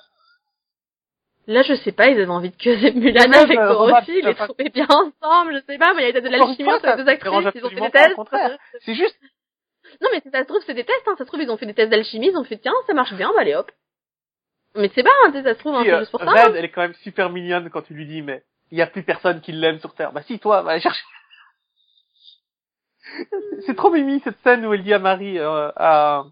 [1.49, 4.25] Là, je sais pas, ils avaient envie de que Mulan même, avec euh, Dorothy, ils
[4.25, 6.87] les enfin- trouvaient bien ensemble, je sais pas, mais il y a de l'alchimie entre
[6.87, 8.17] les ça deux actrices, ils ont fait des tests.
[8.85, 9.19] C'est juste,
[10.01, 11.15] Non, mais si ça se trouve, c'est des tests, hein.
[11.19, 13.13] Ça se trouve, ils ont fait des tests d'alchimie, ils ont fait, tiens, ça marche
[13.15, 13.71] bien, bah allez hop.
[14.75, 16.21] Mais c'est pas, hein, tu sais, ça se trouve, hein, si, c'est euh, juste pour
[16.21, 16.31] ça.
[16.31, 18.87] Red, elle est quand même super mignonne quand tu lui dis, mais il y a
[18.87, 20.13] plus personne qui l'aime sur Terre.
[20.13, 21.03] Bah si, toi, va chercher.
[23.67, 26.25] C'est trop mimi cette scène où elle dit à Marie, euh, à,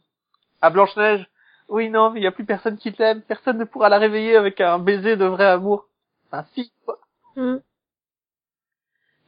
[0.62, 1.26] à Blanche-Neige,
[1.68, 4.36] oui, non, mais il y a plus personne qui l'aime, personne ne pourra la réveiller
[4.36, 5.86] avec un baiser de vrai amour.
[6.32, 6.98] Bah si, quoi.
[7.36, 7.58] Hmm.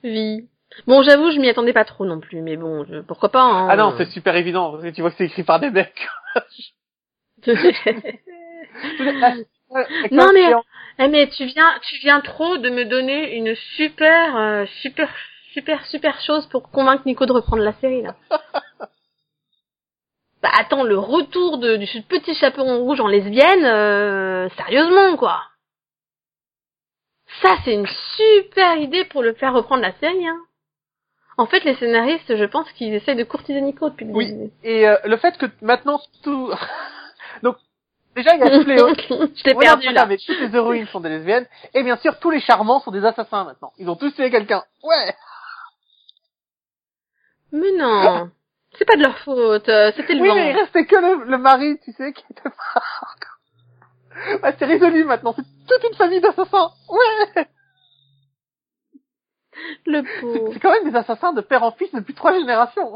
[0.05, 0.49] Oui.
[0.87, 3.69] Bon, j'avoue, je m'y attendais pas trop non plus, mais bon, je- pourquoi pas, hein.
[3.71, 6.09] Ah non, c'est super évident, parce que tu vois que c'est écrit par des mecs.
[10.11, 10.53] Non, mais-
[10.99, 15.09] Eh mais tu viens, tu viens trop de me donner une super, euh, super,
[15.55, 18.15] super, super chose pour convaincre Nico de reprendre la série là.
[20.43, 25.43] bah attends, le retour de, du petit chaperon rouge en lesbienne, euh, sérieusement quoi.
[27.41, 30.29] Ça c'est une super idée pour le faire reprendre la série.
[30.29, 30.39] Hein.
[31.39, 34.27] En fait, les scénaristes, je pense qu'ils essayent de courtiser Nico depuis le Oui.
[34.27, 34.51] début.
[34.65, 36.53] Et euh, le fait que maintenant tout...
[37.43, 37.57] Donc,
[38.15, 38.77] déjà, il y a les...
[39.35, 40.07] je l'ai Ouais, perdu là.
[40.07, 41.47] mais toutes les héroïnes sont des lesbiennes.
[41.75, 43.73] Et bien sûr, tous les charmants sont des assassins maintenant.
[43.79, 44.63] Ils ont tous tué quelqu'un.
[44.83, 45.15] Ouais
[47.53, 48.31] Mais non,
[48.79, 49.69] c'est pas de leur faute.
[49.69, 50.35] euh, C'était le Oui, vent.
[50.35, 52.83] mais il restait que le, le mari, tu sais, qui était pas...
[54.43, 55.35] Ouais, c'est résolu maintenant.
[55.37, 56.71] C'est toute une famille d'assassins.
[56.89, 57.47] Ouais
[59.87, 60.51] Le C'est pauvre.
[60.53, 62.93] c'est quand même des assassins de père en fils depuis trois générations.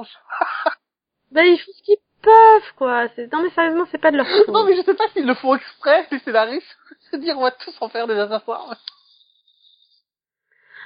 [1.33, 1.97] Bah, ils font ce qu'ils
[2.27, 3.09] peuvent, quoi.
[3.15, 3.33] C'est...
[3.33, 4.49] Non, mais sérieusement, c'est pas de leur faute.
[4.49, 6.77] Non, mais je sais pas s'ils le font exprès, les scénaristes.
[7.11, 8.59] Se dire, on va tous en faire des assassins.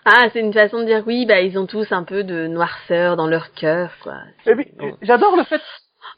[0.04, 3.16] Ah, c'est une façon de dire, oui, bah, ils ont tous un peu de noirceur
[3.16, 4.16] dans leur cœur, quoi.
[4.46, 4.96] Et puis, Bon.
[5.02, 5.60] j'adore le fait...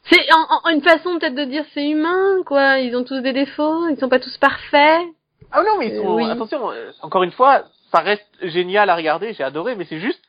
[0.03, 2.79] C'est en, en- une façon peut-être de dire c'est humain, quoi.
[2.79, 5.01] Ils ont tous des défauts, ils sont pas tous parfaits.
[5.51, 6.15] Ah non, mais ils Euh, sont...
[6.15, 6.29] oui.
[6.29, 10.21] Attention, euh, encore une fois, ça reste génial à regarder, j'ai adoré, mais c'est juste...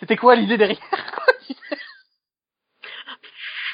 [0.00, 0.78] C'était quoi l'idée derrière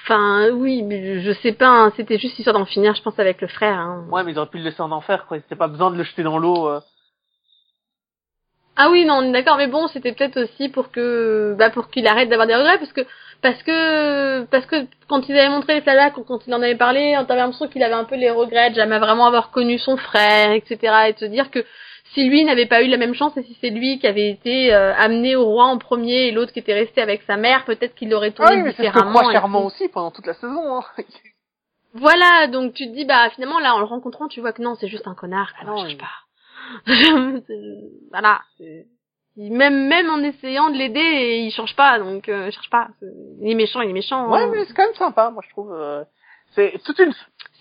[0.08, 3.42] Enfin, oui, mais je, sais pas, hein, c'était juste histoire d'en finir, je pense, avec
[3.42, 3.76] le frère.
[3.78, 4.06] Hein.
[4.10, 5.36] Ouais, mais ils auraient pu le laisser en enfer, quoi.
[5.36, 6.66] C'était pas besoin de le jeter dans l'eau.
[6.66, 6.80] euh.
[8.76, 11.90] Ah oui, non, on est d'accord, mais bon, c'était peut-être aussi pour que, bah, pour
[11.90, 13.02] qu'il arrête d'avoir des regrets, parce que,
[13.42, 17.14] parce que, parce que quand ils avaient montré les flashbacks, quand il en avait parlé,
[17.18, 19.98] on avait l'impression qu'il avait un peu les regrets de jamais vraiment avoir connu son
[19.98, 20.78] frère, etc.,
[21.08, 21.62] et de se dire que
[22.14, 24.72] si lui n'avait pas eu la même chance et si c'est lui qui avait été
[24.74, 27.94] euh, amené au roi en premier et l'autre qui était resté avec sa mère, peut-être
[27.94, 29.60] qu'il l'aurait Ah tourné oui, mais c'est ce que différemment.
[29.62, 29.66] tout.
[29.66, 30.76] aussi pendant toute la saison.
[30.78, 30.82] Hein.
[31.94, 34.74] Voilà, donc tu te dis, bah finalement là, en le rencontrant, tu vois que non,
[34.74, 37.42] c'est juste un connard, Ah non, cherche il- pas.
[38.10, 38.40] Voilà.
[39.36, 42.88] Même même en essayant de l'aider, il change pas, donc euh, cherche pas.
[43.40, 44.28] Il est méchant, il est méchant.
[44.30, 44.50] Ouais, hein.
[44.52, 45.72] mais c'est quand même sympa, moi je trouve.
[45.72, 46.02] euh,
[46.54, 47.12] C'est toute une,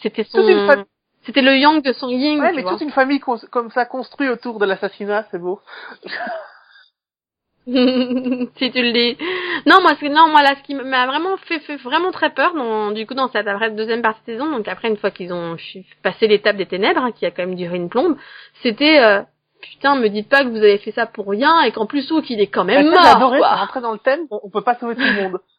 [0.02, 0.86] C'était toute une son.
[1.28, 2.72] C'était le yang de son yin, Ouais, mais vois.
[2.72, 5.62] toute une famille comme ça construite autour de l'assassinat, c'est beau.
[7.68, 9.18] si tu le dis.
[9.66, 12.92] Non, moi, non, moi, là, ce qui m'a vraiment fait, fait vraiment très peur, dans,
[12.92, 15.58] du coup, dans cette après, deuxième partie de saison, donc après, une fois qu'ils ont
[16.02, 18.18] passé l'étape des ténèbres, hein, qui a quand même duré une plombe,
[18.64, 19.22] c'était, euh,
[19.62, 22.22] putain, me dites pas que vous avez fait ça pour rien, et qu'en plus, ou
[22.22, 23.50] qu'il est quand Bah, même ça, j'ai mort, adoré, quoi.
[23.50, 25.40] pour rentrer dans le thème, on, on peut pas sauver tout le monde.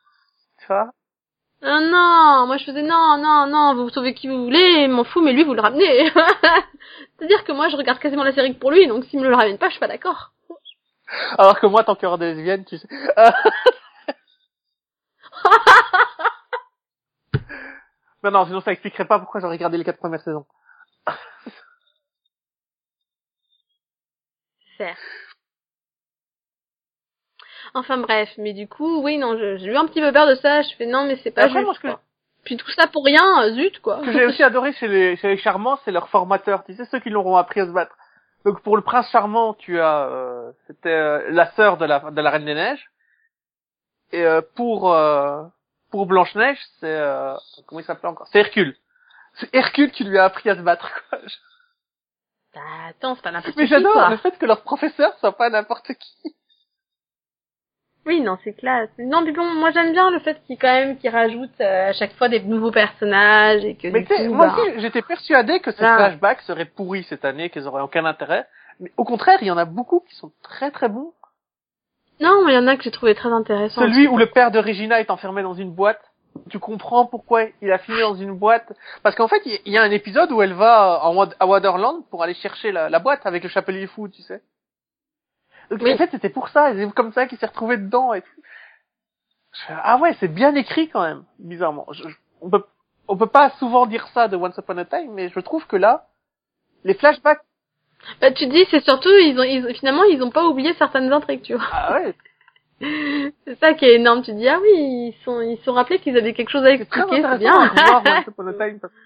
[0.61, 0.91] Tu vois?
[1.61, 5.21] Ah non, moi, je faisais, non, non, non, vous sauvez qui vous voulez, m'en fous,
[5.23, 6.11] mais lui, vous le ramenez.
[7.19, 9.35] C'est-à-dire que moi, je regarde quasiment la série que pour lui, donc s'il me le
[9.35, 10.33] ramène pas, je suis pas d'accord.
[11.37, 12.89] Alors que moi, tant qu'il y des lesbiennes, tu sais.
[18.25, 20.45] Non, non, sinon ça expliquerait pas pourquoi j'aurais regardé les quatre premières saisons.
[24.77, 24.99] Certes.
[27.79, 30.63] Enfin bref, mais du coup, oui, non, j'ai eu un petit peu peur de ça.
[30.63, 31.83] Je fais non, mais c'est pas Après, juste.
[31.85, 32.01] moi, que-.
[32.45, 34.01] Puis tout ça pour rien, euh, zut quoi.
[34.01, 36.65] Ce que j'ai aussi adoré chez les, chez les charmants, c'est leurs formateurs.
[36.65, 37.95] Tu sais, ceux qui l'auront appris à se battre.
[38.45, 42.21] Donc pour le prince charmant, tu as, euh, c'était euh, la sœur de la, de
[42.21, 42.91] la reine des neiges.
[44.13, 45.43] Et euh, pour euh,
[45.91, 47.35] pour Blanche Neige, c'est euh,
[47.67, 48.29] comment il s'appelait encore?
[48.33, 48.77] C'est Hercule.
[49.35, 50.91] C'est Hercule qui lui a appris à se battre.
[51.11, 51.19] Quoi.
[52.55, 54.09] Bah, attends, c'est pas n'importe Mais qui j'adore quoi.
[54.09, 56.35] le fait que leur professeur soit pas n'importe qui.
[58.09, 58.89] Oui, non, c'est classe.
[58.99, 61.93] Non, mais bon, moi j'aime bien le fait qu'il quand même qu'il rajoute euh, à
[61.93, 65.61] chaque fois des nouveaux personnages et que Mais tu sais, moi bah, aussi, j'étais persuadé
[65.61, 68.47] que ces flashbacks seraient pourris cette année, qu'ils auraient aucun intérêt.
[68.81, 71.13] Mais au contraire, il y en a beaucoup qui sont très très bons.
[72.19, 73.83] Non, il y en a que j'ai trouvé très intéressant.
[73.83, 76.01] Celui où le père de Regina est enfermé dans une boîte.
[76.49, 78.73] tu comprends pourquoi il a fini dans une boîte?
[79.03, 82.23] Parce qu'en fait, il y a un épisode où elle va en, à Waterland pour
[82.23, 84.41] aller chercher la, la boîte avec le chapelier fou, tu sais.
[85.71, 85.93] Donc Oui.
[85.93, 88.41] en fait, c'était pour ça, c'est comme ça qu'il s'est retrouvé dedans et tout.
[89.53, 91.87] Je fais, ah ouais, c'est bien écrit quand même, bizarrement.
[91.93, 92.65] Je- je- on peut,
[93.09, 95.77] on peut pas souvent dire ça de Once Upon a Time, mais je trouve que
[95.77, 96.07] là,
[96.85, 97.41] les flashbacks,
[98.21, 101.43] Bah, tu dis, c'est surtout, ils ont, ils, finalement, ils ont pas oublié certaines intrigues,
[101.43, 101.65] tu vois.
[101.73, 102.15] ah ouais,
[103.45, 104.23] C'est ça qui est énorme.
[104.23, 104.69] Tu dis, ah oui,
[105.13, 107.59] ils sont, ils se sont rappelés qu'ils avaient quelque chose à expliquer, c'est bien.
[107.61, 108.79] à voir Once Upon a Time.
[108.79, 108.99] parce que-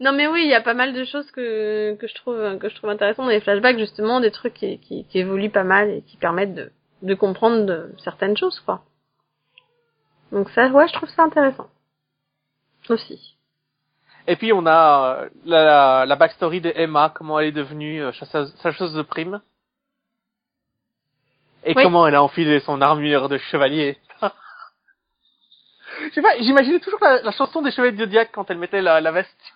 [0.00, 2.68] non mais oui, il y a pas mal de choses que, que je trouve, que
[2.68, 5.90] je trouve intéressantes dans les flashbacks, justement, des trucs qui, qui, qui évoluent pas mal
[5.90, 6.72] et qui permettent de,
[7.02, 8.82] de comprendre de, certaines choses, quoi.
[10.32, 11.68] Donc ça, ouais, je trouve ça intéressant.
[12.88, 13.36] Aussi.
[14.26, 18.54] Et puis on a la, la backstory de Emma, comment elle est devenue euh, chasseuse,
[18.62, 19.40] chasseuse de primes.
[21.64, 21.82] Et Oui.
[21.82, 23.98] comment elle a enfilé son armure de chevalier.
[24.22, 28.82] Je sais pas, j'imaginais toujours la, la chanson des chevaliers de Zodiac quand elle mettait
[28.82, 29.54] la, la veste.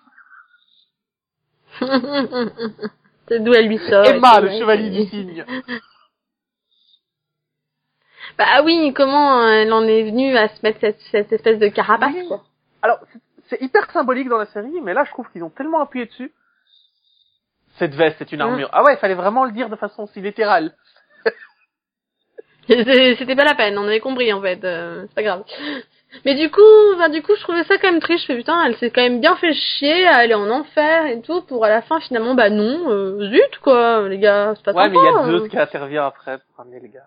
[3.29, 4.05] c'est d'où elle lui sort.
[4.07, 5.45] Emma, le chevalier c'est- du cygne.
[8.39, 11.69] Bah ah oui, comment elle en est venue à se mettre cette, cette espèce de
[11.69, 12.27] carapace, Oui.
[12.27, 12.43] quoi.
[12.83, 15.81] Alors, c'est- c'est hyper symbolique dans la série, mais là je trouve qu'ils ont tellement
[15.81, 16.33] appuyé dessus.
[17.79, 18.43] Cette veste est une Mm.
[18.43, 18.69] armure.
[18.73, 20.75] Ah ouais, il fallait vraiment le dire de façon si littérale.
[22.67, 25.45] C'est- C'était pas la peine, on avait compris en fait, euh, c'est pas grave.
[26.25, 26.61] Mais du coup,
[26.99, 28.23] bah, du coup, je trouvais ça quand même triste.
[28.23, 31.21] Je fais putain, elle s'est quand même bien fait chier à aller en enfer et
[31.21, 34.73] tout, pour à la fin finalement, bah non, euh, zut quoi, les gars, c'est pas
[34.73, 35.49] Ouais, mais il y a Zeus euh.
[35.49, 37.01] qui intervient après pour ramener les gars.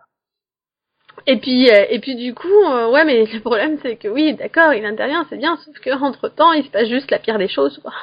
[1.26, 4.34] Et puis, euh, et puis du coup, euh, ouais, mais le problème c'est que oui,
[4.36, 7.38] d'accord, il intervient, c'est bien, sauf que entre temps, il se passe juste la pire
[7.38, 7.94] des choses, quoi.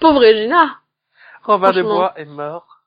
[0.00, 0.78] Pauvre Regina.
[1.44, 1.96] Robin des Franchement.
[1.96, 2.77] Bois est mort.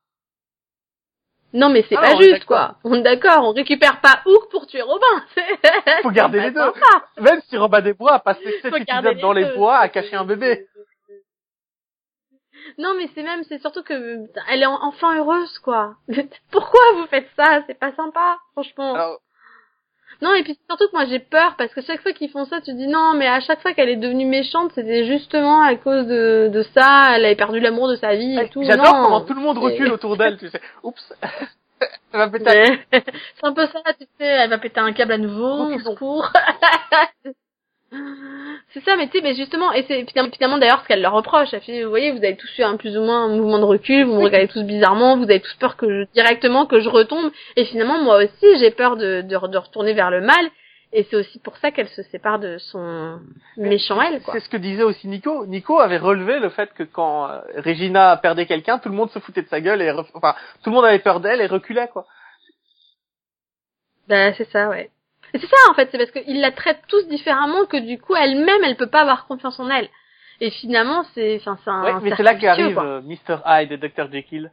[1.53, 2.75] Non mais c'est Ah, pas juste, quoi.
[2.85, 5.05] On est d'accord, on récupère pas Hook pour tuer Robin.
[6.01, 6.71] Faut garder les deux.
[7.19, 9.55] Même si Robin des Bois a passé sept épisodes dans les deux.
[9.55, 10.67] bois à cacher un bébé.
[12.77, 15.95] Non, mais c'est même, c'est surtout que elle est en- enfin heureuse, quoi.
[16.51, 17.63] Pourquoi vous faites ça?
[17.67, 18.93] C'est pas sympa, franchement.
[18.93, 19.19] Alors,
[20.21, 22.61] Non, et puis surtout que moi j'ai peur parce que chaque fois qu'ils font ça,
[22.61, 26.05] tu dis non, mais à chaque fois qu'elle est devenue méchante, c'était justement à cause
[26.05, 27.15] de, de ça.
[27.15, 28.63] Elle avait perdu l'amour de sa vie et tout.
[28.63, 30.61] j'adore comment tout le monde recule autour d'elle, tu sais.
[30.83, 31.13] Oups.
[32.13, 32.45] Elle va péter.
[32.51, 32.79] Ouais.
[32.91, 36.21] C'est un peu ça, tu sais, elle va péter un câble à nouveau, au Reculons.
[38.73, 41.13] c'est ça, mais tu sais, mais justement, et c'est finalement, finalement, d'ailleurs ce qu'elle leur
[41.13, 41.49] reproche.
[41.51, 43.65] Elle fait, vous voyez, vous avez tous eu un plus ou moins un mouvement de
[43.65, 46.89] recul, vous me regardez tous bizarrement, vous avez tous peur que je, directement que je
[46.89, 47.31] retombe.
[47.57, 50.49] Et finalement, moi aussi, j'ai peur de, de, de retourner vers le mal.
[50.93, 53.19] Et c'est aussi pour ça qu'elle se sépare de son
[53.55, 54.21] méchant elle.
[54.31, 55.45] C'est ce que disait aussi Nico.
[55.45, 59.19] Nico avait relevé le fait que quand euh, Regina perdait quelqu'un, tout le monde se
[59.19, 62.05] foutait de sa gueule et enfin tout le monde avait peur d'elle et reculait quoi.
[64.09, 64.89] Bah, c'est ça, ouais.
[65.33, 68.15] Et c'est ça, en fait, c'est parce qu'ils la traitent tous différemment que du coup,
[68.15, 69.89] elle-même, elle peut pas avoir confiance en elle.
[70.41, 73.77] Et finalement, c'est, enfin, c'est un Ouais, mais c'est là qu'arrive euh, Mr Hyde et
[73.77, 74.51] Dr Jekyll.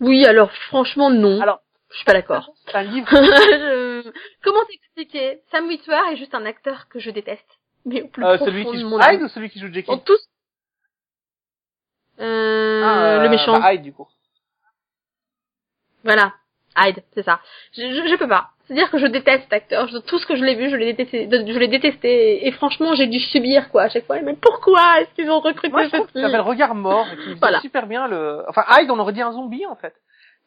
[0.00, 1.40] Oui, alors, franchement, non.
[1.42, 1.60] Alors,
[1.90, 2.50] je suis pas d'accord.
[2.66, 3.08] C'est un livre.
[3.10, 4.10] Je-
[4.42, 5.42] Comment t'expliquer?
[5.50, 7.58] Sam Witwer est juste un acteur que je déteste.
[7.84, 8.98] Mais au plus Euh, celui qui joue.
[8.98, 9.92] Hyde ou celui qui joue Jekyll?
[9.94, 10.20] Sont tous...
[12.20, 13.58] Euh, Ah, le méchant.
[13.58, 14.08] bah, Hyde du coup.
[16.04, 16.32] Voilà.
[16.76, 17.40] Hyde, c'est ça.
[17.72, 18.50] Je, je, je peux pas.
[18.66, 19.88] C'est-à-dire que je déteste cet acteur.
[19.88, 21.28] Je- tout ce que je l'ai vu, je l'ai détesté.
[21.30, 22.08] Je l'ai détesté.
[22.44, 24.20] Et, et franchement, j'ai dû subir, quoi, à chaque fois.
[24.20, 27.06] Mais pourquoi est-ce qu'ils ont recruté Moi je cette qu'il avait fille le regard mort
[27.08, 27.60] faisait Voilà.
[27.60, 28.44] super bien le.
[28.48, 29.94] Enfin Hyde on aurait dit un zombie en fait.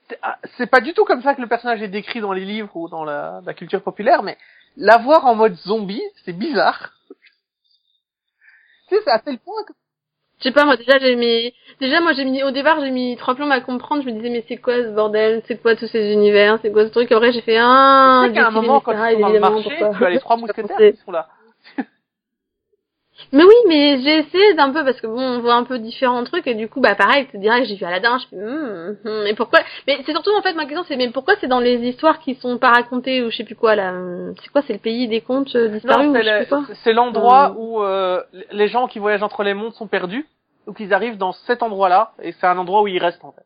[0.09, 2.45] C'est- ah, C'est pas du tout comme ça que le personnage est décrit dans les
[2.45, 4.37] livres ou dans la, la culture populaire, mais
[4.77, 6.91] l'avoir en mode zombie, c'est bizarre.
[8.89, 9.73] tu sais, c'est à tel point que
[10.43, 13.15] Je sais pas, moi, déjà, j'ai mis, déjà, moi, j'ai mis, au départ, j'ai mis
[13.15, 14.03] trois plombs à comprendre.
[14.03, 15.41] Je me disais, mais c'est quoi ce bordel?
[15.47, 16.59] C'est quoi tous ces univers?
[16.61, 17.09] C'est quoi ce truc?
[17.13, 19.69] Après, j'ai fait, ah, tu sais qu'à un moment, quand ils sont dans le marché,
[19.77, 21.29] tu as les trois mousquetaires qui sont là.
[23.31, 26.23] Mais oui, mais j'ai essayé d'un peu parce que bon, on voit un peu différents
[26.23, 29.23] trucs et du coup, bah pareil, c'est direct, j'ai vu Aladdin, je fais, hum, hum,
[29.23, 29.59] mais pourquoi?
[29.87, 32.35] Mais c'est surtout en fait ma question, c'est mais pourquoi c'est dans les histoires qui
[32.35, 35.07] sont pas racontées ou je sais plus quoi là hum, C'est quoi C'est le pays
[35.07, 36.63] des contes euh, disparus Non, ou c'est je sais quoi?
[36.83, 37.55] c'est l'endroit Euh.
[37.57, 38.21] où euh,
[38.51, 40.27] les gens qui voyagent entre les mondes sont perdus,
[40.67, 43.43] ou qu'ils arrivent dans cet endroit-là, et c'est un endroit où ils restent en fait.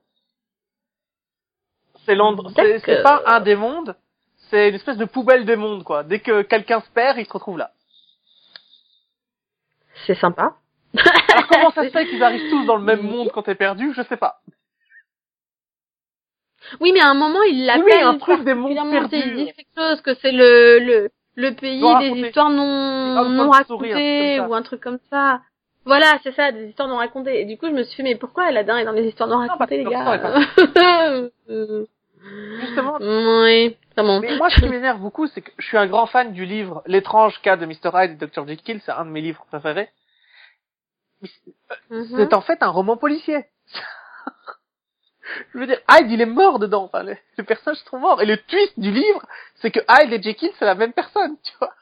[2.05, 3.95] C'est l'endroit, c'est pas un des mondes,
[4.49, 6.03] c'est une espèce de poubelle des mondes quoi.
[6.03, 7.71] Dès que quelqu'un se perd, il se retrouve là.
[10.05, 10.55] C'est sympa.
[10.95, 13.93] Alors comment ça se fait qu'ils arrivent tous dans le même monde quand t'es perdu?
[13.95, 14.41] Je sais pas.
[16.81, 19.15] Oui, mais à un moment, il l'appelle Oui, un truc des mondes perdus.
[19.15, 24.39] Ils disent quelque chose que c'est le le le pays des histoires Ah, non racontées
[24.41, 25.41] ou un truc comme ça.
[25.85, 27.39] Voilà, c'est ça, des histoires non racontées.
[27.39, 29.39] Et du coup, je me suis fait, mais pourquoi Aladdin est dans les histoires non
[29.39, 30.19] bah, racontées, les gars?
[32.59, 34.19] Justement, Oui, bon.
[34.21, 36.81] mais moi, ce qui m'énerve beaucoup, c'est que je suis un grand fan du livre
[36.85, 37.91] L'étrange cas de Mr.
[37.93, 38.47] Hyde et Dr.
[38.47, 39.89] Jekyll, c'est un de mes livres préférés.
[41.23, 41.53] C'est-
[41.89, 42.05] Mhm.
[42.15, 43.45] C'est en fait un roman policier.
[45.53, 48.21] je veux dire, Hyde, il est mort dedans, enfin, les, les personnages sont morts.
[48.21, 49.25] Et le twist du livre,
[49.55, 51.73] c'est que Hyde et Jekyll, c'est la même personne, tu vois.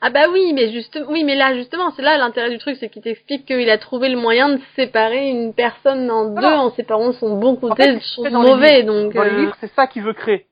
[0.00, 2.88] Ah bah oui, mais juste, oui, mais là justement, c'est là l'intérêt du truc, c'est
[2.88, 6.60] qu'il t'explique qu'il a trouvé le moyen de séparer une personne en deux Voilà.
[6.60, 9.12] en séparant son bon En côté fait, de c'est son mauvais, donc.
[9.14, 10.46] Dans les euh, livres, c'est ça qu'il veut créer.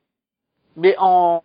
[0.77, 1.43] Mais en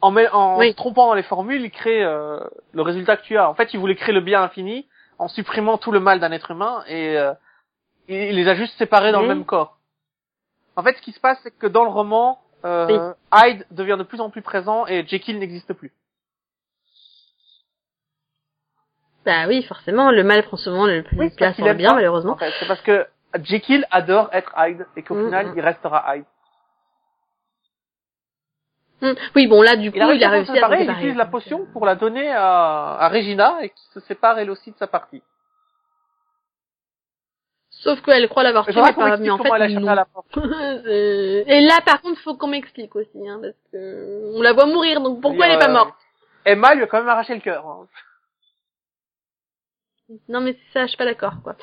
[0.00, 0.70] en, met- en Oui.
[0.70, 2.38] se trompant dans les formules, il crée euh,
[2.72, 3.50] le résultat que tu as.
[3.50, 4.86] En fait, il voulait créer le bien infini
[5.18, 7.32] en supprimant tout le mal d'un être humain et euh,
[8.06, 9.76] il les a juste séparés dans le même corps.
[10.76, 14.04] En fait, ce qui se passe, c'est que dans le roman, euh, Hyde devient de
[14.04, 15.92] plus en plus présent et Jekyll n'existe plus.
[19.26, 22.32] Bah oui, forcément, le mal prend souvent le plus Oui, place le bien, malheureusement.
[22.32, 23.06] En fait, c'est parce que
[23.42, 25.52] Jekyll adore être Hyde et qu'au Mm, final, mm.
[25.56, 26.24] il restera Hyde.
[29.00, 29.12] Hmm.
[29.36, 31.16] Oui, bon là, du coup, Il a réussi, il a à se séparer, il utilise
[31.16, 34.72] la potion euh, pour la donner à, à Regina et qui se sépare elle aussi
[34.72, 35.22] de sa partie.
[37.70, 39.92] Sauf qu'elle croit l'avoir tué, mais, pas, mais en comment elle a fait, échappé non.
[39.92, 40.26] à la porte.
[40.34, 40.40] C'est-
[41.46, 45.00] Et là, par contre, faut qu'on m'explique aussi, hein, parce que on la voit mourir,
[45.00, 45.94] donc pourquoi elle est pas Euh, morte?
[46.44, 47.64] Emma lui a quand même arraché le cœur.
[47.68, 47.86] hein.
[50.28, 51.56] Non, mais ça, je suis pas d'accord, quoi.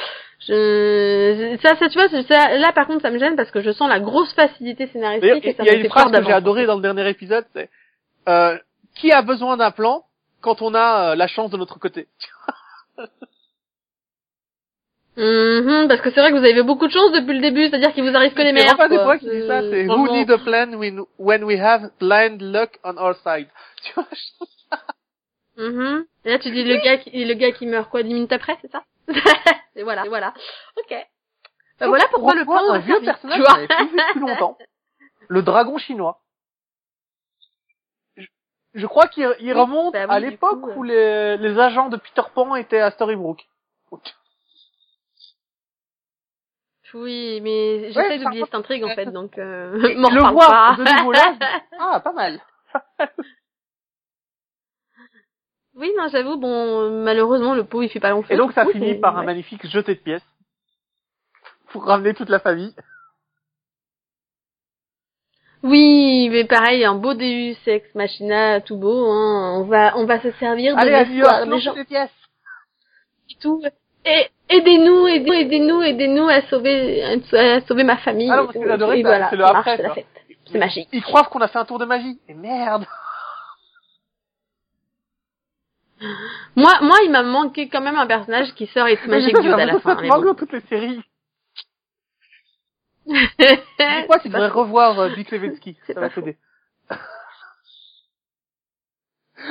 [0.47, 1.57] Je...
[1.63, 3.89] Ça, ça, tu vois, ça, là, par contre, ça me gêne parce que je sens
[3.89, 6.27] la grosse facilité scénaristique et il ça y a me une fait phrase peur que
[6.27, 7.69] j'ai adorée dans le dernier épisode, c'est
[8.29, 8.57] euh,
[8.95, 10.03] qui a besoin d'un plan
[10.41, 12.07] quand on a euh, la chance de notre côté?
[15.17, 17.69] Mhm, parce que c'est vrai que vous avez eu beaucoup de chance depuis le début,
[17.69, 18.97] c'est-à-dire qu'il vous arrive que des C'est merdes, Rafa quoi.
[18.97, 22.71] Desbois qui dit ça, c'est Who need a plan when, when we have blind luck
[22.83, 23.47] on our side.
[23.85, 24.45] Tu vois, je
[25.57, 26.05] Mhm.
[26.25, 28.57] Et là, tu dis le gars qui, le gars qui meurt quoi, dix minutes après,
[28.61, 28.83] c'est ça
[29.75, 30.33] Et voilà, et voilà.
[30.77, 30.95] Ok.
[31.79, 34.57] Bah, voilà pourquoi le plan un vieux personnage qu'on avait plus vu depuis longtemps.
[35.27, 36.21] Le dragon chinois.
[38.15, 38.25] Je,
[38.75, 41.89] je crois qu'il il Oui, remonte bah oui, à l'époque coup, où les, les agents
[41.89, 43.45] de Peter Pan étaient à Storybrooke.
[46.93, 50.75] Oui, mais Ouais, j'essaie ça d'oublier cette intrigue en fait, donc euh, m'en le voir
[50.77, 50.81] pas.
[50.83, 52.39] de nouveau là, je dis, ah, pas mal.
[55.77, 58.33] Oui, non, j'avoue, bon, malheureusement, le pot, il fait pas long feu.
[58.33, 60.25] Et donc ça finit par un magnifique jeté de pièces
[61.71, 62.73] pour ramener toute la famille.
[65.63, 69.55] Oui, mais pareil, un beau Deus Ex Machina, tout beau, hein.
[69.59, 72.11] On va, on va se servir de Allez, l'espoir des gens des pièces.
[73.31, 73.61] et tout.
[74.05, 77.03] Et, aidez-nous, aidez-nous, aidez-nous, aidez-nous à sauver,
[77.33, 78.29] à sauver ma famille.
[78.31, 79.95] Ah non, parce que j'adorais, voilà, c'est le après, c'est la quoi.
[79.95, 80.05] fête.
[80.51, 80.87] C'est magique.
[80.93, 82.19] Ils croient qu'on a fait un tour de magie.
[82.29, 82.85] Et merde.
[86.55, 89.65] Moi, moi, il m'a manqué quand même un personnage qui sort It's Magic Dude à
[89.65, 89.95] la ça, fin.
[89.95, 91.01] ça te manque dans toutes les séries.
[93.05, 95.77] Dis-moi, tu C'est devrais revoir euh, Dick Levitsky?
[95.85, 96.37] C'est Ça va t'aider.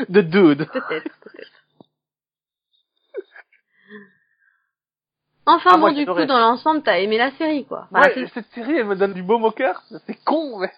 [0.09, 0.66] The Dude.
[0.71, 1.51] Peut-être, peut-être.
[5.47, 7.87] Enfin, Ah, moi, bon, du coup, dans l'ensemble, t'as aimé la série, quoi.
[7.93, 9.83] Ouais, c'est- cette série, elle me donne du baume au cœur.
[10.07, 10.73] C'est con, mais...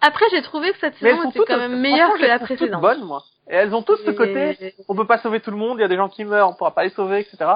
[0.00, 2.38] Après, j'ai trouvé que cette elles saison sont était toutes, quand même meilleure que la
[2.38, 2.82] trouve toutes précédente.
[2.82, 3.22] bonnes, moi.
[3.50, 5.84] Et elles ont tous ce côté, on peut pas sauver tout le monde, il y
[5.84, 7.54] a des gens qui meurent, on pourra pas les sauver, etc.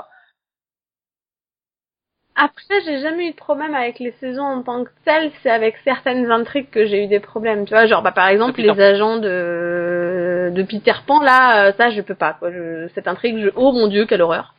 [2.38, 5.76] Après, j'ai jamais eu de problème avec les saisons en tant que telles, c'est avec
[5.84, 7.64] certaines intrigues que j'ai eu des problèmes.
[7.64, 11.72] Tu vois, genre, bah, par exemple, Peter les agents de, de Peter Pan, là, euh,
[11.78, 12.52] ça, je peux pas, quoi.
[12.52, 12.88] Je...
[12.94, 13.48] Cette intrigue, je...
[13.56, 14.54] oh mon dieu, quelle horreur.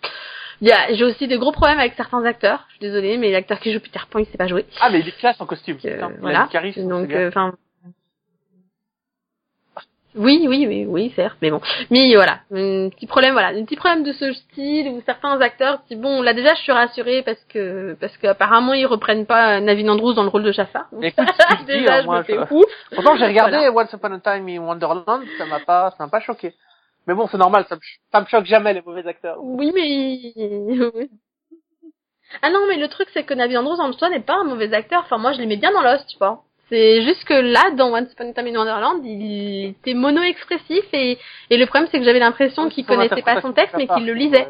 [0.61, 2.65] Il y a, j'ai aussi des gros problèmes avec certains acteurs.
[2.69, 4.65] Je suis désolée, mais l'acteur qui joue Peter Pan, il sait pas jouer.
[4.81, 5.77] Ah, mais il est classe en costume.
[5.85, 6.09] Euh, putain.
[6.09, 6.43] Il a voilà.
[6.45, 7.53] du charisme, Donc, euh, enfin.
[10.17, 11.61] Oui, oui, oui, oui, certes, mais bon.
[11.89, 15.79] Mais voilà, un petit problème, voilà, un petit problème de ce style où certains acteurs,
[15.89, 19.87] disent, bon, là déjà, je suis rassurée parce que parce qu'apparemment ils reprennent pas Navin
[19.89, 20.51] Andrews dans le rôle de.
[20.51, 22.95] Donc, Mais écoute, que je dis, déjà, hein, je moi, me fais je-.
[22.95, 23.71] Pourtant, j'ai regardé Voilà.
[23.73, 26.53] Once Upon a Time in Wonderland, ça m'a pas, ça m'a pas choqué.
[27.05, 27.81] Mais bon, c'est normal, ça me,
[28.11, 29.37] ça me choque jamais les mauvais acteurs.
[29.41, 30.33] Oui, mais
[32.41, 34.73] ah non, mais le truc c'est que Navin Andrews en soi n'est pas un mauvais
[34.73, 35.03] acteur.
[35.05, 36.43] Enfin, moi, je l'aimais bien dans Lost, tu vois.
[36.69, 41.17] C'est juste que là, dans Once Upon a Time in Wonderland, il était mono-expressif et,
[41.49, 44.13] et le problème c'est que j'avais l'impression qu'il connaissait pas son texte mais qu'il le
[44.13, 44.47] lisait.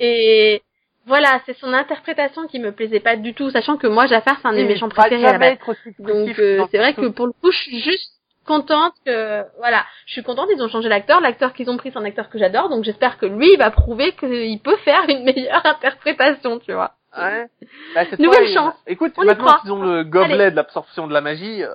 [0.00, 0.62] Et
[1.06, 4.48] voilà, c'est son interprétation qui me plaisait pas du tout, sachant que moi, Jafar, c'est
[4.48, 5.58] un de mes Oui, mais méchants préférés à la base.
[5.98, 8.12] Donc euh, c'est vrai que pour le coup, je suis juste
[8.44, 11.98] contente que voilà, je suis contente ils ont changé l'acteur, l'acteur qu'ils ont pris c'est
[11.98, 15.22] un acteur que j'adore, donc j'espère que lui il va prouver qu'il peut faire une
[15.24, 16.94] meilleure interprétation, tu vois.
[17.16, 17.46] Ouais.
[17.94, 18.74] Bah, cette Nouvelle fois, chance.
[18.86, 20.50] Écoute, On maintenant qu'ils ont le gobelet Allez.
[20.50, 21.74] de l'absorption de la magie, euh,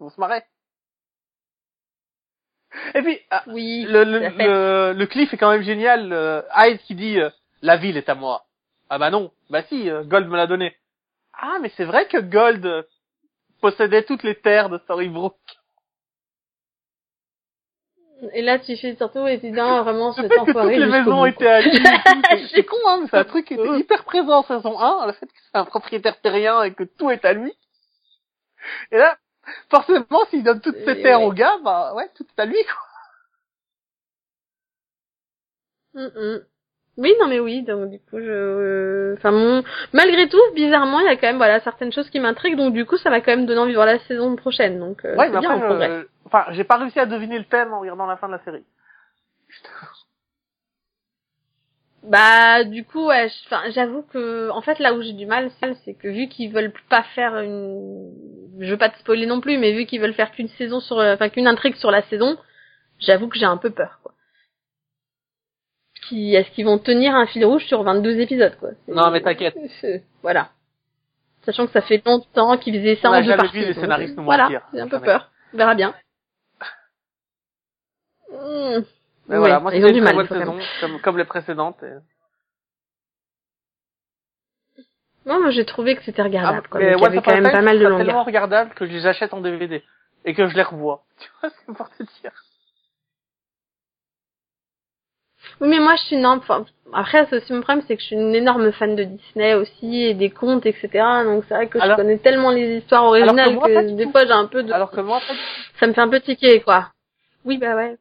[0.00, 0.42] vont se marrer.
[2.94, 3.86] Et puis, ah, Oui.
[3.88, 6.12] le, le, le, le cliff est quand même génial.
[6.12, 7.30] Euh, Hyde qui dit euh,
[7.62, 8.44] la ville est à moi.
[8.90, 10.76] Ah bah non, bah si, euh, Gold me l'a donné.
[11.32, 12.86] Ah mais c'est vrai que Gold
[13.60, 15.36] possédait toutes les terres de Storybrooke.
[18.32, 21.20] Et là, tu fais surtout évident vraiment Le cet fait que toutes enfoiré les maisons
[21.20, 21.62] bout, étaient à
[22.48, 23.80] c'est- con hein, mais c'est un truc qui était Ouais.
[23.80, 27.10] hyper présent en saison 1, le fait que c'est un propriétaire terrien et que tout
[27.10, 27.52] est à lui.
[28.92, 29.18] Et là,
[29.68, 31.26] forcément, s'il donne toutes ses terres ouais.
[31.26, 32.82] au gars, bah ouais, tout est à lui quoi.
[35.94, 36.46] Mm, mm.
[36.96, 39.14] Oui, non mais oui, donc du coup, je...
[39.16, 39.64] Enfin, mon...
[39.92, 42.86] malgré tout, bizarrement, il y a quand même voilà certaines choses qui m'intriguent, donc du
[42.86, 45.28] coup, ça m'a quand même donné envie de voir la saison prochaine, donc euh, Ouais,
[45.30, 45.90] mais bien, après, on progresse.
[45.90, 48.44] euh, enfin, j'ai pas réussi à deviner le thème en regardant la fin de la
[48.44, 48.64] série.
[52.02, 55.74] Bah, du coup, ouais, enfin, j'avoue que, en fait, là où j'ai du mal, c'est
[55.84, 58.12] c'est que vu qu'ils veulent pas faire une,
[58.60, 60.98] je veux pas te spoiler non plus, mais vu qu'ils veulent faire qu'une saison sur,
[60.98, 62.36] euh, enfin, qu'une intrigue sur la saison,
[62.98, 64.13] j'avoue que j'ai un peu peur, quoi.
[66.12, 69.56] Est-ce qu'ils vont tenir un fil rouge sur 22 épisodes, quoi Non, mais t'inquiète.
[70.22, 70.50] Voilà.
[71.44, 73.52] Sachant que ça fait longtemps qu'ils faisaient ça On en deux parties.
[73.52, 75.30] vu les donc, scénaristes nous Voilà, j'ai un peu peur.
[75.52, 75.94] On verra bien.
[78.30, 78.80] Hmm.
[79.28, 81.82] Mais Ouais, voilà, moi ils ont une du mal, saison, comme, comme les précédentes.
[81.82, 81.96] et-
[85.26, 86.80] Non, moi j'ai trouvé que c'était regardable, Ah, quoi.
[86.80, 88.06] mais Donc, Once avait quand même pas mal de c'est longueur.
[88.06, 89.82] tellement regardable que je les achète en DVD
[90.26, 91.04] et que je les revois.
[91.18, 92.32] Tu vois, c'est pour te dire.
[95.60, 98.06] Oui, mais moi je suis une enfin, après c'est aussi mon problème, c'est que je
[98.06, 100.88] suis une énorme fan de Disney aussi et des contes, etc.
[101.24, 104.10] Donc c'est vrai que Alors- je connais tellement les histoires originales moi, que des tout.
[104.10, 105.20] fois j'ai un peu de, Alors que moi,
[105.80, 106.88] ça me fait un peu tiquer, quoi.
[107.44, 107.96] Oui, bah ouais.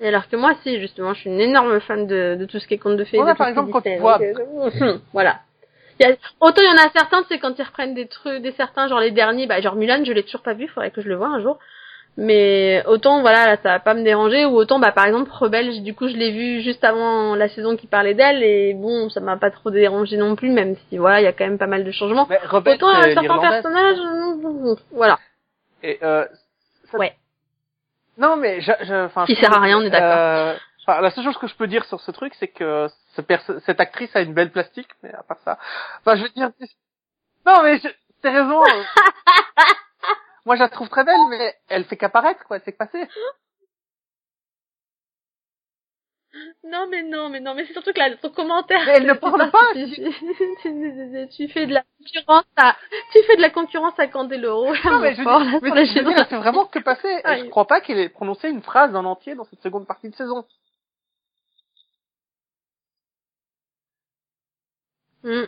[0.00, 2.66] Et alors que moi, si, justement, je suis une énorme fan de, de tout ce
[2.66, 3.16] qui est contes de fées.
[3.16, 5.40] Voilà, de par exemple, quand tu vois- donc, euh, voilà.
[6.00, 8.42] Il y a, autant il y en a certains, c'est quand ils reprennent des trucs,
[8.42, 11.00] des certains, genre les derniers, bah genre Mulan, je l'ai toujours pas vu, faudrait que
[11.00, 11.58] je le voie un jour.
[12.16, 15.82] Mais autant, voilà, là, ça va pas me déranger, ou autant, bah par exemple, Rebelle,
[15.82, 19.18] du coup, je l'ai vu juste avant la saison qui parlait d'elle, et bon, ça
[19.20, 21.66] m'a pas trop dérangé non plus, même si, voilà, il y a quand même pas
[21.66, 22.26] mal de changements.
[22.30, 25.18] mais Rebecca, Autant, c'est certains personnages, euh, voilà.
[25.82, 26.24] Et, euh,
[26.92, 27.14] ça- Ouais.
[28.16, 30.16] Non, mais je, je, enfin, sert à rien, on est d'accord.
[30.16, 30.54] euh,
[30.86, 32.86] enfin, la seule chose que je peux dire sur ce truc, c'est que
[33.16, 33.22] ce
[33.66, 35.58] cette actrice a une belle plastique, mais à part ça,
[36.00, 36.50] enfin, je veux dire,
[37.44, 37.88] non, mais je-
[38.22, 38.62] t'as raison.
[40.46, 42.56] Moi, je la trouve très belle, mais elle fait qu'apparaître, quoi.
[42.56, 43.08] Elle fait que passer.
[46.64, 48.82] Non, mais non, mais non, mais c'est surtout que là, ton commentaire.
[48.86, 49.86] Mais elle ne c'est parle pas, Tu,
[50.62, 52.76] tu- tu fais de la concurrence à,
[53.12, 56.02] tu fais de la concurrence à Candeloro, là, Non, mais je, fort, là, mais sur
[56.02, 57.08] je fait vraiment que passer.
[57.08, 60.10] Et je crois pas qu'elle ait prononcé une phrase en entier dans cette seconde partie
[60.10, 60.44] de saison.
[65.22, 65.44] Mm.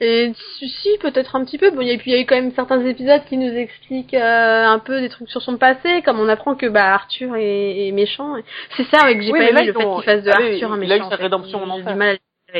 [0.00, 1.70] Et si, peut-être un petit peu.
[1.72, 4.64] Bon, et puis il y a eu quand même certains épisodes qui nous expliquent euh,
[4.64, 7.92] un peu des trucs sur son passé, comme on apprend que bah Arthur est, est
[7.92, 8.34] méchant.
[8.76, 10.72] C'est ça, ouais, que j'ai Oui, pas aimé le fait qu'il fasse de allez, Arthur
[10.72, 11.04] un il méchant.
[11.04, 11.96] a eu sa rédemption en enfer.
[11.96, 12.18] mal
[12.54, 12.58] à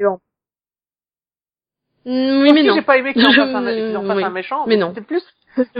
[0.00, 0.18] bon.
[2.04, 2.74] Mm, Oui, mais non.
[2.74, 4.24] J'ai pas aimé qu'il en Je- fasse un, qu'il en fasse oui.
[4.24, 4.88] un méchant, Mais mais, non.
[4.88, 5.22] c'était plus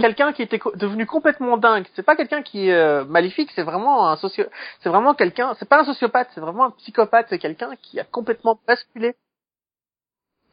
[0.01, 1.87] quelqu'un qui était devenu complètement dingue.
[1.95, 4.45] C'est pas quelqu'un qui est euh, maléfique, c'est vraiment un socio,
[4.81, 8.05] c'est vraiment quelqu'un, c'est pas un sociopathe, c'est vraiment un psychopathe, c'est quelqu'un qui a
[8.05, 9.15] complètement basculé.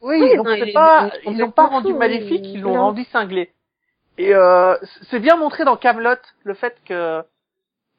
[0.06, 3.52] Oui, Oui, donc c'est pas, ils l'ont pas rendu maléfique, ils l'ont rendu cinglé.
[4.18, 4.76] Et euh,
[5.10, 6.14] c'est bien montré dans Camelot
[6.44, 7.22] le fait que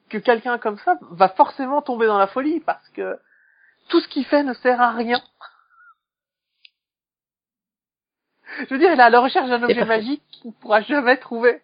[0.09, 3.19] que quelqu'un comme ça va forcément tomber dans la folie parce que
[3.89, 5.21] tout ce qu'il fait ne sert à rien.
[8.59, 11.17] Je veux dire, il est à la recherche d'un objet magique qu'il ne pourra jamais
[11.17, 11.61] trouver.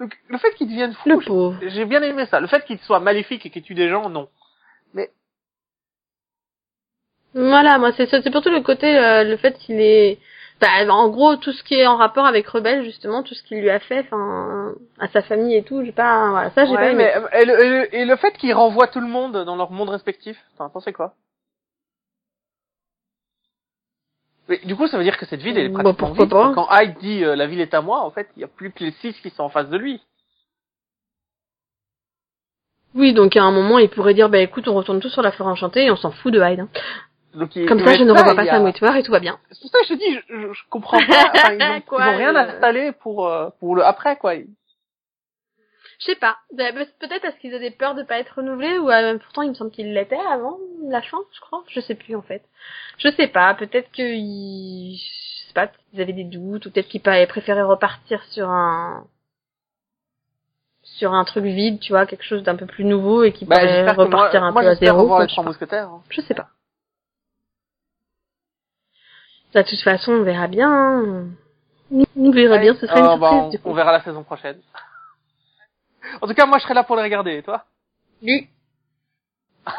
[0.00, 1.20] Donc, le fait qu'il devienne fou,
[1.60, 2.40] j'ai bien aimé ça.
[2.40, 4.30] Le fait qu'il soit maléfique et qu'il tue des gens, non.
[7.34, 10.18] Voilà, moi c'est c'est plutôt le côté euh, le fait qu'il est
[10.60, 13.60] bah, en gros tout ce qui est en rapport avec Rebelle justement, tout ce qu'il
[13.60, 16.76] lui a fait enfin à sa famille et tout, j'ai pas voilà, ça j'ai Ouais,
[16.78, 17.04] pas aimé.
[17.04, 19.56] mais, euh, et, le, et le- et le fait qu'il renvoie tout le monde dans
[19.56, 21.14] leur monde respectif, t'en as pensé quoi?
[24.48, 26.30] Mais, du coup, ça veut dire que cette ville, elle est Bah, pratiquement vide.
[26.30, 26.52] pas.
[26.54, 28.72] Quand Hyde dit euh, la ville est à moi, en fait, il y a plus
[28.72, 30.02] que les six qui sont en face de lui.
[32.96, 35.30] Oui, donc à un moment il pourrait dire bah écoute, on retourne tous sur la
[35.30, 36.60] forêt enchantée et on s'en fout de Hyde.
[36.60, 36.68] hein.
[37.34, 39.38] Donc, il- Comme ça je ne revois pas a- Sam Witwer et tout va bien.
[39.50, 41.30] C'est pour ça que je te dis, je, je, je comprends pas.
[41.34, 44.34] Enfin, ils, ont, Quoi, ils ont rien euh, installé pour euh, pour le après, quoi.
[44.36, 48.90] Je sais pas, Bah, bah, peut-être parce qu'ils avaient peur de pas être renouvelés ou
[48.90, 50.58] euh, pourtant il me semble qu'ils l'étaient avant
[50.88, 52.42] la fin, je crois, je sais plus en fait.
[52.98, 57.02] Je sais pas, peut-être qu'ils je sais pas, ils avaient des doutes ou peut-être qu'ils
[57.02, 59.04] préféraient repartir sur un
[60.82, 63.56] sur un truc vide, tu vois, quelque chose d'un peu plus nouveau et qui Bah,
[63.56, 65.02] pourrait moi, repartir un moi peu à zéro.
[65.02, 65.88] revoir quoi, les trois mousquetaires.
[65.88, 66.02] hein.
[66.08, 66.48] Je sais pas.
[69.54, 70.70] De toute façon, on verra bien.
[70.70, 71.26] hein.
[72.16, 73.68] On verra bien, ce sera Euh, une bah, surprise on, du coup.
[73.70, 74.58] on verra la saison prochaine.
[76.22, 77.36] En tout cas, moi, je serai là pour les regarder.
[77.38, 77.64] Et toi?
[78.22, 78.48] Oui.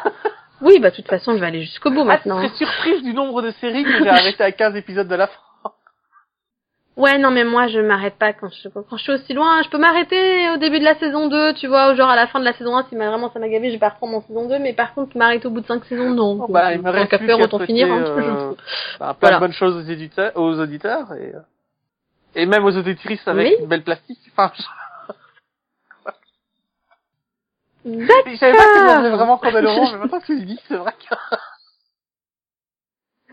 [0.64, 2.36] Oui, bah de toute façon, je vais aller jusqu'au bout Ah, maintenant.
[2.36, 5.40] serais surprise du nombre de séries que j'ai arrêté à 15 épisodes de la fin.
[6.94, 9.62] Ouais, non, mais moi, je m'arrête pas quand je, quand je suis aussi loin.
[9.62, 12.26] Je peux m'arrêter au début de la saison 2, tu vois, ou genre à la
[12.26, 14.20] fin de la saison 1, si vraiment ça m'a gavé, je vais pas reprendre en
[14.20, 16.34] saison 2, mais par contre, m'arrêter au bout de 5 saisons, non.
[16.36, 18.52] Bon, bah, il me reste qu'à faire, autant finir, hein, euh,
[19.00, 19.36] bah, plein Voilà.
[19.36, 21.40] de bonnes choses aux éditeurs, aux auditeurs et, euh,
[22.34, 23.56] et même aux auditrices avec Oui.
[23.60, 24.20] une belle plastique.
[24.30, 24.62] Enfin, je,
[27.86, 28.22] D'accord.
[28.26, 31.14] je savais pas que vraiment Candeloro, mais maintenant que tu le dis, c'est vrai que...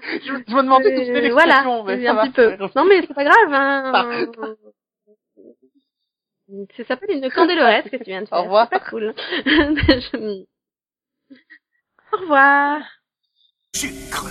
[0.26, 2.22] je, me- je me demandais d'où c'était Euh, voilà, l'expression, mais c'est ça un va.
[2.24, 2.58] petit peu.
[2.76, 4.28] Non, mais c'est pas grave, hein.
[6.78, 8.44] Ça s'appelle une candelorette que tu viens de Au faire.
[8.44, 8.68] revoir.
[8.72, 9.14] C'est pas cool.
[9.46, 10.44] Je-
[12.12, 12.82] Au revoir.
[13.76, 14.26] sucre,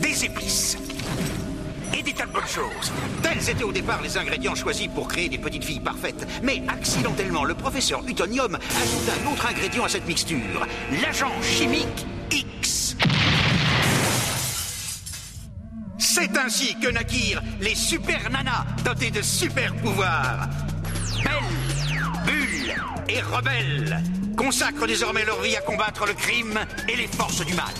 [0.00, 0.78] des épices
[1.96, 2.90] et des tas de bonnes choses.
[3.22, 6.26] Tels étaient au départ les ingrédients choisis pour créer des petites filles parfaites.
[6.42, 10.66] Mais accidentellement, le professeur Utonium ajoute un autre ingrédient à cette mixture,
[11.02, 12.96] l'agent chimique X.
[16.12, 20.48] C'est ainsi que naquirent les super nanas dotées de super pouvoirs.
[21.22, 22.74] Belle, Bulle
[23.08, 24.02] et Rebelle
[24.36, 26.58] consacrent désormais leur vie à combattre le crime
[26.88, 27.72] et les forces du mal.